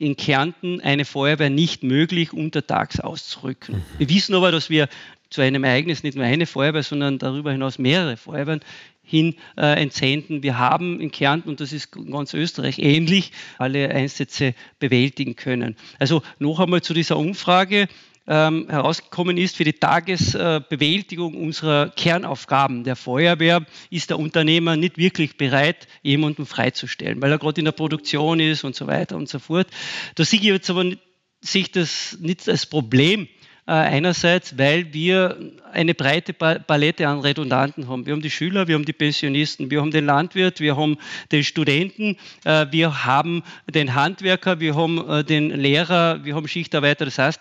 in 0.03 0.16
Kärnten 0.16 0.80
eine 0.80 1.05
Feuerwehr 1.05 1.50
nicht 1.50 1.84
möglich, 1.84 2.32
untertags 2.32 2.98
auszurücken. 2.98 3.76
Mhm. 3.76 3.82
Wir 3.98 4.09
wissen 4.11 4.34
aber, 4.34 4.50
dass 4.50 4.68
wir 4.68 4.88
zu 5.30 5.40
einem 5.40 5.64
Ereignis 5.64 6.03
nicht 6.03 6.16
nur 6.16 6.26
eine 6.26 6.46
Feuerwehr, 6.46 6.82
sondern 6.82 7.18
darüber 7.18 7.53
hinaus 7.53 7.78
mehrere 7.78 8.16
Feuerwehren 8.16 8.61
hin 9.05 9.36
äh, 9.57 9.80
entsenden. 9.80 10.42
Wir 10.42 10.59
haben 10.59 11.00
in 11.00 11.11
Kärnten, 11.11 11.48
und 11.48 11.61
das 11.61 11.72
ist 11.72 11.92
ganz 11.92 12.34
Österreich 12.34 12.78
ähnlich, 12.78 13.32
alle 13.59 13.90
Einsätze 13.90 14.55
bewältigen 14.78 15.36
können. 15.36 15.76
Also 15.98 16.22
noch 16.38 16.61
einmal 16.61 16.82
zu 16.82 16.94
dieser 16.94 17.16
Umfrage. 17.16 17.88
Ähm, 18.25 18.66
herausgekommen 18.68 19.37
ist, 19.37 19.57
für 19.57 19.64
die 19.64 19.73
Tagesbewältigung 19.73 21.35
unserer 21.35 21.91
Kernaufgaben 21.91 22.85
der 22.85 22.95
Feuerwehr 22.95 23.66
ist 23.91 24.11
der 24.11 24.18
Unternehmer 24.18 24.77
nicht 24.77 24.97
wirklich 24.97 25.37
bereit, 25.37 25.89
jemanden 26.03 26.47
freizustellen, 26.47 27.20
weil 27.20 27.33
er 27.33 27.39
gerade 27.39 27.61
in 27.61 27.64
der 27.64 27.73
Produktion 27.73 28.39
ist 28.39 28.62
und 28.62 28.77
so 28.77 28.87
weiter 28.87 29.16
und 29.16 29.29
so 29.29 29.41
fort. 29.41 29.66
Da 30.14 30.25
sehe 30.25 30.39
ich 30.39 30.45
jetzt 30.45 30.70
aber 30.70 30.85
nicht, 30.85 31.01
sich 31.41 31.73
das 31.73 32.16
nicht 32.20 32.49
als 32.49 32.66
Problem 32.66 33.27
einerseits, 33.64 34.58
weil 34.58 34.92
wir 34.92 35.38
eine 35.72 35.94
breite 35.94 36.32
Palette 36.32 37.06
an 37.06 37.20
Redundanten 37.20 37.88
haben. 37.88 38.06
Wir 38.06 38.12
haben 38.12 38.22
die 38.22 38.30
Schüler, 38.30 38.66
wir 38.66 38.74
haben 38.74 38.84
die 38.84 38.92
Pensionisten, 38.92 39.70
wir 39.70 39.80
haben 39.80 39.92
den 39.92 40.04
Landwirt, 40.04 40.60
wir 40.60 40.76
haben 40.76 40.98
den 41.30 41.44
Studenten, 41.44 42.16
äh, 42.44 42.66
wir 42.70 43.04
haben 43.04 43.42
den 43.72 43.94
Handwerker, 43.94 44.58
wir 44.58 44.74
haben 44.74 45.08
äh, 45.08 45.24
den 45.24 45.50
Lehrer, 45.50 46.24
wir 46.24 46.34
haben 46.34 46.48
Schichtarbeiter. 46.48 47.04
Das 47.04 47.18
heißt, 47.18 47.40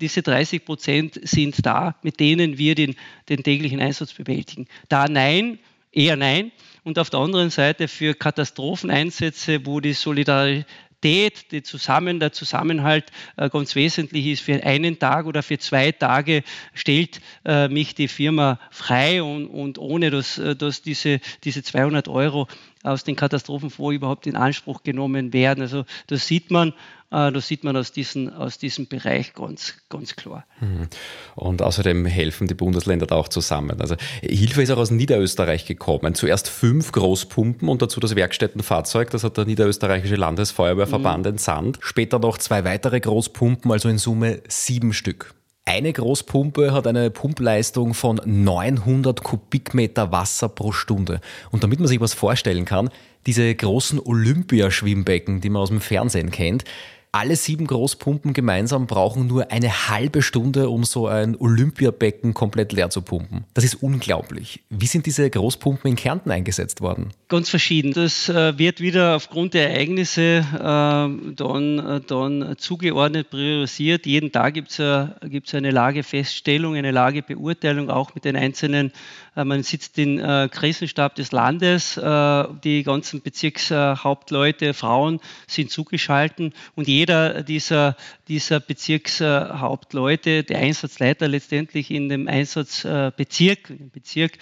diese 0.00 0.22
30 0.22 0.64
Prozent 0.64 1.20
sind 1.22 1.64
da, 1.64 1.94
mit 2.02 2.18
denen 2.18 2.58
wir 2.58 2.74
den, 2.74 2.96
den 3.28 3.42
täglichen 3.42 3.80
Einsatz 3.80 4.12
bewältigen. 4.12 4.66
Da 4.88 5.06
nein, 5.06 5.58
eher 5.92 6.16
nein. 6.16 6.50
Und 6.82 6.98
auf 6.98 7.10
der 7.10 7.20
anderen 7.20 7.50
Seite 7.50 7.88
für 7.88 8.14
Katastropheneinsätze, 8.14 9.64
wo 9.66 9.80
die 9.80 9.92
Solidarität 9.92 10.66
Solidarität, 11.02 11.52
die 11.52 11.62
Zusammen, 11.62 12.20
der 12.20 12.32
Zusammenhalt 12.32 13.10
äh, 13.36 13.48
ganz 13.48 13.74
wesentlich 13.74 14.26
ist. 14.26 14.40
Für 14.42 14.62
einen 14.62 14.98
Tag 14.98 15.26
oder 15.26 15.42
für 15.42 15.58
zwei 15.58 15.92
Tage 15.92 16.42
stellt 16.74 17.20
äh, 17.44 17.68
mich 17.68 17.94
die 17.94 18.08
Firma 18.08 18.58
frei 18.70 19.22
und, 19.22 19.46
und 19.46 19.78
ohne 19.78 20.10
dass, 20.10 20.38
äh, 20.38 20.54
dass 20.54 20.82
diese, 20.82 21.20
diese 21.44 21.62
200 21.62 22.08
Euro 22.08 22.48
aus 22.82 23.04
den 23.04 23.16
Katastrophenfonds 23.16 23.94
überhaupt 23.94 24.26
in 24.26 24.36
Anspruch 24.36 24.82
genommen 24.82 25.32
werden. 25.32 25.60
Also 25.60 25.84
das 26.06 26.26
sieht 26.26 26.50
man, 26.50 26.72
äh, 27.10 27.30
das 27.30 27.46
sieht 27.46 27.62
man 27.62 27.76
aus, 27.76 27.92
diesen, 27.92 28.32
aus 28.32 28.58
diesem 28.58 28.86
Bereich 28.86 29.34
ganz, 29.34 29.74
ganz 29.88 30.16
klar. 30.16 30.46
Mhm. 30.60 30.88
Und 31.34 31.62
außerdem 31.62 32.06
helfen 32.06 32.46
die 32.46 32.54
Bundesländer 32.54 33.06
da 33.06 33.16
auch 33.16 33.28
zusammen. 33.28 33.80
Also 33.80 33.96
Hilfe 34.22 34.62
ist 34.62 34.70
auch 34.70 34.78
aus 34.78 34.90
Niederösterreich 34.90 35.66
gekommen. 35.66 36.14
Zuerst 36.14 36.48
fünf 36.48 36.92
Großpumpen 36.92 37.68
und 37.68 37.82
dazu 37.82 38.00
das 38.00 38.16
Werkstättenfahrzeug, 38.16 39.10
das 39.10 39.24
hat 39.24 39.36
der 39.36 39.44
Niederösterreichische 39.44 40.16
Landesfeuerwehrverband 40.16 41.26
mhm. 41.26 41.32
entsandt. 41.32 41.78
Später 41.82 42.18
noch 42.18 42.38
zwei 42.38 42.64
weitere 42.64 43.00
Großpumpen, 43.00 43.70
also 43.70 43.88
in 43.88 43.98
Summe 43.98 44.40
sieben 44.48 44.92
Stück. 44.92 45.34
Eine 45.72 45.92
Großpumpe 45.92 46.72
hat 46.72 46.88
eine 46.88 47.12
Pumpleistung 47.12 47.94
von 47.94 48.20
900 48.24 49.22
Kubikmeter 49.22 50.10
Wasser 50.10 50.48
pro 50.48 50.72
Stunde. 50.72 51.20
Und 51.52 51.62
damit 51.62 51.78
man 51.78 51.86
sich 51.86 52.00
was 52.00 52.12
vorstellen 52.12 52.64
kann, 52.64 52.90
diese 53.24 53.54
großen 53.54 54.00
Olympiaschwimmbecken, 54.00 55.40
die 55.40 55.48
man 55.48 55.62
aus 55.62 55.68
dem 55.68 55.80
Fernsehen 55.80 56.32
kennt, 56.32 56.64
alle 57.12 57.36
sieben 57.36 57.66
Großpumpen 57.66 58.32
gemeinsam 58.32 58.86
brauchen 58.86 59.26
nur 59.26 59.50
eine 59.50 59.88
halbe 59.88 60.22
Stunde, 60.22 60.68
um 60.70 60.84
so 60.84 61.08
ein 61.08 61.36
Olympiabecken 61.36 62.34
komplett 62.34 62.72
leer 62.72 62.90
zu 62.90 63.02
pumpen. 63.02 63.44
Das 63.54 63.64
ist 63.64 63.82
unglaublich. 63.82 64.62
Wie 64.70 64.86
sind 64.86 65.06
diese 65.06 65.28
Großpumpen 65.28 65.90
in 65.90 65.96
Kärnten 65.96 66.30
eingesetzt 66.30 66.80
worden? 66.80 67.10
Ganz 67.28 67.48
verschieden. 67.48 67.92
Das 67.92 68.28
äh, 68.28 68.56
wird 68.58 68.80
wieder 68.80 69.16
aufgrund 69.16 69.54
der 69.54 69.70
Ereignisse 69.70 70.44
äh, 70.54 71.34
dann, 71.34 71.78
äh, 71.78 72.00
dann 72.06 72.54
zugeordnet, 72.58 73.30
priorisiert. 73.30 74.06
Jeden 74.06 74.30
Tag 74.30 74.54
gibt 74.54 74.70
es 74.70 75.54
eine 75.54 75.70
Lagefeststellung, 75.70 76.76
eine 76.76 76.92
Lagebeurteilung, 76.92 77.90
auch 77.90 78.14
mit 78.14 78.24
den 78.24 78.36
einzelnen 78.36 78.92
man 79.34 79.62
sitzt 79.62 79.98
im 79.98 80.18
äh, 80.18 80.48
Krisenstab 80.48 81.14
des 81.14 81.32
Landes, 81.32 81.96
äh, 81.96 82.44
die 82.64 82.82
ganzen 82.82 83.22
Bezirkshauptleute, 83.22 84.74
Frauen 84.74 85.20
sind 85.46 85.70
zugeschaltet 85.70 86.52
und 86.74 86.88
jeder 86.88 87.42
dieser, 87.42 87.96
dieser 88.30 88.60
Bezirkshauptleute, 88.60 90.44
der 90.44 90.60
Einsatzleiter 90.60 91.28
letztendlich 91.28 91.90
in 91.90 92.08
dem 92.08 92.28
Einsatzbezirk, 92.28 93.70
im 93.70 93.90
Bezirk, 93.90 94.38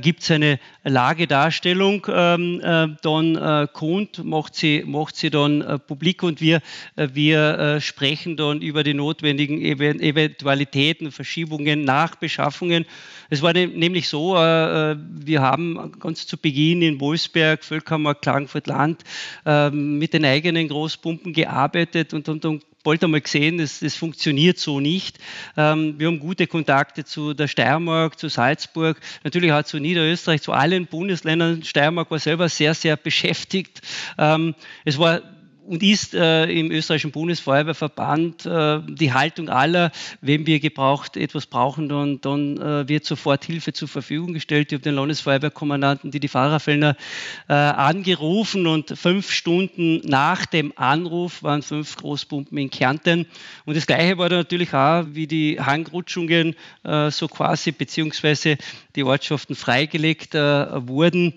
gibt 0.00 0.22
es 0.22 0.30
eine 0.30 0.58
Lagedarstellung 0.82 2.06
ähm, 2.10 2.96
dann 3.02 3.68
kund, 3.74 4.24
macht 4.24 4.54
sie, 4.54 4.82
macht 4.86 5.16
sie 5.16 5.30
dann 5.30 5.80
publik 5.86 6.22
und 6.22 6.40
wir, 6.40 6.62
wir 6.96 7.78
sprechen 7.80 8.38
dann 8.38 8.62
über 8.62 8.82
die 8.82 8.94
notwendigen 8.94 9.60
Eventualitäten, 9.60 11.12
Verschiebungen, 11.12 11.84
Nachbeschaffungen. 11.84 12.86
Es 13.28 13.42
war 13.42 13.52
nämlich 13.52 14.08
so, 14.08 14.36
äh, 14.36 14.96
wir 14.98 15.42
haben 15.42 15.92
ganz 15.98 16.26
zu 16.26 16.36
Beginn 16.36 16.82
in 16.82 17.00
Wolfsberg, 17.00 17.64
Völkammer, 17.64 18.14
Klagenfurt 18.14 18.66
Land 18.66 19.02
äh, 19.44 19.70
mit 19.70 20.12
den 20.12 20.24
eigenen 20.24 20.68
Großpumpen 20.68 21.32
gearbeitet 21.32 22.14
und, 22.14 22.28
und, 22.28 22.44
und 22.44 22.62
bald 22.86 23.02
einmal 23.02 23.20
gesehen, 23.20 23.58
das, 23.58 23.80
das 23.80 23.96
funktioniert 23.96 24.58
so 24.58 24.78
nicht. 24.78 25.18
Ähm, 25.56 25.96
wir 25.98 26.06
haben 26.06 26.20
gute 26.20 26.46
Kontakte 26.46 27.04
zu 27.04 27.34
der 27.34 27.48
Steiermark, 27.48 28.16
zu 28.16 28.28
Salzburg, 28.28 29.00
natürlich 29.24 29.52
auch 29.52 29.64
zu 29.64 29.80
Niederösterreich, 29.80 30.40
zu 30.40 30.52
allen 30.52 30.86
Bundesländern. 30.86 31.64
Steiermark 31.64 32.12
war 32.12 32.20
selber 32.20 32.48
sehr, 32.48 32.74
sehr 32.74 32.96
beschäftigt. 32.96 33.80
Ähm, 34.18 34.54
es 34.84 34.98
war 34.98 35.20
und 35.66 35.82
ist 35.82 36.14
äh, 36.14 36.46
im 36.46 36.70
österreichischen 36.70 37.10
Bundesfeuerwehrverband 37.10 38.46
äh, 38.46 38.80
die 38.88 39.12
Haltung 39.12 39.48
aller, 39.48 39.90
wenn 40.20 40.46
wir 40.46 40.60
gebraucht 40.60 41.16
etwas 41.16 41.46
brauchen, 41.46 41.88
dann, 41.88 42.20
dann 42.20 42.58
äh, 42.58 42.88
wird 42.88 43.04
sofort 43.04 43.44
Hilfe 43.44 43.72
zur 43.72 43.88
Verfügung 43.88 44.32
gestellt. 44.32 44.70
Ich 44.70 44.76
habe 44.76 44.82
den 44.82 44.94
Landesfeuerwehrkommandanten, 44.94 46.10
die 46.10 46.20
die 46.20 46.28
Fahrerfellner 46.28 46.96
äh, 47.48 47.52
angerufen 47.52 48.66
und 48.66 48.96
fünf 48.96 49.30
Stunden 49.30 50.00
nach 50.04 50.46
dem 50.46 50.72
Anruf 50.76 51.42
waren 51.42 51.62
fünf 51.62 51.96
Großpumpen 51.96 52.56
in 52.56 52.70
Kärnten. 52.70 53.26
Und 53.64 53.76
das 53.76 53.86
Gleiche 53.86 54.18
war 54.18 54.28
dann 54.28 54.38
natürlich 54.38 54.72
auch, 54.72 55.04
wie 55.10 55.26
die 55.26 55.60
Hangrutschungen 55.60 56.54
äh, 56.84 57.10
so 57.10 57.28
quasi, 57.28 57.72
beziehungsweise 57.72 58.56
die 58.94 59.02
Ortschaften 59.02 59.56
freigelegt 59.56 60.34
äh, 60.34 60.88
wurden 60.88 61.34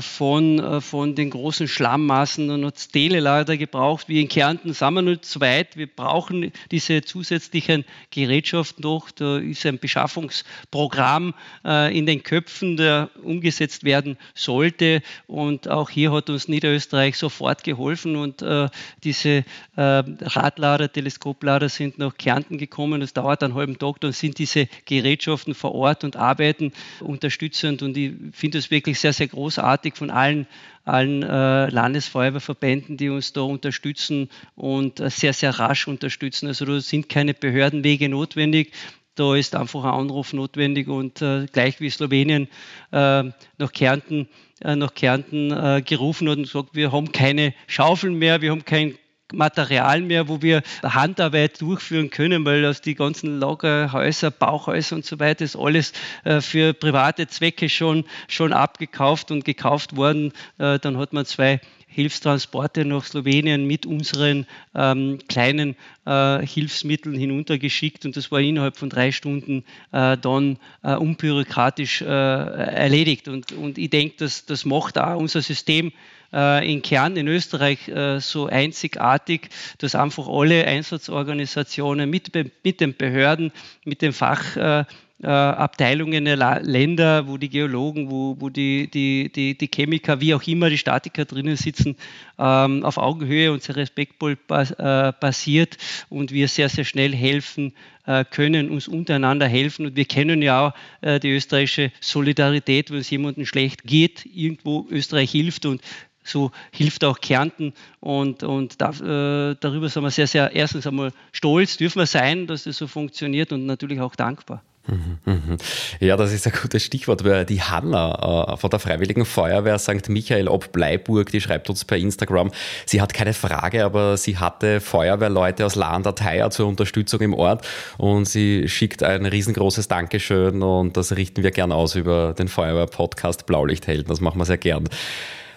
von, 0.00 0.82
von 0.82 1.14
den 1.14 1.30
großen 1.30 1.68
Schlammmassen. 1.68 2.48
Dann 2.48 2.66
hat 2.66 2.76
es 2.76 2.88
Telelader 2.88 3.56
gebraucht. 3.56 3.67
Wir 3.72 4.20
in 4.20 4.28
Kärnten 4.28 4.72
sind 4.72 4.94
wir 4.94 5.02
nicht 5.02 5.24
so 5.24 5.40
weit. 5.40 5.76
Wir 5.76 5.86
brauchen 5.86 6.52
diese 6.70 7.02
zusätzlichen 7.02 7.84
Gerätschaften 8.10 8.82
doch. 8.82 9.10
Da 9.10 9.38
ist 9.38 9.64
ein 9.66 9.78
Beschaffungsprogramm 9.78 11.34
äh, 11.64 11.96
in 11.96 12.06
den 12.06 12.22
Köpfen, 12.22 12.76
der 12.76 13.10
umgesetzt 13.22 13.84
werden 13.84 14.16
sollte. 14.34 15.02
Und 15.26 15.68
auch 15.68 15.90
hier 15.90 16.12
hat 16.12 16.30
uns 16.30 16.48
Niederösterreich 16.48 17.16
sofort 17.16 17.64
geholfen. 17.64 18.16
Und 18.16 18.42
äh, 18.42 18.68
diese 19.04 19.28
äh, 19.28 19.44
Radlader, 19.76 20.92
Teleskoplader 20.92 21.68
sind 21.68 21.98
nach 21.98 22.16
Kärnten 22.16 22.58
gekommen. 22.58 23.00
Das 23.00 23.12
dauert 23.12 23.42
einen 23.42 23.54
halben 23.54 23.78
Tag. 23.78 24.00
Dann 24.00 24.12
sind 24.12 24.38
diese 24.38 24.68
Gerätschaften 24.84 25.54
vor 25.54 25.74
Ort 25.74 26.04
und 26.04 26.16
arbeiten 26.16 26.72
unterstützend. 27.00 27.82
Und 27.82 27.96
ich 27.96 28.12
finde 28.32 28.58
es 28.58 28.70
wirklich 28.70 28.98
sehr, 28.98 29.12
sehr 29.12 29.28
großartig 29.28 29.96
von 29.96 30.10
allen 30.10 30.46
allen 30.88 31.22
äh, 31.22 31.68
Landesfeuerwehrverbänden, 31.68 32.96
die 32.96 33.10
uns 33.10 33.32
da 33.32 33.42
unterstützen 33.42 34.28
und 34.54 35.00
äh, 35.00 35.10
sehr, 35.10 35.32
sehr 35.32 35.58
rasch 35.58 35.88
unterstützen. 35.88 36.46
Also 36.46 36.64
da 36.64 36.80
sind 36.80 37.08
keine 37.08 37.34
Behördenwege 37.34 38.08
notwendig. 38.08 38.72
Da 39.14 39.34
ist 39.34 39.54
einfach 39.56 39.84
ein 39.84 39.94
Anruf 39.94 40.32
notwendig 40.32 40.88
und 40.88 41.20
äh, 41.22 41.46
gleich 41.52 41.80
wie 41.80 41.90
Slowenien 41.90 42.48
äh, 42.92 43.24
nach 43.58 43.72
Kärnten, 43.72 44.28
äh, 44.60 44.76
nach 44.76 44.94
Kärnten 44.94 45.84
gerufen 45.84 46.28
und 46.28 46.44
gesagt, 46.44 46.70
wir 46.74 46.92
haben 46.92 47.12
keine 47.12 47.52
Schaufeln 47.66 48.14
mehr, 48.14 48.40
wir 48.42 48.52
haben 48.52 48.64
kein 48.64 48.96
Material 49.32 50.00
mehr, 50.00 50.28
wo 50.28 50.42
wir 50.42 50.62
Handarbeit 50.82 51.60
durchführen 51.60 52.10
können, 52.10 52.44
weil 52.44 52.64
aus 52.64 52.80
die 52.80 52.94
ganzen 52.94 53.38
Lagerhäuser, 53.38 54.30
Bauchhäuser 54.30 54.96
und 54.96 55.04
so 55.04 55.18
weiter 55.18 55.44
ist 55.44 55.56
alles 55.56 55.92
äh, 56.24 56.40
für 56.40 56.72
private 56.72 57.26
Zwecke 57.26 57.68
schon, 57.68 58.04
schon 58.26 58.52
abgekauft 58.52 59.30
und 59.30 59.44
gekauft 59.44 59.96
worden. 59.96 60.32
Äh, 60.58 60.78
dann 60.78 60.96
hat 60.98 61.12
man 61.12 61.26
zwei 61.26 61.60
Hilfstransporte 61.88 62.84
nach 62.84 63.04
Slowenien 63.04 63.66
mit 63.66 63.86
unseren 63.86 64.46
ähm, 64.74 65.18
kleinen 65.28 65.74
äh, 66.04 66.46
Hilfsmitteln 66.46 67.16
hinuntergeschickt 67.16 68.04
und 68.04 68.16
das 68.16 68.30
war 68.30 68.40
innerhalb 68.40 68.76
von 68.76 68.90
drei 68.90 69.10
Stunden 69.10 69.64
äh, 69.90 70.16
dann 70.18 70.58
äh, 70.82 70.94
unbürokratisch 70.94 72.02
äh, 72.02 72.04
erledigt. 72.04 73.26
Und, 73.26 73.52
und 73.52 73.78
ich 73.78 73.90
denke, 73.90 74.16
dass 74.18 74.44
das 74.44 74.64
macht 74.64 74.98
auch 74.98 75.16
unser 75.16 75.42
System 75.42 75.92
äh, 76.32 76.70
in 76.70 76.82
Kern 76.82 77.16
in 77.16 77.26
Österreich 77.26 77.88
äh, 77.88 78.20
so 78.20 78.46
einzigartig, 78.46 79.48
dass 79.78 79.94
einfach 79.94 80.28
alle 80.28 80.66
Einsatzorganisationen 80.66 82.08
mit, 82.08 82.32
mit 82.62 82.80
den 82.80 82.96
Behörden, 82.96 83.50
mit 83.84 84.02
den 84.02 84.12
Fach 84.12 84.86
äh, 85.22 85.26
Abteilungen 85.26 86.24
der 86.24 86.60
Länder, 86.62 87.26
wo 87.26 87.38
die 87.38 87.48
Geologen, 87.48 88.10
wo, 88.10 88.36
wo 88.38 88.48
die, 88.50 88.88
die, 88.88 89.30
die, 89.34 89.58
die 89.58 89.68
Chemiker, 89.68 90.20
wie 90.20 90.34
auch 90.34 90.42
immer 90.46 90.70
die 90.70 90.78
Statiker 90.78 91.24
drinnen 91.24 91.56
sitzen, 91.56 91.96
ähm, 92.38 92.84
auf 92.84 92.98
Augenhöhe 92.98 93.50
und 93.52 93.62
sehr 93.62 93.76
respektvoll 93.76 94.36
bas, 94.36 94.70
äh, 94.70 95.12
basiert 95.18 95.76
und 96.08 96.30
wir 96.30 96.46
sehr, 96.46 96.68
sehr 96.68 96.84
schnell 96.84 97.14
helfen 97.14 97.72
äh, 98.06 98.24
können, 98.24 98.70
uns 98.70 98.86
untereinander 98.86 99.48
helfen. 99.48 99.86
Und 99.86 99.96
wir 99.96 100.04
kennen 100.04 100.40
ja 100.40 100.68
auch 100.68 100.74
äh, 101.00 101.18
die 101.18 101.30
österreichische 101.30 101.90
Solidarität, 102.00 102.90
wenn 102.90 102.98
es 102.98 103.10
jemandem 103.10 103.44
schlecht 103.44 103.82
geht, 103.84 104.24
irgendwo 104.24 104.86
Österreich 104.88 105.32
hilft 105.32 105.66
und 105.66 105.82
so 106.22 106.50
hilft 106.72 107.04
auch 107.04 107.20
Kärnten 107.20 107.72
und, 108.00 108.42
und 108.42 108.80
da, 108.80 108.90
äh, 108.90 109.56
darüber 109.58 109.88
sind 109.88 110.02
wir 110.02 110.10
sehr, 110.10 110.26
sehr 110.26 110.52
erstens 110.54 110.86
einmal 110.86 111.12
stolz, 111.32 111.78
dürfen 111.78 112.00
wir 112.00 112.06
sein, 112.06 112.46
dass 112.46 112.64
das 112.64 112.76
so 112.76 112.86
funktioniert 112.86 113.50
und 113.50 113.64
natürlich 113.64 114.00
auch 114.00 114.14
dankbar. 114.14 114.62
Mhm, 114.88 115.18
mhm. 115.26 115.56
Ja, 116.00 116.16
das 116.16 116.32
ist 116.32 116.46
ein 116.46 116.52
gutes 116.60 116.82
Stichwort, 116.82 117.22
die 117.48 117.62
Hanna 117.62 118.52
äh, 118.52 118.56
von 118.56 118.70
der 118.70 118.78
Freiwilligen 118.78 119.26
Feuerwehr 119.26 119.78
St. 119.78 120.08
Michael 120.08 120.48
ob 120.48 120.72
Bleiburg, 120.72 121.30
die 121.30 121.40
schreibt 121.40 121.68
uns 121.68 121.84
per 121.84 121.98
Instagram, 121.98 122.50
sie 122.86 123.02
hat 123.02 123.12
keine 123.12 123.34
Frage, 123.34 123.84
aber 123.84 124.16
sie 124.16 124.38
hatte 124.38 124.80
Feuerwehrleute 124.80 125.66
aus 125.66 125.74
Lahn-Dateier 125.74 126.50
zur 126.50 126.68
Unterstützung 126.68 127.20
im 127.20 127.34
Ort 127.34 127.66
und 127.98 128.24
sie 128.24 128.68
schickt 128.68 129.02
ein 129.02 129.26
riesengroßes 129.26 129.88
Dankeschön 129.88 130.62
und 130.62 130.96
das 130.96 131.14
richten 131.14 131.42
wir 131.42 131.50
gern 131.50 131.70
aus 131.70 131.94
über 131.94 132.32
den 132.32 132.48
Feuerwehr-Podcast 132.48 133.44
Blaulichthelden. 133.46 134.06
Das 134.08 134.20
machen 134.20 134.38
wir 134.38 134.46
sehr 134.46 134.58
gern. 134.58 134.88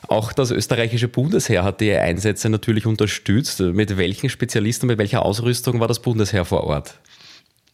Auch 0.07 0.33
das 0.33 0.51
österreichische 0.51 1.07
Bundesheer 1.07 1.63
hat 1.63 1.79
die 1.79 1.93
Einsätze 1.93 2.49
natürlich 2.49 2.85
unterstützt. 2.85 3.61
Mit 3.61 3.97
welchen 3.97 4.29
Spezialisten, 4.29 4.87
mit 4.87 4.97
welcher 4.97 5.23
Ausrüstung 5.23 5.79
war 5.79 5.87
das 5.87 6.01
Bundesheer 6.01 6.43
vor 6.43 6.65
Ort? 6.65 6.99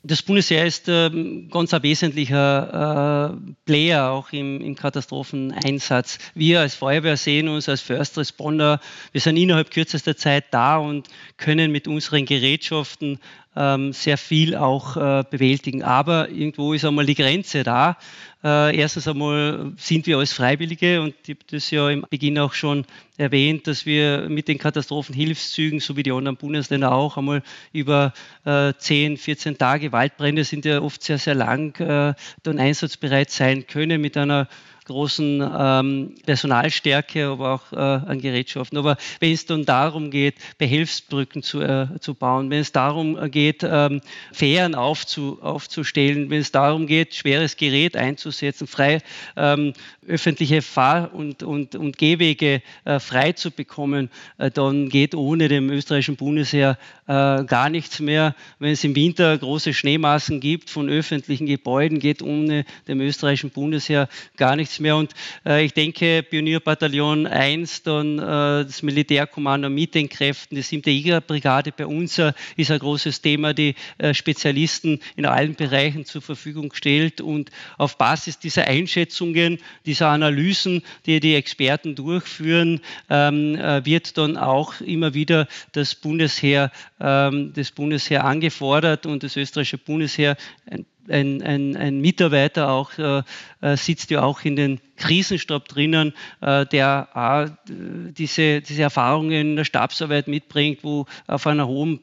Das 0.04 0.22
Bundesheer 0.22 0.66
ist 0.66 0.88
äh, 0.88 1.10
ganz 1.50 1.74
ein 1.74 1.82
wesentlicher 1.82 3.34
äh, 3.34 3.52
Player 3.66 4.12
auch 4.12 4.32
im, 4.32 4.62
im, 4.62 4.76
Katastropheneinsatz. 4.76 6.20
Wir 6.36 6.62
als 6.62 6.76
Feuerwehr 6.76 7.18
sehen 7.18 7.50
uns 7.50 7.68
als 7.68 7.82
First 7.82 8.18
Responder, 8.18 8.80
wir 9.12 9.22
sind 9.22 9.38
innerhalb 9.38 9.72
kürzester 9.72 10.16
Zeit 10.16 10.46
da 10.52 10.78
und 10.78 11.08
können 11.38 11.72
mit 11.72 11.88
unseren 11.88 12.26
Gerätschaften 12.26 13.20
ähm, 13.56 13.92
sehr 13.92 14.18
viel 14.18 14.56
auch 14.56 14.98
äh, 14.98 15.24
bewältigen. 15.30 15.84
Aber 15.84 16.30
irgendwo 16.30 16.74
ist 16.74 16.86
einmal 16.86 17.08
die 17.08 17.16
Grenze 17.16 17.64
da. 17.64 17.98
Äh, 18.44 18.78
erstens 18.78 19.08
einmal 19.08 19.74
sind 19.78 20.06
wir 20.06 20.20
als 20.20 20.32
Freiwillige 20.32 21.02
und 21.02 21.16
ich 21.24 21.30
habe 21.30 21.40
das 21.50 21.72
ja 21.72 21.90
im 21.90 22.06
Beginn 22.10 22.38
auch 22.38 22.54
schon 22.54 22.86
erwähnt, 23.18 23.66
dass 23.66 23.86
wir 23.88 24.28
mit 24.30 24.48
den 24.48 24.60
Katastrophenhilfszügen, 24.60 25.80
so 25.80 25.98
wie 25.98 26.04
die 26.04 26.12
anderen 26.12 26.38
Bundesländer 26.38 26.92
auch, 26.92 27.18
einmal 27.18 27.42
über 27.74 28.14
äh, 28.46 28.74
10, 28.78 29.18
14 29.18 29.58
Tage, 29.58 29.92
Waldbrände 29.92 30.44
sind 30.44 30.66
ja 30.66 30.82
oft 30.82 31.02
sehr, 31.02 31.18
sehr 31.18 31.34
lang, 31.34 31.80
äh, 31.80 32.14
dann 32.44 32.60
einsatzbereit 32.60 33.32
sein 33.32 33.66
können 33.66 34.00
mit 34.02 34.16
einer 34.18 34.48
großen 34.88 35.48
ähm, 35.58 36.16
Personalstärke, 36.26 37.28
aber 37.28 37.54
auch 37.54 37.72
äh, 37.74 37.76
an 37.76 38.20
Gerätschaften. 38.20 38.78
Aber 38.78 38.98
wenn 39.20 39.34
es 39.34 39.46
dann 39.46 39.66
darum 39.66 40.10
geht, 40.10 40.36
Behelfsbrücken 40.58 41.44
zu, 41.44 41.62
äh, 41.62 41.88
zu 42.00 42.14
bauen, 42.14 42.50
wenn 42.50 42.60
es 42.60 42.72
darum 42.72 43.30
geht, 43.30 43.64
ähm, 43.64 44.02
Fähren 44.32 44.76
aufzu, 44.76 45.40
aufzustellen, 45.42 46.30
wenn 46.30 46.40
es 46.40 46.52
darum 46.52 46.88
geht, 46.88 47.16
schweres 47.16 47.58
Gerät 47.58 47.96
einzusetzen, 47.96 48.66
frei 48.66 49.02
ähm, 49.36 49.74
öffentliche 50.08 50.62
Fahr- 50.62 51.14
und, 51.14 51.44
und, 51.44 51.76
und 51.76 51.98
Gehwege 51.98 52.62
äh, 52.86 53.00
frei 53.00 53.34
zu 53.34 53.52
bekommen, 53.52 54.10
äh, 54.38 54.50
dann 54.50 54.90
geht 54.90 55.14
ohne 55.16 55.50
dem 55.50 55.70
österreichischen 55.70 56.16
Bundesheer 56.16 56.78
äh, 57.08 57.44
gar 57.44 57.70
nichts 57.70 58.00
mehr. 58.00 58.36
Wenn 58.60 58.72
es 58.72 58.84
im 58.84 58.96
Winter 58.96 59.38
große 59.38 59.74
Schneemassen 59.74 60.40
gibt 60.40 60.70
von 60.70 60.90
öffentlichen 60.90 61.46
Gebäuden, 61.46 62.00
geht 62.00 62.22
ohne 62.22 62.66
dem 62.88 63.02
österreichischen 63.02 63.50
Bundesheer 63.50 64.08
gar 64.38 64.56
nichts 64.56 64.77
mehr. 64.80 64.96
Und 64.96 65.14
äh, 65.46 65.66
ich 65.66 65.74
denke, 65.74 66.24
Pionierbataillon 66.24 67.28
1, 67.28 67.84
dann 67.84 68.20
äh, 68.20 68.66
das 68.66 68.82
Militärkommando 68.84 69.70
mit 69.70 69.96
den 69.96 70.10
Kräften, 70.10 70.56
die 70.56 70.62
7. 70.62 70.84
Jägerbrigade 70.92 71.72
bei 71.72 71.86
uns 71.86 72.18
äh, 72.18 72.34
ist 72.56 72.72
ein 72.72 72.80
großes 72.80 73.22
Thema, 73.22 73.54
die 73.54 73.76
äh, 73.98 74.14
Spezialisten 74.14 75.00
in 75.16 75.26
allen 75.26 75.56
Bereichen 75.56 76.06
zur 76.06 76.22
Verfügung 76.22 76.74
stellt. 76.74 77.22
Und 77.22 77.52
auf 77.78 77.98
Basis 77.98 78.40
dieser 78.40 78.66
Einschätzungen, 78.66 79.60
dieser 79.86 80.10
Analysen, 80.10 80.84
die 81.06 81.20
die 81.20 81.36
Experten 81.36 81.96
durchführen, 81.96 82.82
ähm, 83.10 83.56
äh, 83.56 83.86
wird 83.86 84.18
dann 84.18 84.38
auch 84.38 84.82
immer 84.82 85.14
wieder 85.14 85.48
das 85.72 85.96
Bundesheer, 85.96 86.72
ähm, 87.00 87.54
das 87.54 87.72
Bundesheer 87.72 88.26
angefordert 88.26 89.06
und 89.06 89.24
das 89.24 89.36
österreichische 89.36 89.78
Bundesheer 89.78 90.38
ein 90.70 90.86
ein, 91.10 91.42
ein, 91.42 91.76
ein 91.76 92.00
Mitarbeiter 92.00 92.70
auch 92.70 92.98
äh, 92.98 93.24
äh, 93.62 93.78
sitzt 93.78 94.10
ja 94.12 94.22
auch 94.24 94.42
in 94.42 94.56
den 94.56 94.80
Krisenstab 94.98 95.68
drinnen, 95.68 96.14
äh, 96.42 96.66
der 96.66 97.10
auch 97.14 97.48
diese, 97.68 98.62
diese 98.62 98.82
Erfahrungen 98.82 99.32
in 99.32 99.56
der 99.56 99.64
Stabsarbeit 99.64 100.28
mitbringt, 100.28 100.84
wo 100.84 101.06
auf 101.28 101.46
einer 101.46 101.68
hohen 101.68 102.00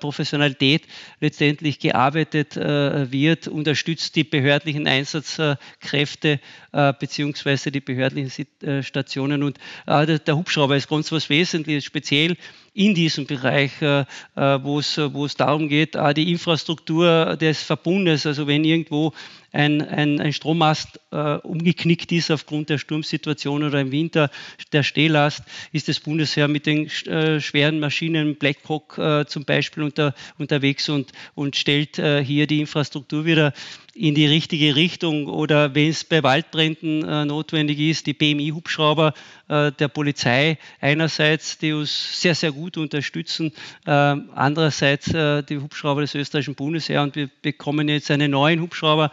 Professionalität 0.00 0.82
letztendlich 1.20 1.78
gearbeitet 1.78 2.56
wird, 2.56 3.48
unterstützt 3.48 4.16
die 4.16 4.24
behördlichen 4.24 4.86
Einsatzkräfte 4.86 6.40
beziehungsweise 6.98 7.70
die 7.70 7.80
behördlichen 7.80 8.46
Stationen. 8.82 9.42
Und 9.42 9.58
der 9.86 10.36
Hubschrauber 10.36 10.76
ist 10.76 10.88
ganz 10.88 11.12
was 11.12 11.28
Wesentliches, 11.28 11.84
speziell 11.84 12.36
in 12.74 12.94
diesem 12.94 13.26
Bereich, 13.26 13.72
wo 13.80 14.78
es, 14.78 14.98
wo 14.98 15.26
es 15.26 15.36
darum 15.36 15.68
geht, 15.68 15.96
die 16.16 16.30
Infrastruktur 16.30 17.36
des 17.36 17.62
Verbundes, 17.62 18.24
also 18.26 18.46
wenn 18.46 18.64
irgendwo 18.64 19.12
ein, 19.52 19.82
ein, 19.82 20.20
ein 20.20 20.32
Strommast 20.32 21.00
äh, 21.10 21.36
umgeknickt 21.36 22.10
ist 22.12 22.30
aufgrund 22.30 22.70
der 22.70 22.78
Sturmsituation 22.78 23.62
oder 23.62 23.80
im 23.80 23.92
Winter 23.92 24.30
der 24.72 24.82
Stehlast, 24.82 25.42
ist 25.72 25.88
das 25.88 26.00
Bundesheer 26.00 26.48
mit 26.48 26.66
den 26.66 26.86
äh, 27.06 27.40
schweren 27.40 27.78
Maschinen 27.78 28.36
Blackhawk 28.36 28.98
äh, 28.98 29.26
zum 29.26 29.44
Beispiel 29.44 29.82
unter, 29.82 30.14
unterwegs 30.38 30.88
und, 30.88 31.12
und 31.34 31.56
stellt 31.56 31.98
äh, 31.98 32.24
hier 32.24 32.46
die 32.46 32.60
Infrastruktur 32.60 33.24
wieder 33.24 33.52
in 33.94 34.14
die 34.14 34.26
richtige 34.26 34.74
Richtung. 34.74 35.26
Oder 35.26 35.74
wenn 35.74 35.90
es 35.90 36.04
bei 36.04 36.22
Waldbränden 36.22 37.06
äh, 37.06 37.24
notwendig 37.24 37.78
ist, 37.78 38.06
die 38.06 38.14
BMI-Hubschrauber 38.14 39.12
äh, 39.48 39.72
der 39.72 39.88
Polizei 39.88 40.58
einerseits, 40.80 41.58
die 41.58 41.72
uns 41.72 42.20
sehr, 42.20 42.34
sehr 42.34 42.52
gut 42.52 42.76
unterstützen, 42.76 43.52
äh, 43.86 43.90
andererseits 43.90 45.12
äh, 45.12 45.42
die 45.42 45.58
Hubschrauber 45.58 46.00
des 46.00 46.14
österreichischen 46.14 46.54
Bundesheer. 46.54 47.02
Und 47.02 47.16
wir 47.16 47.28
bekommen 47.42 47.88
jetzt 47.88 48.10
einen 48.10 48.30
neuen 48.30 48.60
Hubschrauber, 48.60 49.10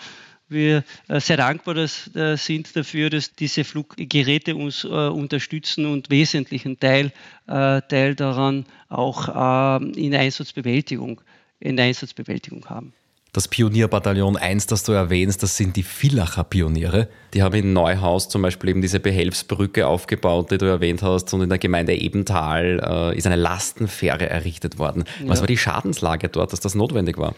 wir 0.50 0.84
äh, 1.08 1.20
sehr 1.20 1.38
dankbar 1.38 1.74
dass, 1.74 2.14
äh, 2.16 2.36
sind 2.38 2.76
dafür, 2.76 3.10
dass 3.10 3.34
diese 3.34 3.64
Fluggeräte 3.64 4.56
uns 4.56 4.84
äh, 4.84 4.88
unterstützen 4.88 5.86
und 5.86 6.10
wesentlichen 6.10 6.80
Teil, 6.80 7.12
Teil 7.48 8.14
daran 8.14 8.66
auch 8.90 9.80
in 9.80 10.12
der 10.12 10.20
Einsatzbewältigung, 10.20 11.20
in 11.60 11.78
der 11.78 11.86
Einsatzbewältigung 11.86 12.64
haben. 12.70 12.94
Das 13.32 13.48
Pionierbataillon 13.48 14.38
1, 14.38 14.66
das 14.68 14.84
du 14.84 14.92
erwähnst, 14.92 15.44
das 15.44 15.56
sind 15.56 15.76
die 15.76 15.84
Villacher 15.84 16.44
Pioniere. 16.44 17.10
Die 17.36 17.44
haben 17.44 17.54
in 17.54 17.74
Neuhaus 17.74 18.28
zum 18.28 18.42
Beispiel 18.42 18.72
eben 18.72 18.82
diese 18.82 19.00
Behelfsbrücke 19.00 19.86
aufgebaut, 19.86 20.50
die 20.50 20.58
du 20.58 20.66
erwähnt 20.66 21.04
hast. 21.04 21.32
Und 21.34 21.42
in 21.42 21.50
der 21.50 21.60
Gemeinde 21.60 21.94
Ebenthal 21.94 23.12
äh, 23.14 23.18
ist 23.18 23.28
eine 23.28 23.36
Lastenfähre 23.36 24.28
errichtet 24.28 24.80
worden. 24.80 25.04
Was 25.26 25.38
ja. 25.38 25.42
war 25.42 25.48
die 25.48 25.58
Schadenslage 25.58 26.30
dort, 26.30 26.54
dass 26.54 26.60
das 26.60 26.74
notwendig 26.74 27.20
war? 27.20 27.36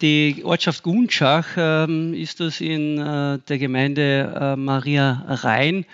Die 0.00 0.42
Ortschaft 0.44 0.84
Gunschach 0.84 1.46
ähm, 1.56 2.14
ist 2.14 2.38
das 2.38 2.60
in 2.60 2.98
äh, 2.98 3.38
der 3.48 3.58
Gemeinde 3.58 4.32
äh, 4.40 4.56
Maria 4.56 5.24
Rhein. 5.26 5.86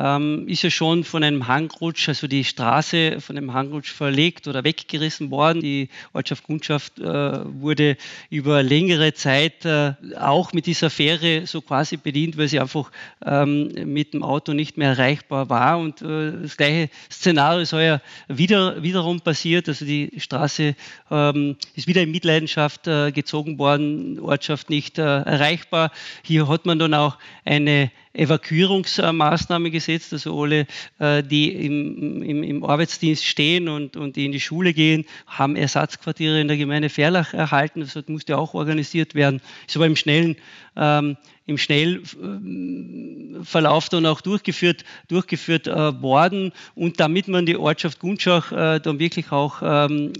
Ähm, 0.00 0.48
ist 0.48 0.62
ja 0.62 0.70
schon 0.70 1.04
von 1.04 1.22
einem 1.22 1.46
Hangrutsch, 1.46 2.08
also 2.08 2.26
die 2.26 2.44
Straße 2.44 3.20
von 3.20 3.36
einem 3.36 3.52
Hangrutsch 3.52 3.92
verlegt 3.92 4.48
oder 4.48 4.64
weggerissen 4.64 5.30
worden. 5.30 5.60
Die 5.60 5.90
Ortschaft 6.14 6.44
Kundschaft 6.44 6.98
äh, 6.98 7.04
wurde 7.04 7.98
über 8.30 8.62
längere 8.62 9.12
Zeit 9.12 9.66
äh, 9.66 9.92
auch 10.18 10.54
mit 10.54 10.64
dieser 10.64 10.88
Fähre 10.88 11.46
so 11.46 11.60
quasi 11.60 11.98
bedient, 11.98 12.38
weil 12.38 12.48
sie 12.48 12.60
einfach 12.60 12.90
ähm, 13.26 13.72
mit 13.92 14.14
dem 14.14 14.22
Auto 14.22 14.54
nicht 14.54 14.78
mehr 14.78 14.90
erreichbar 14.90 15.50
war. 15.50 15.78
Und 15.78 16.00
äh, 16.00 16.32
das 16.42 16.56
gleiche 16.56 16.88
Szenario 17.12 17.60
ist 17.60 17.74
heuer 17.74 18.00
wieder, 18.28 18.82
wiederum 18.82 19.20
passiert. 19.20 19.68
Also 19.68 19.84
die 19.84 20.12
Straße 20.16 20.74
ähm, 21.10 21.56
ist 21.74 21.86
wieder 21.86 22.02
in 22.02 22.10
Mitleidenschaft 22.10 22.86
äh, 22.86 23.12
gezogen 23.12 23.58
worden, 23.58 24.18
Ortschaft 24.18 24.70
nicht 24.70 24.98
äh, 24.98 25.02
erreichbar. 25.02 25.92
Hier 26.22 26.48
hat 26.48 26.64
man 26.64 26.78
dann 26.78 26.94
auch 26.94 27.18
eine 27.44 27.90
Evakuierungsmaßnahme 28.12 29.70
gesetzt, 29.70 30.12
also 30.12 30.42
alle, 30.42 30.66
äh, 30.98 31.22
die 31.22 31.52
im, 31.52 32.22
im, 32.22 32.42
im, 32.42 32.64
Arbeitsdienst 32.64 33.24
stehen 33.24 33.68
und, 33.68 33.96
und 33.96 34.16
die 34.16 34.26
in 34.26 34.32
die 34.32 34.40
Schule 34.40 34.72
gehen, 34.72 35.04
haben 35.26 35.54
Ersatzquartiere 35.54 36.40
in 36.40 36.48
der 36.48 36.56
Gemeinde 36.56 36.88
Ferlach 36.88 37.34
erhalten. 37.34 37.78
Das 37.80 37.96
musste 38.08 38.36
auch 38.36 38.54
organisiert 38.54 39.14
werden. 39.14 39.40
Ist 39.68 39.76
aber 39.76 39.86
im 39.86 39.94
schnellen, 39.94 40.34
ähm, 40.76 41.18
im 41.46 41.56
Schnellverlauf 41.56 43.88
dann 43.88 44.06
auch 44.06 44.22
durchgeführt, 44.22 44.84
durchgeführt 45.06 45.68
äh, 45.68 46.02
worden. 46.02 46.50
Und 46.74 46.98
damit 46.98 47.28
man 47.28 47.46
die 47.46 47.56
Ortschaft 47.56 48.00
Gunschach 48.00 48.50
äh, 48.50 48.80
dann 48.80 48.98
wirklich 48.98 49.30
auch 49.30 49.62
ähm, 49.62 50.12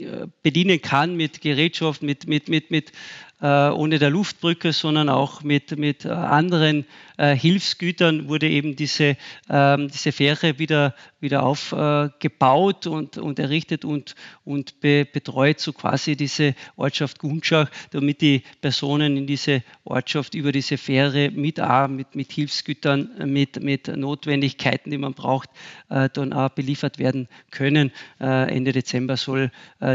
bedienen 0.42 0.80
kann 0.80 1.16
mit 1.16 1.40
Gerätschaft, 1.40 2.02
mit, 2.02 2.28
mit, 2.28 2.48
mit, 2.48 2.70
mit 2.70 2.92
äh, 3.40 3.70
ohne 3.70 3.98
der 3.98 4.10
Luftbrücke, 4.10 4.72
sondern 4.72 5.08
auch 5.08 5.42
mit, 5.42 5.78
mit 5.78 6.04
äh, 6.04 6.10
anderen 6.10 6.84
äh, 7.20 7.36
Hilfsgütern 7.36 8.28
wurde 8.28 8.48
eben 8.48 8.76
diese, 8.76 9.14
ähm, 9.50 9.88
diese 9.88 10.10
Fähre 10.10 10.58
wieder, 10.58 10.94
wieder 11.20 11.42
aufgebaut 11.42 12.86
und, 12.86 13.18
und 13.18 13.38
errichtet 13.38 13.84
und, 13.84 14.14
und 14.46 14.80
be, 14.80 15.04
betreut 15.04 15.60
so 15.60 15.74
quasi 15.74 16.16
diese 16.16 16.54
Ortschaft 16.76 17.18
Gunschach, 17.18 17.70
damit 17.90 18.22
die 18.22 18.42
Personen 18.62 19.18
in 19.18 19.26
diese 19.26 19.62
Ortschaft 19.84 20.34
über 20.34 20.50
diese 20.50 20.78
Fähre 20.78 21.30
mit, 21.30 21.60
auch 21.60 21.88
mit, 21.88 22.14
mit 22.14 22.32
Hilfsgütern, 22.32 23.10
mit, 23.26 23.62
mit 23.62 23.94
Notwendigkeiten, 23.94 24.90
die 24.90 24.96
man 24.96 25.12
braucht, 25.12 25.50
dann 25.88 26.32
auch 26.32 26.48
beliefert 26.50 26.98
werden 26.98 27.28
können. 27.50 27.92
Ende 28.18 28.72
Dezember 28.72 29.16
soll 29.16 29.50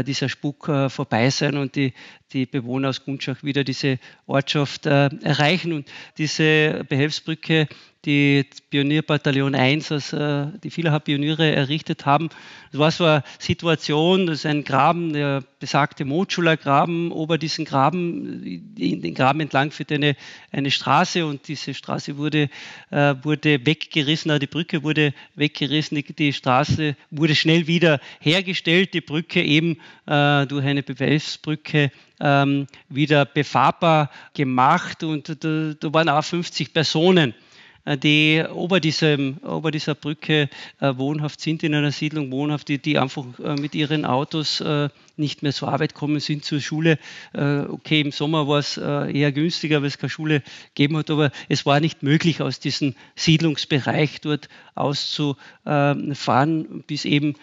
dieser 0.06 0.28
Spuk 0.28 0.70
vorbei 0.88 1.30
sein 1.30 1.56
und 1.56 1.74
die, 1.74 1.92
die 2.32 2.46
Bewohner 2.46 2.90
aus 2.90 3.04
Gunschach 3.04 3.42
wieder 3.42 3.64
diese 3.64 3.98
Ortschaft 4.26 4.86
äh, 4.86 5.08
erreichen. 5.22 5.72
Und 5.72 5.88
diese 6.18 6.84
Behelfsbrücke 7.20 7.68
die 8.06 8.46
Pionierbataillon 8.70 9.54
1, 9.54 9.92
also 9.92 10.52
die 10.62 10.70
Villacher 10.70 11.00
Pioniere 11.00 11.52
errichtet 11.52 12.06
haben. 12.06 12.28
Das 12.70 12.78
war 12.78 12.90
so 12.90 13.04
eine 13.04 13.24
Situation, 13.38 14.26
das 14.26 14.38
ist 14.38 14.46
ein 14.46 14.64
Graben, 14.64 15.12
der 15.12 15.42
besagte 15.58 16.04
Motschuler 16.04 16.56
Graben, 16.56 17.10
ober 17.10 17.36
diesen 17.36 17.64
Graben, 17.64 18.74
den 18.76 19.14
Graben 19.14 19.40
entlang 19.40 19.72
führt 19.72 19.90
eine, 19.90 20.16
eine 20.52 20.70
Straße 20.70 21.26
und 21.26 21.48
diese 21.48 21.74
Straße 21.74 22.16
wurde, 22.16 22.48
äh, 22.90 23.14
wurde 23.22 23.66
weggerissen, 23.66 24.38
die 24.38 24.46
Brücke 24.46 24.82
wurde 24.82 25.12
weggerissen, 25.34 26.02
die, 26.18 26.32
Straße 26.32 26.96
wurde 27.10 27.34
schnell 27.34 27.66
wieder 27.66 28.00
hergestellt, 28.20 28.94
die 28.94 29.00
Brücke 29.00 29.42
eben 29.42 29.80
äh, 30.06 30.46
durch 30.46 30.64
eine 30.64 30.82
Beweisbrücke 30.82 31.90
ähm, 32.20 32.66
wieder 32.88 33.24
befahrbar 33.24 34.10
gemacht 34.32 35.02
und 35.02 35.28
da, 35.42 35.74
da 35.78 35.92
waren 35.92 36.08
auch 36.08 36.24
50 36.24 36.72
Personen 36.72 37.32
äh, 37.32 37.45
die 37.94 38.42
ober, 38.52 38.80
diesem, 38.80 39.36
ober 39.44 39.70
dieser 39.70 39.94
Brücke 39.94 40.48
äh, 40.80 40.92
wohnhaft 40.96 41.40
sind, 41.40 41.62
in 41.62 41.72
einer 41.74 41.92
Siedlung 41.92 42.32
wohnhaft, 42.32 42.66
die, 42.68 42.78
die 42.78 42.98
einfach 42.98 43.24
äh, 43.38 43.54
mit 43.54 43.76
ihren 43.76 44.04
Autos 44.04 44.60
äh, 44.60 44.88
nicht 45.16 45.44
mehr 45.44 45.52
zur 45.52 45.68
Arbeit 45.68 45.94
kommen, 45.94 46.18
sind 46.18 46.44
zur 46.44 46.60
Schule. 46.60 46.98
Äh, 47.32 47.60
okay, 47.60 48.00
im 48.00 48.10
Sommer 48.10 48.48
war 48.48 48.58
es 48.58 48.76
äh, 48.76 49.16
eher 49.16 49.30
günstiger, 49.30 49.82
weil 49.82 49.88
es 49.88 49.98
keine 49.98 50.10
Schule 50.10 50.42
gegeben 50.74 50.96
hat, 50.96 51.10
aber 51.10 51.30
es 51.48 51.64
war 51.64 51.78
nicht 51.78 52.02
möglich, 52.02 52.42
aus 52.42 52.58
diesem 52.58 52.96
Siedlungsbereich 53.14 54.20
dort 54.20 54.48
auszufahren, 54.74 56.82
bis 56.86 57.04
eben 57.04 57.34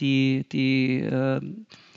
die, 0.00 0.44
die 0.52 1.08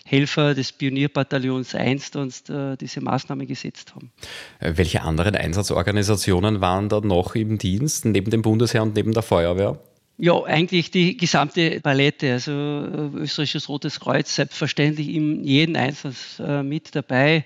Helfer 0.09 0.55
des 0.55 0.71
Pionierbataillons 0.71 1.75
1 1.75 2.15
uns 2.15 2.49
äh, 2.49 2.75
diese 2.77 3.01
Maßnahme 3.01 3.45
gesetzt 3.45 3.93
haben. 3.95 4.11
Äh, 4.59 4.73
welche 4.75 5.03
anderen 5.03 5.35
Einsatzorganisationen 5.35 6.61
waren 6.61 6.89
da 6.89 6.99
noch 7.01 7.35
im 7.35 7.57
Dienst, 7.57 8.05
neben 8.05 8.31
dem 8.31 8.41
Bundesheer 8.41 8.83
und 8.83 8.95
neben 8.95 9.13
der 9.13 9.23
Feuerwehr? 9.23 9.79
Ja, 10.21 10.43
eigentlich 10.43 10.91
die 10.91 11.15
gesamte 11.15 11.79
Palette. 11.79 12.33
Also 12.33 12.51
äh, 12.51 13.19
österreichisches 13.19 13.69
Rotes 13.69 14.01
Kreuz 14.01 14.35
selbstverständlich 14.35 15.07
in 15.09 15.45
jedem 15.45 15.77
Einsatz 15.77 16.41
äh, 16.45 16.61
mit 16.61 16.93
dabei. 16.93 17.45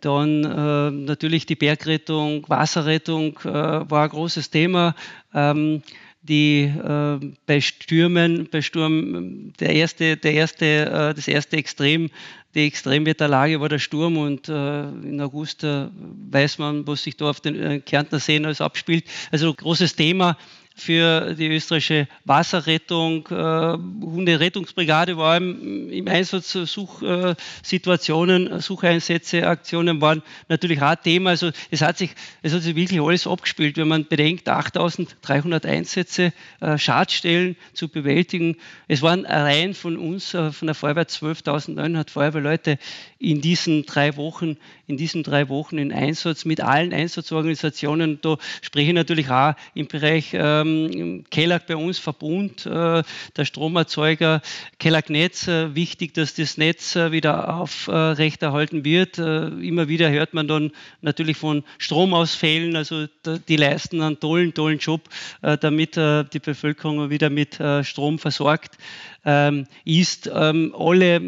Dann 0.00 0.42
äh, 0.42 0.90
natürlich 0.90 1.44
die 1.44 1.54
Bergrettung, 1.54 2.48
Wasserrettung 2.48 3.38
äh, 3.40 3.44
war 3.44 4.04
ein 4.04 4.08
großes 4.08 4.48
Thema. 4.48 4.94
Ähm, 5.34 5.82
die 6.24 6.62
äh, 6.62 7.20
bei 7.46 7.60
Stürmen, 7.60 8.48
bei 8.50 8.62
Sturm, 8.62 9.52
der 9.60 9.70
erste, 9.70 10.16
der 10.16 10.32
erste, 10.32 10.64
äh, 10.64 11.14
das 11.14 11.28
erste 11.28 11.56
Extrem, 11.56 12.10
die 12.54 12.66
Extremwetterlage 12.66 13.60
war 13.60 13.68
der 13.68 13.78
Sturm 13.78 14.16
und 14.16 14.48
äh, 14.48 14.84
in 14.84 15.20
August 15.20 15.64
äh, 15.64 15.88
weiß 16.30 16.58
man, 16.58 16.86
was 16.86 17.02
sich 17.02 17.16
da 17.16 17.28
auf 17.28 17.40
den 17.40 17.60
äh, 17.60 17.80
Kärntner 17.80 18.20
Seen 18.20 18.44
alles 18.46 18.60
abspielt. 18.60 19.04
Also 19.32 19.52
großes 19.52 19.96
Thema 19.96 20.38
für 20.74 21.34
die 21.34 21.46
österreichische 21.46 22.08
Wasserrettung. 22.24 23.28
Äh, 23.30 23.78
Hunderettungsbrigade 24.04 25.16
war 25.16 25.36
im, 25.36 25.90
im 25.90 26.08
Einsatz, 26.08 26.52
Suchsituationen, 26.52 28.60
Sucheinsätze, 28.60 29.46
Aktionen 29.46 30.00
waren 30.00 30.22
natürlich 30.48 30.82
auch 30.82 30.96
Thema. 30.96 31.30
Also 31.30 31.52
es 31.70 31.80
hat 31.80 31.98
sich, 31.98 32.10
es 32.42 32.52
hat 32.52 32.62
sich 32.62 32.74
wirklich 32.74 33.00
alles 33.00 33.26
abgespielt, 33.26 33.76
wenn 33.76 33.88
man 33.88 34.08
bedenkt, 34.08 34.48
8300 34.48 35.64
Einsätze, 35.64 36.32
äh, 36.60 36.76
Schadstellen 36.76 37.56
zu 37.72 37.88
bewältigen. 37.88 38.56
Es 38.88 39.00
waren 39.00 39.26
rein 39.26 39.74
von 39.74 39.96
uns, 39.96 40.34
äh, 40.34 40.50
von 40.50 40.66
der 40.66 40.74
Feuerwehr 40.74 41.06
12.900 41.06 42.10
Feuerwehrleute 42.10 42.78
in 43.24 43.40
diesen 43.40 43.84
drei 43.86 44.16
Wochen, 44.16 44.56
in 44.86 44.96
diesen 44.96 45.22
drei 45.22 45.48
Wochen 45.48 45.78
in 45.78 45.92
Einsatz 45.92 46.44
mit 46.44 46.60
allen 46.60 46.92
Einsatzorganisationen. 46.92 48.20
Da 48.22 48.38
spreche 48.62 48.88
ich 48.88 48.94
natürlich 48.94 49.30
auch 49.30 49.54
im 49.74 49.88
Bereich 49.88 50.34
äh, 50.34 50.54
ähm, 50.60 51.24
Kellag 51.30 51.66
bei 51.66 51.76
uns 51.76 51.98
Verbund, 51.98 52.66
äh, 52.66 53.02
der 53.36 53.44
Stromerzeuger 53.44 54.42
Kellag 54.78 55.10
Netz. 55.10 55.48
Äh, 55.48 55.74
wichtig, 55.74 56.14
dass 56.14 56.34
das 56.34 56.56
Netz 56.56 56.96
äh, 56.96 57.12
wieder 57.12 57.54
aufrechterhalten 57.56 58.84
wird. 58.84 59.18
Äh, 59.18 59.46
immer 59.46 59.88
wieder 59.88 60.10
hört 60.10 60.34
man 60.34 60.48
dann 60.48 60.72
natürlich 61.00 61.36
von 61.36 61.64
Stromausfällen. 61.78 62.76
Also 62.76 63.06
die 63.48 63.56
leisten 63.56 64.00
einen 64.00 64.20
tollen, 64.20 64.54
tollen 64.54 64.78
Job, 64.78 65.02
äh, 65.42 65.58
damit 65.58 65.96
äh, 65.96 66.24
die 66.24 66.40
Bevölkerung 66.40 67.10
wieder 67.10 67.30
mit 67.30 67.58
Strom 67.82 68.18
versorgt 68.18 68.76
ähm, 69.24 69.66
ist. 69.84 70.30
Ähm, 70.32 70.74
alle 70.76 71.20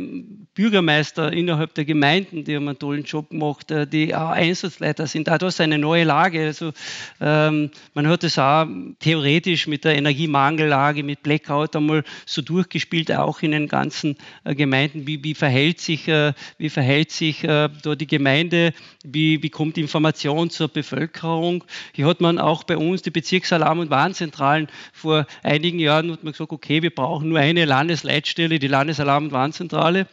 Bürgermeister 0.55 1.33
innerhalb 1.33 1.75
der 1.75 1.85
Gemeinden, 1.85 2.45
die 2.45 2.57
haben 2.57 2.69
einen 2.69 2.79
tollen 2.79 3.05
Job 3.05 3.31
gemacht, 3.31 3.71
äh, 3.71 3.87
die 3.87 4.15
auch 4.15 4.31
Einsatzleiter 4.31 5.07
sind. 5.07 5.31
Auch 5.31 5.39
das 5.39 5.55
ist 5.55 5.61
eine 5.61 5.79
neue 5.79 6.05
Lage. 6.05 6.45
Also, 6.47 6.73
ähm, 7.21 7.71
man 7.95 8.09
hat 8.09 8.25
es 8.25 8.39
auch 8.39 8.67
theoretisch 8.99 9.67
mit 9.67 9.85
der 9.85 9.97
Energiemangellage, 9.97 11.03
mit 11.03 11.23
Blackout 11.23 11.77
einmal 11.77 12.05
so 12.25 12.43
durchgespielt, 12.43 13.13
auch 13.13 13.43
in 13.43 13.53
den 13.53 13.69
ganzen 13.69 14.17
äh, 14.45 14.55
Gemeinden. 14.55 15.07
Wie, 15.07 15.23
wie, 15.23 15.35
verhält 15.35 15.81
sich, 15.81 16.09
äh, 16.09 16.33
wie 16.59 16.71
verhält 16.71 17.13
sich 17.13 17.45
äh, 17.45 17.69
da 17.83 17.95
die 17.95 18.07
Gemeinde? 18.07 18.73
Wie, 19.05 19.43
wie 19.43 19.51
kommt 19.51 19.79
Information 19.79 20.51
zur 20.51 20.69
Bevölkerung? 20.69 21.65
Hier 21.93 22.07
hat 22.07 22.21
man 22.21 22.39
auch 22.39 22.65
bei 22.65 22.77
uns 22.77 23.03
die 23.03 23.11
Bezirksalarm- 23.11 23.79
und 23.79 23.91
Warnzentralen 23.91 24.69
vor 24.93 25.27
einigen 25.43 25.79
Jahren 25.79 26.11
hat 26.11 26.25
man 26.25 26.33
gesagt, 26.33 26.51
okay, 26.51 26.83
wir 26.83 26.95
brauchen 26.95 27.29
nur 27.29 27.39
eine 27.39 27.67
Land 27.67 27.86
Landesleitstelle, 27.87 28.59
die 28.59 28.67
Landesalarm- 28.67 29.27
und 29.27 29.33
Warnzentrale. 29.33 30.09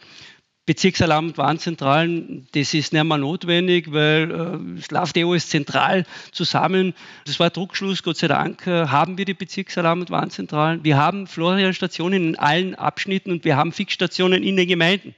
Bezirksalarm- 0.66 1.26
und 1.26 1.38
Warnzentralen, 1.38 2.46
das 2.52 2.72
ist 2.72 2.94
nicht 2.94 3.04
mehr 3.04 3.18
notwendig, 3.18 3.92
weil 3.92 4.30
äh, 4.30 4.94
läuft 4.94 5.16
eh 5.18 5.24
alles 5.24 5.50
zentral 5.50 6.06
zusammen. 6.32 6.94
Das 7.26 7.38
war 7.38 7.50
Druckschluss, 7.50 8.02
Gott 8.02 8.16
sei 8.16 8.28
Dank 8.28 8.66
äh, 8.66 8.86
haben 8.86 9.18
wir 9.18 9.26
die 9.26 9.34
Bezirksalarm- 9.34 10.00
und 10.00 10.10
Warnzentralen. 10.10 10.82
Wir 10.82 10.96
haben 10.96 11.26
Florianstationen 11.26 12.28
in 12.28 12.36
allen 12.36 12.74
Abschnitten 12.76 13.30
und 13.30 13.44
wir 13.44 13.56
haben 13.56 13.72
Fixstationen 13.72 14.42
in 14.42 14.56
den 14.56 14.68
Gemeinden. 14.68 15.14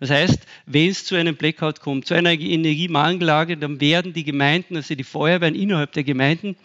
Das 0.00 0.10
heißt, 0.10 0.40
wenn 0.66 0.90
es 0.90 1.04
zu 1.06 1.14
einem 1.14 1.36
Blackout 1.36 1.80
kommt, 1.80 2.06
zu 2.06 2.14
einer 2.14 2.32
Energiemangellage, 2.32 3.56
dann 3.56 3.80
werden 3.80 4.12
die 4.12 4.24
Gemeinden, 4.24 4.76
also 4.76 4.94
die 4.94 5.04
Feuerwehren 5.04 5.54
innerhalb 5.54 5.92
der 5.92 6.04
Gemeinden, 6.04 6.56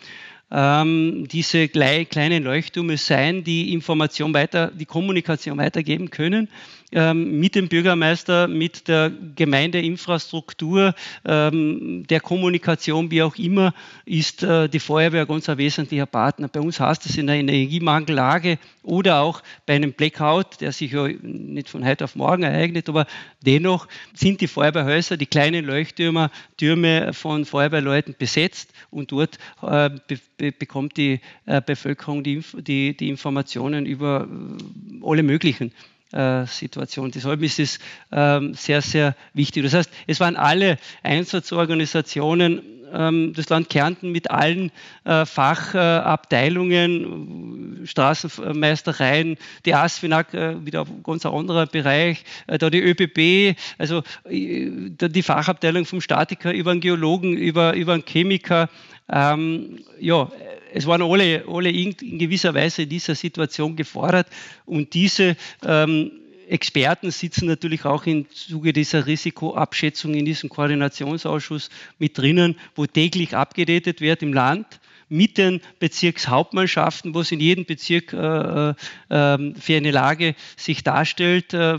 ähm, 0.51 1.27
diese 1.31 1.67
kleinen 1.67 2.43
Leuchttürme 2.43 2.97
sein, 2.97 3.43
die 3.43 3.73
Information 3.73 4.33
weiter, 4.33 4.71
die 4.71 4.85
Kommunikation 4.85 5.57
weitergeben 5.57 6.09
können. 6.09 6.49
ähm, 6.95 7.39
mit 7.39 7.55
dem 7.55 7.67
Bürgermeister, 7.67 8.47
mit 8.47 8.87
der 8.87 9.11
Gemeindeinfrastruktur, 9.35 10.93
ähm, 11.25 12.05
der 12.07 12.21
Kommunikation, 12.21 13.11
wie 13.11 13.21
auch 13.21 13.35
immer, 13.35 13.73
ist 14.05 14.43
äh, 14.43 14.69
die 14.69 14.79
Feuerwehr 14.79 15.25
ganz 15.25 15.49
ein 15.49 15.57
wesentlicher 15.57 16.05
Partner. 16.05 16.47
Bei 16.47 16.61
uns 16.61 16.79
heißt 16.79 17.05
es 17.05 17.17
in 17.17 17.29
einer 17.29 17.39
Energiemangellage 17.39 18.59
oder 18.83 19.19
auch 19.19 19.41
bei 19.65 19.75
einem 19.75 19.91
Blackout, 19.93 20.61
der 20.61 20.71
sich 20.71 20.91
ja 20.91 21.07
nicht 21.07 21.69
von 21.69 21.85
heute 21.85 22.05
auf 22.05 22.15
morgen 22.15 22.43
ereignet, 22.43 22.87
aber 22.87 23.07
dennoch 23.41 23.87
sind 24.13 24.39
die 24.39 24.47
Feuerwehrhäuser, 24.47 25.17
die 25.17 25.25
kleinen 25.25 25.65
Leuchttürme 25.65 26.31
Türme 26.57 27.13
von 27.13 27.45
Feuerwehrleuten 27.45 28.15
besetzt 28.17 28.71
und 28.89 29.11
dort 29.11 29.37
äh, 29.61 29.89
be 30.37 30.51
be 30.51 30.51
bekommt 30.51 30.97
die 30.97 31.19
äh, 31.45 31.61
Bevölkerung 31.61 32.23
die, 32.23 32.41
die, 32.57 32.95
die, 32.95 33.09
Informationen 33.09 33.85
über 33.85 34.27
äh, 34.27 35.05
alle 35.05 35.23
möglichen 35.23 35.71
äh, 36.11 36.45
Situationen. 36.45 37.11
Deshalb 37.11 37.41
ist 37.43 37.59
es 37.59 37.79
ähm, 38.11 38.53
sehr, 38.53 38.81
sehr 38.81 39.15
wichtig. 39.33 39.63
Das 39.63 39.73
heißt, 39.73 39.91
es 40.07 40.19
waren 40.19 40.35
alle 40.35 40.77
Einsatzorganisationen 41.03 42.61
ähm, 42.93 43.33
das 43.35 43.49
Land 43.49 43.69
Kärnten 43.69 44.11
mit 44.11 44.29
allen 44.31 44.71
äh, 45.03 45.25
Fachabteilungen, 45.25 47.81
Straßenmeistereien, 47.85 49.37
die 49.65 49.73
ASFINAG, 49.73 50.33
äh, 50.33 50.65
wieder 50.65 50.81
ein 50.81 51.03
ganz 51.03 51.25
anderer 51.25 51.65
Bereich, 51.65 52.23
äh, 52.47 52.57
da 52.57 52.69
die 52.69 52.81
ÖBB, 52.81 53.57
also 53.77 54.03
die 54.29 55.23
Fachabteilung 55.23 55.85
vom 55.85 56.01
Statiker 56.01 56.53
über 56.53 56.71
einen 56.71 56.81
Geologen, 56.81 57.37
über, 57.37 57.75
über 57.75 57.93
einen 57.93 58.03
Chemiker, 58.05 58.69
ähm, 59.09 59.79
ja, 59.99 60.31
es 60.73 60.85
waren 60.87 61.01
alle, 61.01 61.45
alle 61.47 61.69
in, 61.69 61.91
in, 62.01 62.19
gewisser 62.19 62.53
Weise 62.53 62.83
in 62.83 62.89
dieser 62.89 63.15
Situation 63.15 63.75
gefordert. 63.75 64.27
Und 64.65 64.93
diese 64.93 65.37
ähm, 65.65 66.11
Experten 66.47 67.11
sitzen 67.11 67.47
natürlich 67.47 67.85
auch 67.85 68.05
im 68.05 68.29
Zuge 68.29 68.73
dieser 68.73 69.05
Risikoabschätzung 69.05 70.13
in 70.13 70.25
diesem 70.25 70.49
Koordinationsausschuss 70.49 71.69
mit 71.97 72.17
drinnen, 72.17 72.57
wo 72.75 72.85
täglich 72.85 73.35
abgedatet 73.35 74.01
wird 74.01 74.21
im 74.21 74.33
Land 74.33 74.79
mit 75.07 75.37
den 75.37 75.61
Bezirkshauptmannschaften, 75.79 77.13
wo 77.13 77.21
es 77.21 77.31
in 77.31 77.39
jedem 77.39 77.65
Bezirk 77.65 78.13
äh, 78.13 78.69
äh, 78.69 78.73
ähm, 79.09 79.55
für 79.55 79.77
eine 79.77 79.91
Lage 79.91 80.35
sich 80.57 80.83
darstellt, 80.83 81.53
äh, 81.53 81.77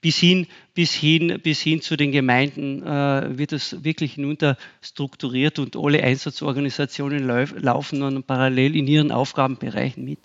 bis 0.00 0.18
hin, 0.18 0.46
bis 0.74 0.94
hin, 0.94 1.40
bis 1.42 1.60
hin 1.60 1.80
zu 1.80 1.96
den 1.96 2.12
Gemeinden 2.12 2.82
äh, 2.82 3.38
wird 3.38 3.52
das 3.52 3.82
wirklich 3.84 4.14
hinunter 4.14 4.56
strukturiert 4.80 5.58
und 5.58 5.76
alle 5.76 6.02
Einsatzorganisationen 6.02 7.26
laufen 7.26 8.00
dann 8.00 8.22
parallel 8.22 8.76
in 8.76 8.86
ihren 8.86 9.10
Aufgabenbereichen 9.10 10.04
mit. 10.04 10.18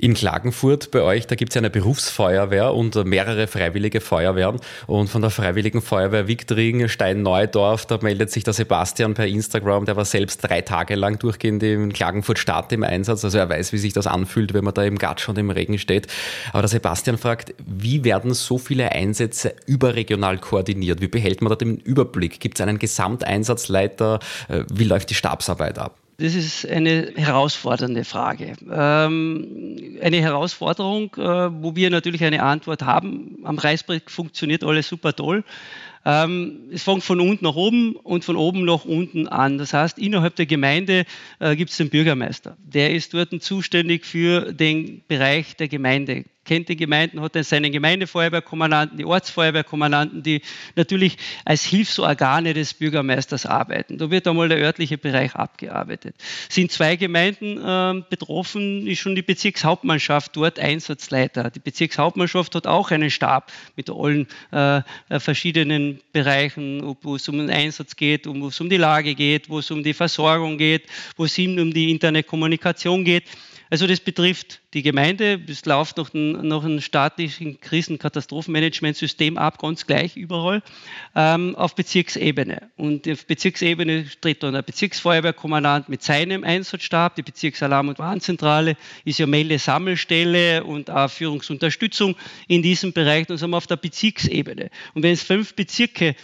In 0.00 0.14
Klagenfurt 0.14 0.92
bei 0.92 1.02
euch, 1.02 1.26
da 1.26 1.34
gibt 1.34 1.50
es 1.50 1.56
ja 1.56 1.60
eine 1.60 1.70
Berufsfeuerwehr 1.70 2.72
und 2.72 2.94
mehrere 3.04 3.48
freiwillige 3.48 4.00
Feuerwehren. 4.00 4.60
Und 4.86 5.08
von 5.10 5.22
der 5.22 5.32
Freiwilligen 5.32 5.82
Feuerwehr 5.82 6.28
Wiktring, 6.28 6.86
Stein-Neudorf, 6.86 7.84
da 7.84 7.98
meldet 8.00 8.30
sich 8.30 8.44
der 8.44 8.52
Sebastian 8.52 9.14
per 9.14 9.26
Instagram, 9.26 9.86
der 9.86 9.96
war 9.96 10.04
selbst 10.04 10.38
drei 10.38 10.60
Tage 10.60 10.94
lang 10.94 11.18
durchgehend 11.18 11.64
in 11.64 11.92
Klagenfurt 11.92 12.38
Stadt 12.38 12.72
im 12.72 12.84
Einsatz. 12.84 13.24
Also 13.24 13.38
er 13.38 13.48
weiß, 13.48 13.72
wie 13.72 13.78
sich 13.78 13.92
das 13.92 14.06
anfühlt, 14.06 14.54
wenn 14.54 14.62
man 14.62 14.72
da 14.72 14.84
im 14.84 14.98
Gatsch 14.98 15.28
und 15.28 15.36
im 15.36 15.50
Regen 15.50 15.80
steht. 15.80 16.06
Aber 16.52 16.62
der 16.62 16.68
Sebastian 16.68 17.18
fragt, 17.18 17.52
wie 17.66 18.04
werden 18.04 18.34
so 18.34 18.56
viele 18.58 18.92
Einsätze 18.92 19.52
überregional 19.66 20.38
koordiniert? 20.38 21.00
Wie 21.00 21.08
behält 21.08 21.42
man 21.42 21.50
da 21.50 21.56
den 21.56 21.76
Überblick? 21.76 22.38
Gibt 22.38 22.60
es 22.60 22.64
einen 22.64 22.78
Gesamteinsatzleiter? 22.78 24.20
Äh, 24.46 24.62
wie 24.72 24.84
läuft 24.84 25.10
die 25.10 25.14
Stabsarbeit 25.14 25.76
ab? 25.76 25.96
Das 26.20 26.34
ist 26.34 26.66
eine 26.66 27.12
herausfordernde 27.14 28.04
Frage. 28.04 28.54
Ähm, 28.68 29.98
eine 30.02 30.20
Herausforderung, 30.20 31.14
äh, 31.14 31.20
wo 31.62 31.76
wir 31.76 31.90
natürlich 31.90 32.24
eine 32.24 32.42
Antwort 32.42 32.82
haben. 32.82 33.38
Am 33.44 33.56
Reißbrett 33.56 34.10
funktioniert 34.10 34.64
alles 34.64 34.88
super 34.88 35.14
toll. 35.14 35.44
Ähm, 36.04 36.70
es 36.72 36.82
fängt 36.82 37.04
von 37.04 37.20
unten 37.20 37.44
nach 37.44 37.54
oben 37.54 37.94
und 37.94 38.24
von 38.24 38.34
oben 38.34 38.64
nach 38.64 38.84
unten 38.84 39.28
an. 39.28 39.58
Das 39.58 39.72
heißt, 39.72 39.96
innerhalb 40.00 40.34
der 40.34 40.46
Gemeinde 40.46 41.04
äh, 41.38 41.54
gibt 41.54 41.70
es 41.70 41.76
den 41.76 41.88
Bürgermeister. 41.88 42.56
Der 42.64 42.92
ist 42.92 43.14
dort 43.14 43.40
zuständig 43.40 44.04
für 44.04 44.52
den 44.52 45.02
Bereich 45.06 45.54
der 45.54 45.68
Gemeinde 45.68 46.24
kennt 46.48 46.68
die 46.70 46.76
Gemeinden, 46.76 47.20
hat 47.20 47.36
dann 47.36 47.44
seinen 47.44 47.70
Gemeindefeuerwehrkommandanten, 47.70 48.96
die 48.96 49.04
Ortsfeuerwehrkommandanten, 49.04 50.22
die 50.22 50.40
natürlich 50.76 51.18
als 51.44 51.62
Hilfsorgane 51.62 52.54
des 52.54 52.74
Bürgermeisters 52.74 53.44
arbeiten. 53.44 53.98
Da 53.98 54.10
wird 54.10 54.26
einmal 54.26 54.48
der 54.48 54.58
örtliche 54.58 54.96
Bereich 54.96 55.34
abgearbeitet. 55.34 56.16
Sind 56.48 56.72
zwei 56.72 56.96
Gemeinden 56.96 57.58
äh, 57.58 58.02
betroffen, 58.08 58.86
ist 58.86 58.98
schon 58.98 59.14
die 59.14 59.22
Bezirkshauptmannschaft 59.22 60.34
dort 60.36 60.58
Einsatzleiter. 60.58 61.50
Die 61.50 61.60
Bezirkshauptmannschaft 61.60 62.54
hat 62.54 62.66
auch 62.66 62.90
einen 62.90 63.10
Stab 63.10 63.52
mit 63.76 63.90
allen 63.90 64.26
äh, 64.50 64.80
verschiedenen 65.20 66.00
Bereichen, 66.12 66.96
wo 67.02 67.16
es 67.16 67.28
um 67.28 67.36
den 67.36 67.50
Einsatz 67.50 67.94
geht, 67.94 68.26
wo 68.26 68.48
es 68.48 68.58
um 68.58 68.70
die 68.70 68.78
Lage 68.78 69.14
geht, 69.14 69.50
wo 69.50 69.58
es 69.58 69.70
um 69.70 69.82
die 69.82 69.92
Versorgung 69.92 70.56
geht, 70.56 70.86
wo 71.16 71.26
es 71.26 71.38
um 71.38 71.74
die 71.74 71.90
interne 71.90 72.22
Kommunikation 72.22 73.04
geht. 73.04 73.24
Also 73.70 73.86
das 73.86 74.00
betrifft 74.00 74.60
die 74.74 74.82
Gemeinde, 74.82 75.40
es 75.48 75.64
läuft 75.64 75.96
noch 75.96 76.12
ein, 76.14 76.32
noch 76.46 76.64
ein 76.64 76.80
staatlichen 76.80 77.60
Krisenkatastrophenmanagementsystem 77.60 79.36
ab, 79.38 79.58
ganz 79.58 79.86
gleich 79.86 80.16
überall, 80.16 80.62
ähm, 81.14 81.54
auf 81.56 81.74
Bezirksebene. 81.74 82.70
Und 82.76 83.08
auf 83.08 83.26
Bezirksebene 83.26 84.06
tritt 84.20 84.42
dann 84.42 84.54
der 84.54 84.62
Bezirksfeuerwehrkommandant 84.62 85.88
mit 85.88 86.02
seinem 86.02 86.44
Einsatzstab, 86.44 87.16
die 87.16 87.22
Bezirksalarm- 87.22 87.88
und 87.88 87.98
Warnzentrale 87.98 88.76
ist 89.04 89.18
ja 89.18 89.26
Melde-Sammelstelle 89.26 90.64
und 90.64 90.90
auch 90.90 91.10
Führungsunterstützung 91.10 92.16
in 92.46 92.62
diesem 92.62 92.92
Bereich, 92.92 93.26
dann 93.26 93.38
sind 93.38 93.50
wir 93.50 93.56
auf 93.56 93.66
der 93.66 93.76
Bezirksebene. 93.76 94.70
Und 94.94 95.02
wenn 95.02 95.12
es 95.12 95.22
fünf 95.22 95.54
Bezirke 95.54 96.14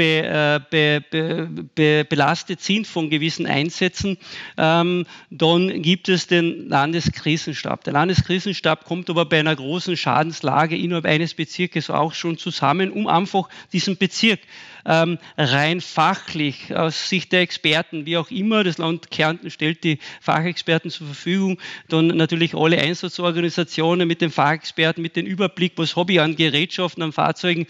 be, 0.00 1.04
be, 1.10 1.48
be, 1.74 2.06
belastet 2.08 2.62
sind 2.62 2.86
von 2.86 3.10
gewissen 3.10 3.44
Einsätzen, 3.44 4.16
ähm, 4.56 5.04
dann 5.28 5.82
gibt 5.82 6.08
es 6.08 6.26
den 6.26 6.70
Landeskrisenstab. 6.70 7.84
Der 7.84 7.92
Landeskrisenstab 7.92 8.86
kommt 8.86 9.10
aber 9.10 9.26
bei 9.26 9.40
einer 9.40 9.54
großen 9.54 9.98
Schadenslage 9.98 10.74
innerhalb 10.74 11.04
eines 11.04 11.34
Bezirkes 11.34 11.90
auch 11.90 12.14
schon 12.14 12.38
zusammen, 12.38 12.90
um 12.90 13.06
einfach 13.08 13.50
diesen 13.74 13.98
Bezirk 13.98 14.40
ähm, 14.86 15.18
rein 15.36 15.82
fachlich 15.82 16.74
aus 16.74 17.10
Sicht 17.10 17.32
der 17.32 17.40
Experten, 17.40 18.06
wie 18.06 18.16
auch 18.16 18.30
immer, 18.30 18.64
das 18.64 18.78
Land 18.78 19.10
Kärnten 19.10 19.50
stellt 19.50 19.84
die 19.84 19.98
Fachexperten 20.22 20.90
zur 20.90 21.08
Verfügung, 21.08 21.58
dann 21.88 22.06
natürlich 22.06 22.54
alle 22.54 22.78
Einsatzorganisationen 22.78 24.08
mit 24.08 24.22
den 24.22 24.30
Fachexperten, 24.30 25.02
mit 25.02 25.16
dem 25.16 25.26
Überblick, 25.26 25.74
was 25.76 25.94
habe 25.96 26.14
ich 26.14 26.20
an 26.22 26.36
Gerätschaften, 26.36 27.02
an 27.02 27.12
Fahrzeugen, 27.12 27.66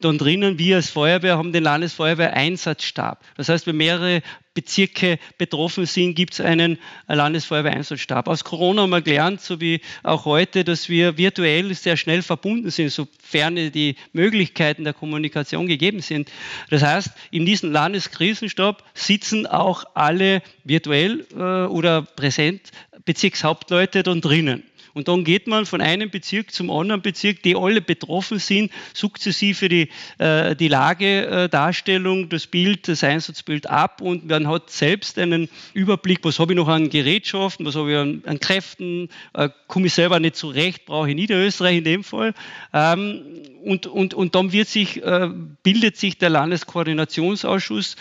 dann 0.00 0.18
drinnen, 0.18 0.58
wir 0.58 0.76
als 0.76 0.90
Feuerwehr 0.90 1.38
haben 1.38 1.52
den 1.52 1.64
Landesfeuerwehreinsatzstab. 1.64 3.24
Das 3.36 3.48
heißt, 3.48 3.66
wenn 3.66 3.76
mehrere 3.76 4.22
Bezirke 4.54 5.18
betroffen 5.36 5.84
sind, 5.84 6.14
gibt 6.14 6.34
es 6.34 6.40
einen 6.40 6.78
Landesfeuerwehreinsatzstab. 7.08 8.28
Aus 8.28 8.44
Corona 8.44 8.82
haben 8.82 8.90
wir 8.90 9.02
gelernt, 9.02 9.40
so 9.40 9.60
wie 9.60 9.80
auch 10.04 10.24
heute, 10.24 10.62
dass 10.62 10.88
wir 10.88 11.18
virtuell 11.18 11.74
sehr 11.74 11.96
schnell 11.96 12.22
verbunden 12.22 12.70
sind, 12.70 12.90
sofern 12.90 13.56
die 13.56 13.96
Möglichkeiten 14.12 14.84
der 14.84 14.92
Kommunikation 14.92 15.66
gegeben 15.66 16.00
sind. 16.00 16.30
Das 16.70 16.82
heißt, 16.82 17.10
in 17.32 17.46
diesem 17.46 17.72
Landeskrisenstab 17.72 18.84
sitzen 18.94 19.46
auch 19.46 19.84
alle 19.94 20.40
virtuell 20.62 21.26
äh, 21.32 21.66
oder 21.66 22.02
präsent 22.02 22.70
Bezirkshauptleute 23.04 24.04
dann 24.04 24.20
drinnen. 24.20 24.62
Und 24.94 25.08
dann 25.08 25.24
geht 25.24 25.48
man 25.48 25.66
von 25.66 25.80
einem 25.80 26.08
Bezirk 26.08 26.52
zum 26.52 26.70
anderen 26.70 27.02
Bezirk, 27.02 27.42
die 27.42 27.56
alle 27.56 27.80
betroffen 27.80 28.38
sind, 28.38 28.70
sukzessive 28.94 29.68
die, 29.68 29.88
äh, 30.18 30.54
die 30.54 30.68
Lagedarstellung, 30.68 32.28
das 32.28 32.46
Bild, 32.46 32.86
das 32.86 33.02
Einsatzbild 33.02 33.68
ab 33.68 34.00
und 34.00 34.28
man 34.28 34.48
hat 34.48 34.70
selbst 34.70 35.18
einen 35.18 35.48
Überblick, 35.74 36.20
was 36.22 36.38
habe 36.38 36.52
ich 36.52 36.56
noch 36.56 36.68
an 36.68 36.88
Gerätschaften, 36.88 37.66
was 37.66 37.74
habe 37.74 37.90
ich 37.90 37.98
an, 37.98 38.22
an 38.24 38.38
Kräften, 38.38 39.08
äh, 39.34 39.48
komme 39.66 39.88
ich 39.88 39.94
selber 39.94 40.20
nicht 40.20 40.36
zurecht, 40.36 40.86
brauche 40.86 41.10
ich 41.10 41.16
Niederösterreich 41.16 41.78
in 41.78 41.84
dem 41.84 42.04
Fall. 42.04 42.32
Ähm, 42.72 43.22
und, 43.64 43.86
und, 43.86 44.14
und 44.14 44.34
dann 44.34 44.52
wird 44.52 44.68
sich, 44.68 45.02
äh, 45.02 45.28
bildet 45.62 45.96
sich 45.96 46.18
der 46.18 46.30
Landeskoordinationsausschuss 46.30 47.96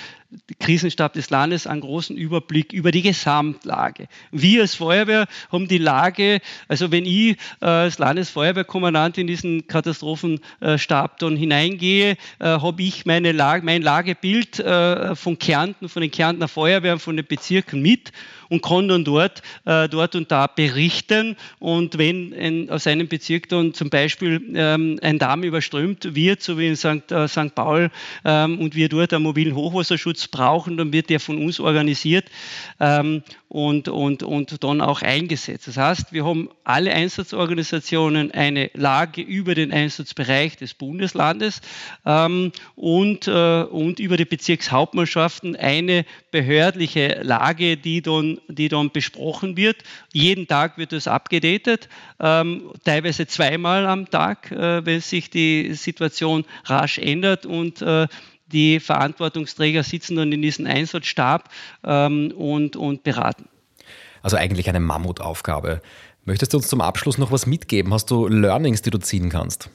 Krisenstab 0.60 1.14
des 1.14 1.30
Landes 1.30 1.68
einen 1.68 1.82
großen 1.82 2.16
Überblick 2.16 2.74
über 2.74 2.92
die 2.92 3.02
Gesamtlage. 3.02 4.08
Wir 4.32 4.62
als 4.62 4.76
Feuerwehr 4.76 5.28
haben 5.52 5.68
die 5.68 5.78
Lage, 5.78 6.40
also 6.68 6.92
wenn 6.92 7.06
ich 7.06 7.38
äh, 7.62 7.66
als 7.66 8.00
Landesfeuerwehrkommandant 8.00 9.18
in 9.18 9.28
diesen 9.28 9.68
Katastrophenstab 9.68 11.18
dann 11.20 11.36
hineingehe, 11.36 12.18
äh, 12.40 12.46
habe 12.46 12.84
ich 12.84 13.06
meine 13.06 13.32
Lage, 13.32 13.66
mein 13.66 13.82
Lagebild 13.82 14.60
äh, 14.60 15.16
von 15.16 15.38
Kärnten, 15.38 15.90
von 15.90 16.02
den 16.02 16.12
Kärntner 16.12 16.48
Feuerwehren, 16.48 17.00
von 17.00 17.16
den 17.16 17.26
Bezirken 17.26 17.82
mit 17.82 18.12
und 18.50 18.62
kann 18.62 18.88
dann 18.88 19.04
dort, 19.04 19.42
äh, 19.66 19.88
dort 19.90 20.16
und 20.16 20.32
da 20.32 20.48
berichten. 20.48 21.36
Und 21.60 21.98
wenn 21.98 22.32
in, 22.32 22.70
aus 22.70 22.88
einem 22.88 23.08
Bezirk 23.08 23.50
dann 23.50 23.74
zum 23.74 23.90
Beispiel 23.90 24.42
ähm, 24.56 25.00
ein 25.02 25.20
Damm 25.20 25.44
überströmt 25.44 26.16
wird, 26.16 26.42
so 26.42 26.58
wie 26.58 26.68
in 26.68 26.76
St. 26.76 27.12
Äh, 27.12 27.28
St. 27.28 27.56
Paul, 27.56 27.92
ähm, 28.26 28.60
und 28.60 28.76
wir 28.76 28.90
dort 28.90 29.14
einen 29.14 29.24
mobilen 29.24 29.56
Hochwasserschutz 29.56 30.28
brauchen, 30.28 30.78
dann 30.78 30.94
wird 30.94 31.10
der 31.10 31.20
von 31.20 31.38
uns 31.38 31.60
organisiert 31.60 32.26
ähm, 32.80 33.24
und, 33.50 33.88
und, 33.88 34.24
und 34.24 34.64
dann 34.64 34.82
auch 34.82 35.02
eingesetzt. 35.04 35.68
Das 35.68 35.78
heißt, 35.78 36.12
wir 36.12 36.26
haben 36.26 36.50
alle 36.64 36.92
Einsatzorganisationen 36.92 38.32
eine 38.32 38.72
Lage 38.74 39.22
über 39.22 39.54
den 39.54 39.72
Einsatzbereich 39.72 40.58
des 40.58 40.74
Bundeslandes 40.74 41.62
ähm, 42.06 42.52
und, 42.76 43.28
äh, 43.28 43.64
und 43.64 44.00
über 44.00 44.18
die 44.18 44.26
Bezirkshauptmannschaften 44.26 45.56
eine 45.56 46.06
behördliche 46.32 47.20
Lage, 47.22 47.78
die 47.78 48.02
dann, 48.02 48.33
die 48.48 48.70
dann 48.70 48.92
besprochen 48.92 49.58
wird. 49.58 49.78
Jeden 50.14 50.48
Tag 50.48 50.78
wird 50.78 50.92
das 50.92 51.08
abgedatet, 51.08 51.90
ähm, 52.20 52.72
teilweise 52.84 53.28
zweimal 53.28 53.86
am 53.86 54.10
Tag, 54.10 54.52
äh, 54.52 54.86
wenn 54.86 55.02
sich 55.02 55.30
die 55.30 55.74
Situation 55.74 56.46
rasch 56.66 56.98
ändert 56.98 57.46
und 57.46 57.82
äh, 57.82 58.08
die 58.48 58.80
Verantwortungsträger 58.80 59.84
sitzen 59.84 60.16
dann 60.16 60.32
in 60.32 60.42
diesem 60.42 60.68
Einsatzstab 60.68 61.50
ähm, 61.84 62.32
und, 62.32 62.76
und 62.76 63.04
beraten. 63.04 63.50
Also 64.22 64.38
eigentlich 64.38 64.70
eine 64.70 64.80
Mammutaufgabe. 64.80 65.82
Möchtest 66.26 66.54
du 66.54 66.58
uns 66.58 66.68
zum 66.68 66.80
Abschluss 66.80 67.18
noch 67.18 67.32
was 67.32 67.46
mitgeben? 67.46 67.94
Hast 67.94 68.10
du 68.12 68.28
Learnings, 68.28 68.82
die 68.82 68.92
du 68.92 68.98
ziehen 69.00 69.30
kannst? 69.30 69.70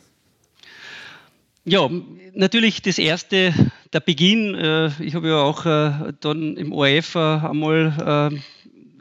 Ja, 1.65 1.91
natürlich 2.33 2.81
das 2.81 2.99
erste, 2.99 3.53
der 3.93 4.01
Beginn. 4.01 4.55
Äh, 4.55 4.91
ich 5.01 5.15
habe 5.15 5.29
ja 5.29 5.37
auch 5.37 5.67
äh, 5.67 6.13
dann 6.21 6.57
im 6.57 6.73
ORF 6.73 7.15
äh, 7.15 7.19
einmal 7.19 8.43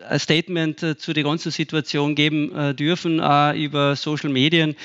ein 0.07 0.19
Statement 0.19 0.99
zu 0.99 1.11
der 1.11 1.23
ganzen 1.23 1.51
Situation 1.51 2.15
geben 2.15 2.75
dürfen, 2.77 3.19
auch 3.19 3.53
über 3.53 3.95
Social 3.95 4.29
Medien 4.29 4.75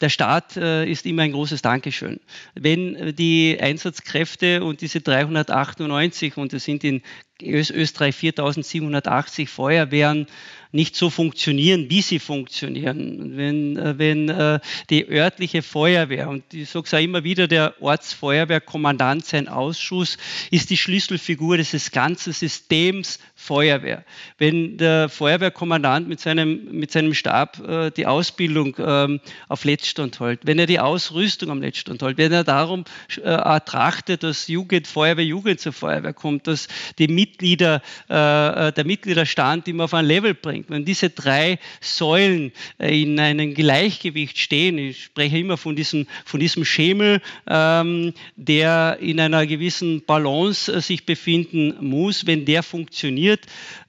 der 0.00 0.08
Staat 0.08 0.56
äh, 0.56 0.88
ist 0.88 1.06
immer 1.06 1.22
ein 1.22 1.32
großes 1.32 1.62
Dankeschön. 1.62 2.20
Wenn 2.54 3.14
die 3.16 3.58
Einsatzkräfte 3.60 4.62
und 4.62 4.80
diese 4.80 5.00
398, 5.00 6.36
und 6.36 6.52
es 6.52 6.64
sind 6.64 6.84
in 6.84 7.02
Österreich 7.42 8.14
4780 8.14 9.48
Feuerwehren, 9.48 10.26
nicht 10.72 10.96
so 10.96 11.10
funktionieren, 11.10 11.86
wie 11.88 12.02
sie 12.02 12.18
funktionieren. 12.18 13.36
Wenn, 13.36 13.76
äh, 13.76 13.98
wenn 13.98 14.28
äh, 14.28 14.60
die 14.90 15.08
örtliche 15.08 15.62
Feuerwehr, 15.62 16.28
und 16.28 16.42
ich 16.52 16.68
sage 16.68 16.86
es 16.86 16.94
auch 16.94 16.98
immer 16.98 17.24
wieder, 17.24 17.48
der 17.48 17.74
Ortsfeuerwehrkommandant, 17.80 19.24
sein 19.24 19.48
Ausschuss, 19.48 20.18
ist 20.50 20.70
die 20.70 20.76
Schlüsselfigur 20.76 21.56
dieses 21.56 21.90
ganzen 21.90 22.32
Systems 22.32 23.18
Feuerwehr. 23.34 24.04
Wenn 24.36 24.76
der 24.76 25.08
Feuerwehrkommandant 25.08 26.08
mit 26.08 26.20
seinem, 26.20 26.64
mit 26.72 26.92
seinem 26.92 27.14
Stab 27.14 27.66
äh, 27.66 27.90
die 27.90 28.06
Ausbildung 28.06 28.76
ähm, 28.78 29.20
auf 29.48 29.64
Letztstand 29.64 30.20
hält, 30.20 30.40
wenn 30.44 30.58
er 30.58 30.66
die 30.66 30.80
Ausrüstung 30.80 31.50
am 31.50 31.62
Letztstand 31.62 32.02
hält, 32.02 32.18
wenn 32.18 32.32
er 32.32 32.44
darum 32.44 32.84
äh, 33.22 33.60
trachtet, 33.60 34.22
dass 34.22 34.48
Jugend, 34.48 34.86
Feuerwehr, 34.86 35.24
Jugend 35.24 35.60
zur 35.60 35.72
Feuerwehr 35.72 36.12
kommt, 36.12 36.46
dass 36.46 36.68
die 36.98 37.08
Mitglieder, 37.08 37.82
der 38.08 38.84
Mitgliederstand 38.84 39.68
immer 39.68 39.84
auf 39.84 39.94
ein 39.94 40.04
Level 40.04 40.34
bringt, 40.34 40.57
bringt. 40.58 40.70
Wenn 40.70 40.84
diese 40.84 41.10
drei 41.10 41.58
Säulen 41.80 42.52
äh, 42.78 43.02
in 43.02 43.18
einem 43.18 43.54
Gleichgewicht 43.54 44.38
stehen, 44.38 44.78
ich 44.78 45.04
spreche 45.04 45.38
immer 45.38 45.56
von 45.56 45.76
diesem, 45.76 46.06
von 46.24 46.40
diesem 46.40 46.64
Schemel, 46.64 47.20
ähm, 47.48 48.12
der 48.36 48.98
in 49.00 49.20
einer 49.20 49.46
gewissen 49.46 50.04
Balance 50.04 50.72
äh, 50.72 50.80
sich 50.80 51.06
befinden 51.06 51.74
muss, 51.80 52.26
wenn 52.26 52.44
der 52.44 52.62
funktioniert 52.62 53.40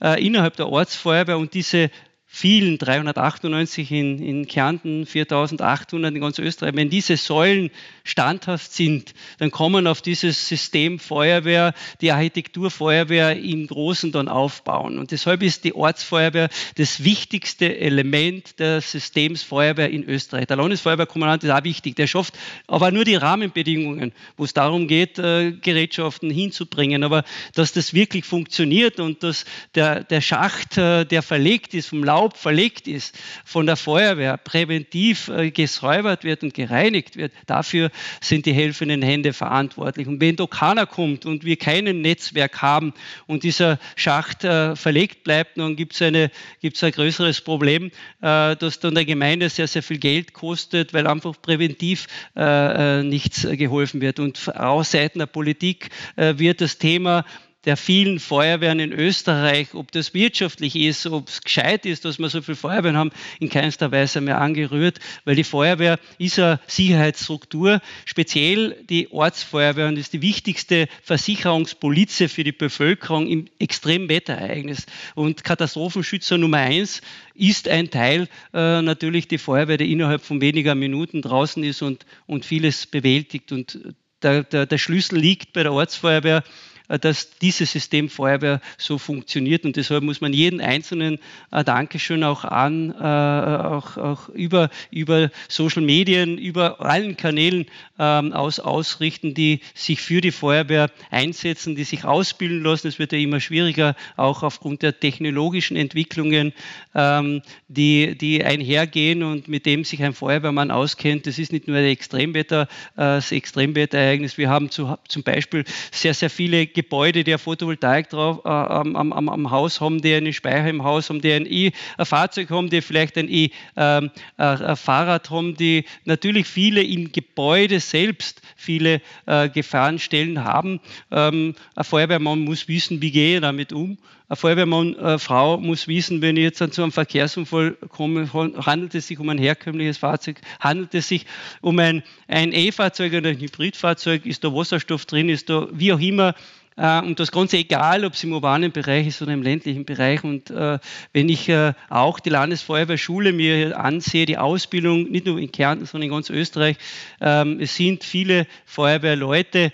äh, 0.01 0.23
innerhalb 0.25 0.55
der 0.55 0.69
Ortsfeuerwehr 0.69 1.37
und 1.37 1.53
diese 1.53 1.89
vielen, 2.31 2.77
398 2.77 3.91
in, 3.91 4.21
in 4.21 4.47
Kärnten, 4.47 5.07
4800 5.07 6.13
in 6.13 6.21
ganz 6.21 6.37
Österreich, 6.37 6.75
wenn 6.75 6.91
diese 6.91 7.17
Säulen 7.17 7.71
standhaft 8.03 8.71
sind, 8.71 9.15
dann 9.39 9.49
kommen 9.49 9.87
auf 9.87 10.03
dieses 10.03 10.47
System 10.47 10.99
Feuerwehr, 10.99 11.73
die 12.01 12.11
Architektur 12.11 12.69
Feuerwehr 12.69 13.35
im 13.35 13.65
Großen 13.65 14.11
dann 14.11 14.27
aufbauen. 14.27 14.99
Und 14.99 15.09
deshalb 15.09 15.41
ist 15.41 15.63
die 15.63 15.73
Ortsfeuerwehr 15.73 16.49
das 16.75 17.03
wichtigste 17.03 17.79
Element 17.79 18.59
des 18.59 18.91
Systems 18.91 19.41
Feuerwehr 19.41 19.89
in 19.89 20.03
Österreich. 20.03 20.45
Der 20.45 20.57
Landesfeuerwehrkommandant 20.57 21.43
ist 21.43 21.49
auch 21.49 21.63
wichtig. 21.63 21.95
Der 21.95 22.05
schafft 22.05 22.37
aber 22.67 22.91
nur 22.91 23.05
die 23.05 23.15
Rahmenbedingungen, 23.15 24.13
wo 24.37 24.43
es 24.43 24.53
darum 24.53 24.87
geht, 24.87 25.17
äh, 25.17 25.51
Gerätschaften 25.51 26.29
hinzubringen. 26.29 27.03
Aber 27.03 27.23
dass 27.55 27.73
das 27.73 27.95
wirklich 27.95 28.23
funktioniert 28.23 28.99
und 28.99 29.23
dass 29.23 29.45
der, 29.73 30.03
der 30.03 30.21
Schacht, 30.21 30.77
äh, 30.77 31.05
der 31.05 31.23
verlegt 31.23 31.73
ist 31.73 31.89
vom 31.89 32.03
Lauf, 32.03 32.18
Staub 32.19 32.35
verlegt 32.35 32.89
ist 32.89 33.17
von 33.45 33.65
der 33.65 33.77
Feuerwehr, 33.77 34.35
präventiv 34.35 35.29
äh, 35.29 35.51
gesäubert 35.51 36.25
wird 36.25 36.43
und 36.43 36.53
gereinigt 36.53 37.15
wird, 37.15 37.31
dafür 37.45 37.91
sind 38.19 38.45
die 38.45 38.51
helfenden 38.51 39.01
Hände 39.01 39.31
verantwortlich. 39.31 40.05
Und 40.05 40.19
wenn 40.19 40.35
da 40.35 40.45
keiner 40.45 40.85
kommt 40.85 41.25
und 41.25 41.45
wir 41.45 41.55
kein 41.55 41.85
Netzwerk 42.01 42.61
haben 42.61 42.93
und 43.25 43.43
dieser 43.43 43.79
Schacht 43.95 44.43
äh, 44.43 44.75
verlegt 44.75 45.23
bleibt, 45.23 45.57
dann 45.57 45.77
gibt 45.77 45.93
es 45.93 46.01
ein 46.01 46.91
größeres 46.91 47.39
Problem, 47.39 47.85
äh, 48.21 48.57
das 48.57 48.81
dann 48.81 48.95
der 48.95 49.05
Gemeinde 49.05 49.47
sehr, 49.47 49.69
sehr 49.69 49.81
viel 49.81 49.99
Geld 49.99 50.33
kostet, 50.33 50.93
weil 50.93 51.07
einfach 51.07 51.41
präventiv 51.41 52.07
nichts 52.35 53.47
geholfen 53.49 54.01
wird. 54.01 54.19
Und 54.19 54.55
aus 54.55 54.91
Seiten 54.91 55.19
der 55.19 55.25
Politik 55.25 55.89
wird 56.15 56.61
das 56.61 56.77
Thema 56.77 57.25
der 57.65 57.75
vielen 57.75 58.19
Feuerwehren 58.19 58.79
in 58.79 58.93
Österreich, 58.93 59.73
ob 59.73 59.91
das 59.91 60.13
wirtschaftlich 60.13 60.77
ist, 60.77 61.05
ob 61.07 61.27
es 61.27 61.41
gescheit 61.41 61.85
ist, 61.85 62.05
dass 62.05 62.17
wir 62.17 62.29
so 62.29 62.41
viele 62.41 62.55
Feuerwehren 62.55 62.95
haben, 62.95 63.11
in 63.39 63.49
keinster 63.49 63.91
Weise 63.91 64.21
mehr 64.21 64.39
angerührt, 64.39 64.99
weil 65.25 65.35
die 65.35 65.43
Feuerwehr 65.43 65.99
ist 66.17 66.39
eine 66.39 66.61
Sicherheitsstruktur, 66.67 67.81
speziell 68.05 68.77
die 68.89 69.11
Ortsfeuerwehr 69.11 69.87
und 69.89 69.97
ist 69.97 70.13
die 70.13 70.21
wichtigste 70.21 70.87
Versicherungspolize 71.03 72.29
für 72.29 72.45
die 72.45 72.53
Bevölkerung 72.53 73.27
im 73.27 73.45
Extremwetterereignis. 73.59 74.85
Und 75.15 75.43
Katastrophenschützer 75.43 76.37
Nummer 76.37 76.59
eins 76.59 77.01
ist 77.35 77.67
ein 77.67 77.89
Teil 77.89 78.29
äh, 78.53 78.81
natürlich 78.81 79.27
die 79.27 79.37
Feuerwehr, 79.37 79.77
die 79.77 79.91
innerhalb 79.91 80.23
von 80.23 80.39
weniger 80.39 80.75
Minuten 80.75 81.21
draußen 81.21 81.63
ist 81.65 81.81
und, 81.81 82.05
und 82.25 82.45
vieles 82.45 82.85
bewältigt. 82.85 83.51
Und 83.51 83.79
der, 84.21 84.43
der, 84.43 84.65
der 84.65 84.77
Schlüssel 84.77 85.19
liegt 85.19 85.53
bei 85.53 85.63
der 85.63 85.73
Ortsfeuerwehr 85.73 86.37
äh, 86.37 86.68
dass 86.97 87.37
dieses 87.37 87.71
System 87.71 88.09
Feuerwehr 88.09 88.61
so 88.77 88.97
funktioniert. 88.97 89.63
Und 89.63 89.75
deshalb 89.75 90.03
muss 90.03 90.21
man 90.21 90.33
jeden 90.33 90.59
einzelnen 90.59 91.19
äh, 91.51 91.63
Dankeschön 91.63 92.23
auch 92.23 92.43
an, 92.43 92.91
äh, 92.91 93.03
auch, 93.03 93.97
auch 93.97 94.29
über, 94.29 94.69
über 94.89 95.29
Social 95.47 95.83
Medien, 95.83 96.37
über 96.37 96.81
allen 96.81 97.15
Kanälen 97.15 97.67
ähm, 97.99 98.33
aus, 98.33 98.59
ausrichten, 98.59 99.33
die 99.33 99.59
sich 99.75 100.01
für 100.01 100.21
die 100.21 100.31
Feuerwehr 100.31 100.89
einsetzen, 101.11 101.75
die 101.75 101.83
sich 101.83 102.05
ausbilden 102.05 102.63
lassen. 102.63 102.87
Es 102.87 102.97
wird 102.97 103.11
ja 103.11 103.19
immer 103.19 103.39
schwieriger, 103.39 103.95
auch 104.17 104.41
aufgrund 104.41 104.81
der 104.81 104.99
technologischen 104.99 105.77
Entwicklungen, 105.77 106.53
ähm, 106.95 107.41
die, 107.67 108.17
die 108.17 108.43
einhergehen 108.43 109.21
und 109.21 109.47
mit 109.47 109.65
dem 109.67 109.83
sich 109.83 110.03
ein 110.03 110.13
Feuerwehrmann 110.13 110.71
auskennt. 110.71 111.27
Das 111.27 111.37
ist 111.37 111.51
nicht 111.51 111.67
nur 111.67 111.77
Extremwetter, 111.77 112.67
das 112.95 113.31
Extremwetterereignis. 113.31 114.37
Wir 114.37 114.49
haben 114.49 114.71
zu, 114.71 114.97
zum 115.07 115.23
Beispiel 115.23 115.65
sehr, 115.91 116.13
sehr 116.13 116.29
viele 116.29 116.65
Gebäude, 116.81 117.23
die 117.23 117.31
eine 117.31 117.39
Photovoltaik 117.39 118.09
drauf, 118.09 118.41
äh, 118.45 118.49
am, 118.49 118.95
am, 118.95 119.29
am, 119.29 119.51
Haus 119.51 119.81
haben, 119.81 120.01
die 120.01 120.13
einen 120.13 120.33
Speicher 120.33 120.69
im 120.69 120.83
Haus 120.83 121.09
haben, 121.09 121.21
die 121.21 121.31
ein, 121.31 121.45
e, 121.45 121.71
ein 121.97 122.05
Fahrzeug 122.05 122.49
haben, 122.49 122.69
die 122.69 122.81
vielleicht 122.81 123.17
ein, 123.17 123.29
ähm, 123.29 124.11
ein 124.37 124.75
Fahrrad 124.75 125.29
haben, 125.29 125.55
die 125.55 125.85
natürlich 126.05 126.47
viele 126.47 126.83
im 126.83 127.11
Gebäude 127.11 127.79
selbst 127.79 128.41
viele 128.55 129.01
äh, 129.25 129.49
Gefahrenstellen 129.49 130.43
haben. 130.43 130.79
Ähm, 131.11 131.55
ein 131.75 131.83
Feuerwehrmann 131.83 132.39
muss 132.39 132.67
wissen, 132.67 133.01
wie 133.01 133.11
gehe 133.11 133.35
ich 133.35 133.41
damit 133.41 133.73
um. 133.73 133.97
Eine 134.29 134.61
äh, 134.61 135.57
muss 135.57 135.87
wissen, 135.87 136.21
wenn 136.21 136.37
ich 136.37 136.43
jetzt 136.43 136.73
zu 136.73 136.83
einem 136.83 136.91
Verkehrsunfall 136.91 137.71
komme, 137.89 138.31
handelt 138.31 138.93
es 138.93 139.07
sich 139.07 139.17
um 139.17 139.27
ein 139.29 139.39
herkömmliches 139.39 139.97
Fahrzeug, 139.97 140.39
handelt 140.59 140.93
es 140.93 141.07
sich 141.07 141.25
um 141.61 141.79
ein, 141.79 142.03
ein 142.27 142.53
E-Fahrzeug 142.53 143.13
oder 143.13 143.31
ein 143.31 143.39
Hybridfahrzeug, 143.39 144.27
ist 144.27 144.43
da 144.43 144.53
Wasserstoff 144.53 145.05
drin, 145.05 145.29
ist 145.29 145.49
da 145.49 145.67
wie 145.71 145.91
auch 145.93 145.99
immer 145.99 146.35
äh, 146.79 147.01
und 147.01 147.19
das 147.19 147.31
Ganze 147.31 147.57
egal, 147.57 148.05
ob 148.05 148.13
es 148.13 148.23
im 148.23 148.31
urbanen 148.33 148.71
Bereich 148.71 149.07
ist 149.07 149.21
oder 149.21 149.33
im 149.33 149.41
ländlichen 149.41 149.85
Bereich. 149.85 150.23
Und 150.23 150.49
äh, 150.49 150.79
wenn 151.11 151.27
ich 151.27 151.49
äh, 151.49 151.73
auch 151.89 152.19
die 152.19 152.29
Landesfeuerwehrschule 152.29 153.33
mir 153.33 153.77
ansehe, 153.79 154.25
die 154.25 154.37
Ausbildung, 154.37 155.09
nicht 155.11 155.25
nur 155.25 155.39
in 155.39 155.51
Kärnten, 155.51 155.85
sondern 155.85 156.09
in 156.09 156.15
ganz 156.15 156.29
Österreich, 156.29 156.77
ähm, 157.19 157.59
es 157.59 157.75
sind 157.75 158.03
viele 158.03 158.47
Feuerwehrleute, 158.65 159.71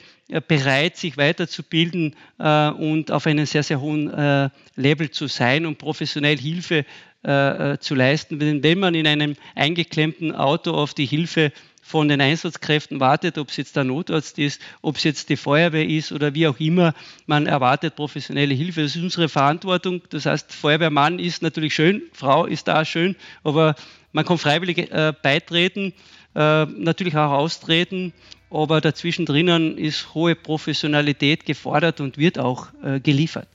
bereit, 0.47 0.97
sich 0.97 1.17
weiterzubilden 1.17 2.15
äh, 2.39 2.69
und 2.69 3.11
auf 3.11 3.27
einem 3.27 3.45
sehr, 3.45 3.63
sehr 3.63 3.79
hohen 3.79 4.11
äh, 4.11 4.49
Level 4.75 5.11
zu 5.11 5.27
sein 5.27 5.65
und 5.65 5.77
professionell 5.77 6.37
Hilfe 6.37 6.85
äh, 7.23 7.77
zu 7.79 7.95
leisten. 7.95 8.39
Denn 8.39 8.63
wenn 8.63 8.79
man 8.79 8.95
in 8.95 9.07
einem 9.07 9.35
eingeklemmten 9.55 10.33
Auto 10.33 10.71
auf 10.71 10.93
die 10.93 11.05
Hilfe 11.05 11.51
von 11.81 12.07
den 12.07 12.19
Einsatzkräften 12.19 12.99
wartet, 12.99 13.37
ob 13.37 13.49
es 13.49 13.57
jetzt 13.57 13.75
der 13.75 13.83
Notarzt 13.83 14.39
ist, 14.39 14.59
ob 14.81 14.97
es 14.97 15.03
jetzt 15.03 15.29
die 15.29 15.37
Feuerwehr 15.37 15.87
ist 15.87 16.11
oder 16.11 16.33
wie 16.33 16.47
auch 16.47 16.59
immer. 16.59 16.95
Man 17.27 17.45
erwartet 17.45 17.95
professionelle 17.95 18.55
Hilfe. 18.55 18.81
Das 18.81 18.95
ist 18.95 19.03
unsere 19.03 19.29
Verantwortung. 19.29 20.01
Das 20.09 20.25
heißt, 20.25 20.51
Feuerwehrmann 20.51 21.19
ist 21.19 21.43
natürlich 21.43 21.75
schön, 21.75 22.01
Frau 22.11 22.47
ist 22.47 22.67
da 22.67 22.85
schön, 22.85 23.15
aber 23.43 23.75
man 24.13 24.25
kann 24.25 24.39
freiwillig 24.39 24.91
äh, 24.91 25.13
beitreten. 25.21 25.93
äh, 26.35 26.65
natürlich 26.65 27.15
auch 27.15 27.31
austreten, 27.31 28.13
aber 28.49 28.81
dazwischen 28.81 29.25
drinnen 29.25 29.77
ist 29.77 30.13
hohe 30.13 30.35
Professionalität 30.35 31.45
gefordert 31.45 31.99
und 32.01 32.17
wird 32.17 32.39
auch 32.39 32.67
äh, 32.83 32.99
geliefert. 32.99 33.47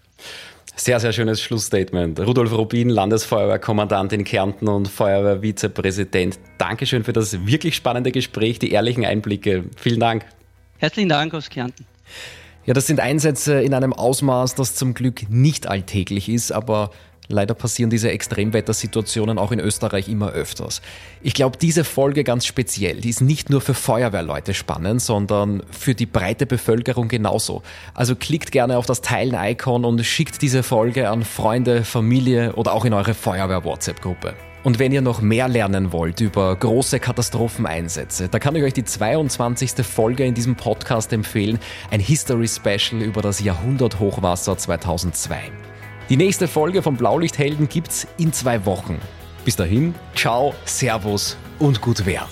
Sehr, 0.77 0.99
sehr 0.99 1.13
schönes 1.13 1.43
Schlussstatement. 1.43 2.21
Rudolf 2.21 2.53
Rubin, 2.53 2.89
Landesfeuerwehrkommandant 2.89 4.13
in 4.13 4.25
Kärnten 4.25 4.69
und 4.69 4.89
Feuerwehrvizepräsident. 4.89 6.39
Dankeschön 6.59 7.05
für 7.05 7.13
das 7.13 7.47
wirklich 7.47 7.77
spannende 7.77 8.13
Gespräch, 8.13 8.59
die 8.59 8.71
ehrlichen 8.71 9.05
Einblicke. 9.05 9.65
Vielen 9.77 10.01
Dank. 10.01 10.25
Herzlichen 10.79 11.11
Dank 11.11 11.35
aus 11.35 11.51
Kärnten. 11.51 11.85
Ja, 12.65 12.73
das 12.73 12.87
sind 12.87 13.01
Einsätze 13.01 13.61
in 13.61 13.75
einem 13.75 13.93
Ausmaß, 13.93 14.55
das 14.55 14.75
zum 14.75 14.95
Glück 14.95 15.29
nicht 15.29 15.67
alltäglich 15.67 16.29
ist, 16.29 16.53
aber 16.53 16.91
Leider 17.31 17.55
passieren 17.55 17.91
diese 17.91 18.11
Extremwettersituationen 18.11 19.39
auch 19.39 19.53
in 19.53 19.61
Österreich 19.61 20.09
immer 20.09 20.31
öfters. 20.31 20.83
Ich 21.23 21.33
glaube, 21.33 21.59
diese 21.59 21.85
Folge 21.85 22.25
ganz 22.25 22.45
speziell, 22.45 23.01
die 23.01 23.09
ist 23.09 23.21
nicht 23.21 23.51
nur 23.51 23.61
für 23.61 23.75
Feuerwehrleute 23.75 24.53
spannend, 24.53 25.01
sondern 25.01 25.63
für 25.71 25.95
die 25.95 26.07
breite 26.07 26.45
Bevölkerung 26.45 27.07
genauso. 27.07 27.63
Also 27.95 28.17
klickt 28.17 28.51
gerne 28.51 28.77
auf 28.77 28.87
das 28.87 29.01
Teilen-Icon 29.01 29.85
und 29.85 30.05
schickt 30.05 30.43
diese 30.43 30.65
Folge 30.65 31.09
an 31.09 31.25
Freunde, 31.25 31.85
Familie 31.85 32.55
oder 32.55 32.73
auch 32.73 32.85
in 32.85 32.95
eure 32.95 33.15
Feuerwehr-WhatsApp-Gruppe. 33.15 34.35
Und 34.63 34.79
wenn 34.79 34.93
ihr 34.93 35.01
noch 35.01 35.23
mehr 35.23 35.49
lernen 35.49 35.93
wollt 35.93 36.21
über 36.21 36.55
große 36.55 37.01
Katastropheneinsätze, 37.01 38.29
da 38.29 38.39
kann 38.39 38.57
ich 38.57 38.63
euch 38.63 38.75
die 38.75 38.85
22. 38.85 39.87
Folge 39.87 40.25
in 40.25 40.35
diesem 40.35 40.57
Podcast 40.57 41.13
empfehlen, 41.13 41.59
ein 41.91 42.01
History 42.01 42.49
Special 42.49 43.01
über 43.01 43.23
das 43.23 43.41
Jahrhunderthochwasser 43.41 44.59
2002. 44.59 45.70
Die 46.11 46.17
nächste 46.17 46.49
Folge 46.49 46.83
von 46.83 46.97
Blaulichthelden 46.97 47.69
gibt's 47.69 48.05
in 48.19 48.33
zwei 48.33 48.67
Wochen. 48.67 48.99
Bis 49.45 49.55
dahin, 49.55 49.95
ciao, 50.17 50.53
servus 50.65 51.37
und 51.61 51.81
gut 51.81 52.05
Wehr. 52.05 52.27